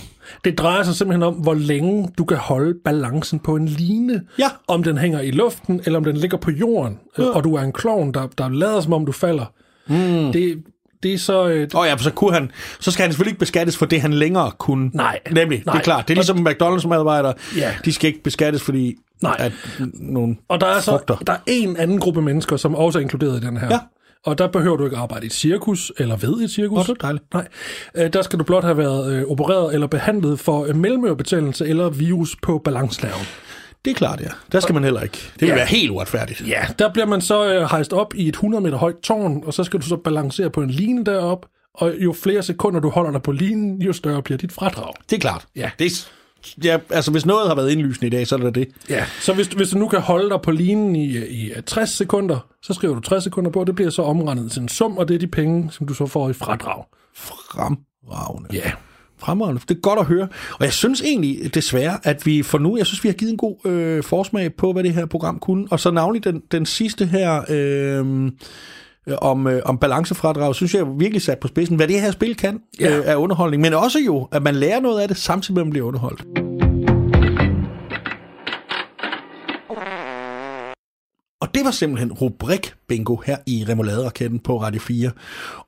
det 0.44 0.58
drejer 0.58 0.82
sig 0.82 0.94
simpelthen 0.94 1.22
om, 1.22 1.34
hvor 1.34 1.54
længe 1.54 2.08
du 2.18 2.24
kan 2.24 2.36
holde 2.36 2.74
balancen 2.84 3.38
på 3.38 3.56
en 3.56 3.66
line. 3.66 4.22
Ja. 4.38 4.48
Om 4.68 4.82
den 4.82 4.98
hænger 4.98 5.20
i 5.20 5.30
luften, 5.30 5.80
eller 5.84 5.98
om 5.98 6.04
den 6.04 6.16
ligger 6.16 6.36
på 6.38 6.50
jorden, 6.50 6.98
ja. 7.18 7.24
og 7.24 7.44
du 7.44 7.54
er 7.54 7.62
en 7.62 7.72
klovn, 7.72 8.14
der, 8.14 8.28
der 8.38 8.48
lader 8.48 8.80
som 8.80 8.92
om 8.92 9.06
du 9.06 9.12
falder. 9.12 9.44
Mm. 9.86 10.32
Det, 10.32 10.62
det 11.02 11.14
er 11.14 11.18
så... 11.18 11.48
Øh, 11.48 11.68
oh 11.74 11.86
ja, 11.86 11.96
så 11.98 12.10
kunne 12.10 12.32
han, 12.34 12.50
så 12.80 12.90
skal 12.90 13.02
han 13.02 13.12
selvfølgelig 13.12 13.30
ikke 13.30 13.40
beskattes 13.40 13.76
for 13.76 13.86
det, 13.86 14.00
han 14.00 14.12
længere 14.12 14.50
kunne. 14.58 14.90
Nej. 14.94 15.18
Nemlig, 15.30 15.58
det 15.58 15.66
Nej. 15.66 15.76
er 15.76 15.80
klart. 15.82 16.08
Det 16.08 16.14
er 16.14 16.16
ligesom 16.16 16.46
McDonald's-medarbejdere. 16.48 17.32
Ja. 17.56 17.74
De 17.84 17.92
skal 17.92 18.08
ikke 18.08 18.22
beskattes, 18.22 18.62
fordi 18.62 18.94
Nej. 19.22 19.36
at 19.38 19.52
nogle 19.94 20.36
og 20.48 20.60
der 20.60 20.66
er 20.66 20.80
så 20.80 20.90
frugter. 20.90 21.16
der 21.16 21.32
er 21.32 21.38
en 21.46 21.76
anden 21.76 21.98
gruppe 21.98 22.22
mennesker, 22.22 22.56
som 22.56 22.74
også 22.74 22.98
er 22.98 23.02
inkluderet 23.02 23.42
i 23.42 23.46
den 23.46 23.56
her. 23.56 23.68
Ja. 23.70 23.78
Og 24.26 24.38
der 24.38 24.46
behøver 24.48 24.76
du 24.76 24.84
ikke 24.84 24.96
arbejde 24.96 25.24
i 25.24 25.26
et 25.26 25.32
cirkus, 25.32 25.92
eller 25.98 26.16
ved 26.16 26.40
et 26.40 26.50
cirkus. 26.50 26.78
Åh, 26.78 26.86
det 26.86 26.90
er 26.90 26.94
dejligt. 27.06 27.34
Nej, 27.34 27.48
øh, 27.94 28.12
der 28.12 28.22
skal 28.22 28.38
du 28.38 28.44
blot 28.44 28.64
have 28.64 28.76
været 28.76 29.12
øh, 29.12 29.24
opereret 29.24 29.74
eller 29.74 29.86
behandlet 29.86 30.40
for 30.40 30.64
øh, 30.66 30.76
mellemørebetændelse 30.76 31.66
eller 31.66 31.88
virus 31.90 32.36
på 32.42 32.58
balancenerven. 32.58 33.26
Det 33.84 33.90
er 33.90 33.94
klart, 33.94 34.20
ja. 34.20 34.26
Der 34.52 34.60
skal 34.60 34.74
man 34.74 34.84
heller 34.84 35.00
ikke. 35.00 35.18
Det 35.34 35.40
vil 35.40 35.48
Ja. 35.48 35.54
være 35.54 35.66
helt 35.66 35.90
uretfærdigt. 35.90 36.48
Ja, 36.48 36.66
der 36.78 36.92
bliver 36.92 37.06
man 37.06 37.20
så 37.20 37.52
øh, 37.54 37.70
hejst 37.70 37.92
op 37.92 38.14
i 38.14 38.28
et 38.28 38.34
100 38.34 38.62
meter 38.62 38.76
højt 38.76 38.96
tårn, 39.02 39.42
og 39.46 39.54
så 39.54 39.64
skal 39.64 39.80
du 39.80 39.86
så 39.86 39.96
balancere 39.96 40.50
på 40.50 40.60
en 40.62 40.70
line 40.70 41.04
derop, 41.04 41.46
og 41.74 41.92
jo 41.98 42.12
flere 42.12 42.42
sekunder 42.42 42.80
du 42.80 42.90
holder 42.90 43.10
dig 43.12 43.22
på 43.22 43.32
linen, 43.32 43.82
jo 43.82 43.92
større 43.92 44.22
bliver 44.22 44.38
dit 44.38 44.52
fradrag. 44.52 44.92
Det 45.10 45.16
er 45.16 45.20
klart. 45.20 45.44
Ja. 45.56 45.70
Det 45.78 45.86
er, 45.86 45.90
ja, 46.64 46.78
altså 46.90 47.10
hvis 47.10 47.26
noget 47.26 47.48
har 47.48 47.54
været 47.54 47.70
indlysende 47.70 48.06
i 48.06 48.10
dag, 48.10 48.26
så 48.26 48.34
er 48.34 48.38
det 48.38 48.54
det. 48.54 48.68
Ja. 48.90 49.04
Så 49.20 49.32
hvis, 49.32 49.46
hvis 49.46 49.68
du 49.68 49.78
nu 49.78 49.88
kan 49.88 50.00
holde 50.00 50.30
dig 50.30 50.40
på 50.42 50.50
linen 50.50 50.96
i, 50.96 51.06
i 51.16 51.50
øh, 51.50 51.62
60 51.62 51.90
sekunder, 51.90 52.46
så 52.62 52.74
skriver 52.74 52.94
du 52.94 53.00
60 53.00 53.24
sekunder 53.24 53.50
på, 53.50 53.60
og 53.60 53.66
det 53.66 53.74
bliver 53.74 53.90
så 53.90 54.02
omregnet 54.02 54.52
til 54.52 54.62
en 54.62 54.68
sum, 54.68 54.98
og 54.98 55.08
det 55.08 55.14
er 55.14 55.18
de 55.18 55.26
penge, 55.26 55.70
som 55.70 55.86
du 55.86 55.94
så 55.94 56.06
får 56.06 56.30
i 56.30 56.32
fradrag. 56.32 56.84
Fremragende. 57.14 58.48
Ja. 58.52 58.72
Fremragende. 59.18 59.60
Det 59.68 59.76
er 59.76 59.80
godt 59.80 59.98
at 59.98 60.06
høre. 60.06 60.28
Og 60.52 60.64
jeg 60.64 60.72
synes 60.72 61.02
egentlig 61.02 61.54
desværre, 61.54 61.98
at 62.02 62.26
vi 62.26 62.42
for 62.42 62.58
nu, 62.58 62.76
jeg 62.76 62.86
synes, 62.86 63.04
vi 63.04 63.08
har 63.08 63.14
givet 63.14 63.30
en 63.30 63.36
god 63.36 63.66
øh, 63.66 64.02
forsmag 64.02 64.54
på, 64.54 64.72
hvad 64.72 64.82
det 64.82 64.94
her 64.94 65.06
program 65.06 65.38
kunne. 65.38 65.66
Og 65.70 65.80
så 65.80 65.90
navnlig 65.90 66.24
den, 66.24 66.42
den 66.52 66.66
sidste 66.66 67.06
her 67.06 67.44
øh, 67.48 67.98
øh, 67.98 68.30
om, 69.18 69.46
øh, 69.46 69.62
om 69.64 69.78
balancefradrag, 69.78 70.54
synes 70.54 70.74
jeg 70.74 70.86
virkelig 71.00 71.22
sat 71.22 71.38
på 71.38 71.48
spidsen, 71.48 71.76
hvad 71.76 71.88
det 71.88 72.00
her 72.00 72.10
spil 72.10 72.36
kan 72.36 72.60
Ja. 72.80 72.98
øh, 72.98 73.02
af 73.06 73.14
underholdning. 73.16 73.60
Men 73.62 73.74
også 73.74 73.98
jo, 73.98 74.28
at 74.32 74.42
man 74.42 74.54
lærer 74.54 74.80
noget 74.80 75.00
af 75.00 75.08
det, 75.08 75.16
samtidig 75.16 75.54
med 75.54 75.62
at 75.62 75.66
man 75.66 75.70
bliver 75.70 75.86
underholdt. 75.86 76.24
Og 81.40 81.54
det 81.54 81.64
var 81.64 81.70
simpelthen 81.70 82.12
rubrik 82.12 82.74
bingo 82.88 83.16
her 83.16 83.36
i 83.46 83.64
Remoulade-raketten 83.68 84.38
på 84.38 84.62
Radio 84.62 84.80
4. 84.80 85.10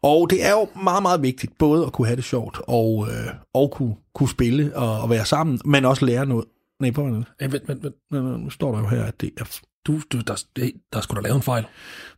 Og 0.02 0.30
det 0.30 0.44
er 0.46 0.50
jo 0.50 0.68
meget, 0.82 1.02
meget 1.02 1.22
vigtigt 1.22 1.58
både 1.58 1.86
at 1.86 1.92
kunne 1.92 2.06
have 2.06 2.16
det 2.16 2.24
sjovt 2.24 2.60
og, 2.68 3.06
øh, 3.10 3.34
og 3.54 3.70
kunne, 3.70 3.94
kunne 4.14 4.28
spille 4.28 4.76
og, 4.76 5.00
og 5.00 5.10
være 5.10 5.24
sammen, 5.24 5.60
men 5.64 5.84
også 5.84 6.06
lære 6.06 6.26
noget. 6.26 6.44
Nej, 6.80 6.90
på 6.90 7.02
vent, 7.02 7.26
Hey, 7.40 7.48
vent, 7.50 7.68
vent, 7.68 7.84
vent. 7.84 7.94
nu 8.44 8.50
står 8.50 8.72
der 8.72 8.78
jo 8.80 8.86
her, 8.86 9.04
at 9.04 9.20
det 9.20 9.30
er 9.40 9.58
Du, 9.86 10.00
du, 10.12 10.20
der, 10.20 10.42
det- 10.56 10.72
der 10.92 11.00
skulle 11.00 11.22
da 11.22 11.28
lave 11.28 11.36
en 11.36 11.42
fejl. 11.42 11.64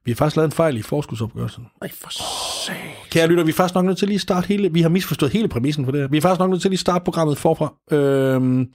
Vi 0.07 0.13
har 0.13 0.17
faktisk 0.17 0.37
lavet 0.37 0.49
en 0.49 0.53
fejl 0.53 0.77
i 0.77 0.83
forskudsopgørelsen. 0.83 1.67
Nej, 1.81 1.91
for 2.03 2.11
sag. 2.11 3.07
Kære 3.11 3.27
lytter, 3.27 3.45
vi 3.45 3.51
er 3.51 3.55
faktisk 3.55 3.75
nok 3.75 3.85
nødt 3.85 3.99
til 3.99 4.09
lige 4.09 4.17
at 4.17 4.21
starte 4.21 4.47
hele... 4.47 4.73
Vi 4.73 4.83
har 4.83 4.89
misforstået 4.89 5.33
hele 5.33 5.49
præmissen 5.49 5.85
for 5.85 5.93
det 5.93 6.01
her. 6.01 6.09
Vi 6.09 6.17
er 6.17 6.21
faktisk 6.21 6.39
nok 6.39 6.51
nødt 6.51 6.63
til 6.63 6.71
lige 6.71 6.77
at 6.77 6.81
starte 6.81 7.05
programmet 7.05 7.39
forfra. 7.39 7.75
Øhm, 7.91 8.67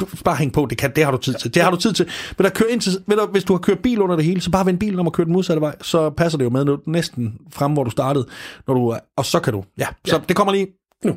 du, 0.00 0.06
bare 0.24 0.36
hæng 0.36 0.52
på, 0.52 0.66
det, 0.70 0.78
kan, 0.78 0.92
det 0.96 1.04
har 1.04 1.10
du 1.10 1.16
tid 1.16 1.34
til. 1.34 1.54
Det 1.54 1.62
har 1.62 1.70
du 1.70 1.76
tid 1.76 1.92
til. 1.92 2.08
Men 2.38 2.44
der 2.44 2.50
kører 2.50 2.68
ind 2.68 2.80
til, 2.80 2.92
ved 3.06 3.16
du, 3.16 3.26
hvis 3.26 3.44
du 3.44 3.52
har 3.52 3.58
kørt 3.58 3.78
bil 3.78 4.00
under 4.00 4.16
det 4.16 4.24
hele, 4.24 4.40
så 4.40 4.50
bare 4.50 4.66
vend 4.66 4.78
bilen 4.78 4.98
om 4.98 5.06
at 5.06 5.12
køre 5.12 5.24
den 5.24 5.32
modsatte 5.32 5.60
vej. 5.60 5.74
Så 5.82 6.10
passer 6.10 6.38
det 6.38 6.44
jo 6.44 6.50
med 6.50 6.64
når 6.64 6.76
du, 6.76 6.82
næsten 6.86 7.34
frem, 7.52 7.72
hvor 7.72 7.84
du 7.84 7.90
startede. 7.90 8.26
Når 8.66 8.74
du, 8.74 8.96
og 9.16 9.24
så 9.24 9.40
kan 9.40 9.52
du... 9.52 9.64
Ja, 9.78 9.86
så 10.04 10.20
det 10.28 10.36
kommer 10.36 10.52
lige 10.52 10.66
nu. 11.04 11.16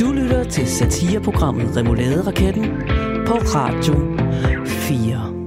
Du 0.00 0.12
lytter 0.12 0.44
til 0.50 0.66
satireprogrammet 0.66 1.76
Remoulade-raketten 1.76 2.64
på 3.26 3.34
Radio 3.34 3.94
4. 4.66 5.37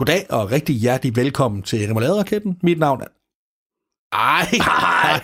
Goddag 0.00 0.26
og 0.30 0.50
rigtig 0.50 0.76
hjertelig 0.76 1.16
velkommen 1.16 1.62
til 1.62 1.78
Remoulade-raketten. 1.88 2.58
Mit 2.62 2.78
navn 2.78 3.00
er... 3.00 3.06
Ej, 4.12 4.46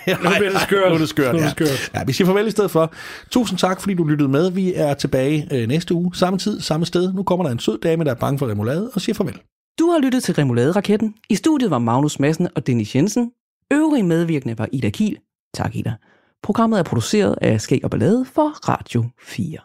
ej, 0.09 0.17
Nu 0.23 0.31
bliver 0.39 0.51
det 0.51 0.61
skørt. 0.61 0.89
Nu 0.89 0.95
er 0.95 0.99
det 0.99 1.09
skørt, 1.09 1.35
Nu 1.35 1.39
er 1.39 1.43
ja. 1.43 1.49
det 1.49 1.57
skørt. 1.57 1.91
ja. 1.95 2.05
Vi 2.05 2.13
siger 2.13 2.27
farvel 2.27 2.47
i 2.47 2.51
stedet 2.51 2.71
for. 2.71 2.93
Tusind 3.31 3.59
tak, 3.59 3.81
fordi 3.81 3.95
du 3.95 4.05
lyttede 4.05 4.29
med. 4.29 4.51
Vi 4.51 4.75
er 4.75 4.95
tilbage 4.95 5.49
øh, 5.53 5.69
næste 5.69 5.95
uge. 5.95 6.15
Samme 6.15 6.39
tid, 6.39 6.61
samme 6.61 6.87
sted. 6.87 7.13
Nu 7.13 7.23
kommer 7.23 7.45
der 7.45 7.53
en 7.53 7.59
sød 7.59 7.79
dame, 7.79 8.05
der 8.05 8.11
er 8.11 8.15
bange 8.15 8.39
for 8.39 8.49
remoulade, 8.49 8.91
og 8.95 9.01
siger 9.01 9.15
farvel. 9.15 9.41
Du 9.79 9.91
har 9.91 9.99
lyttet 9.99 10.23
til 10.23 10.35
Remoulade-raketten. 10.35 11.15
I 11.31 11.35
studiet 11.35 11.71
var 11.71 11.79
Magnus 11.79 12.19
Madsen 12.21 12.49
og 12.57 12.67
Dennis 12.67 12.97
Jensen. 12.97 13.31
Øvrige 13.73 14.03
medvirkende 14.03 14.59
var 14.59 14.69
Ida 14.73 14.91
Kiel. 14.91 15.19
Tak, 15.55 15.77
Ida. 15.77 15.95
Programmet 16.43 16.79
er 16.79 16.83
produceret 16.83 17.35
af 17.43 17.61
Skæg 17.61 17.81
og 17.85 17.91
Ballade 17.91 18.25
for 18.25 18.69
Radio 18.69 19.05
4. 19.23 19.59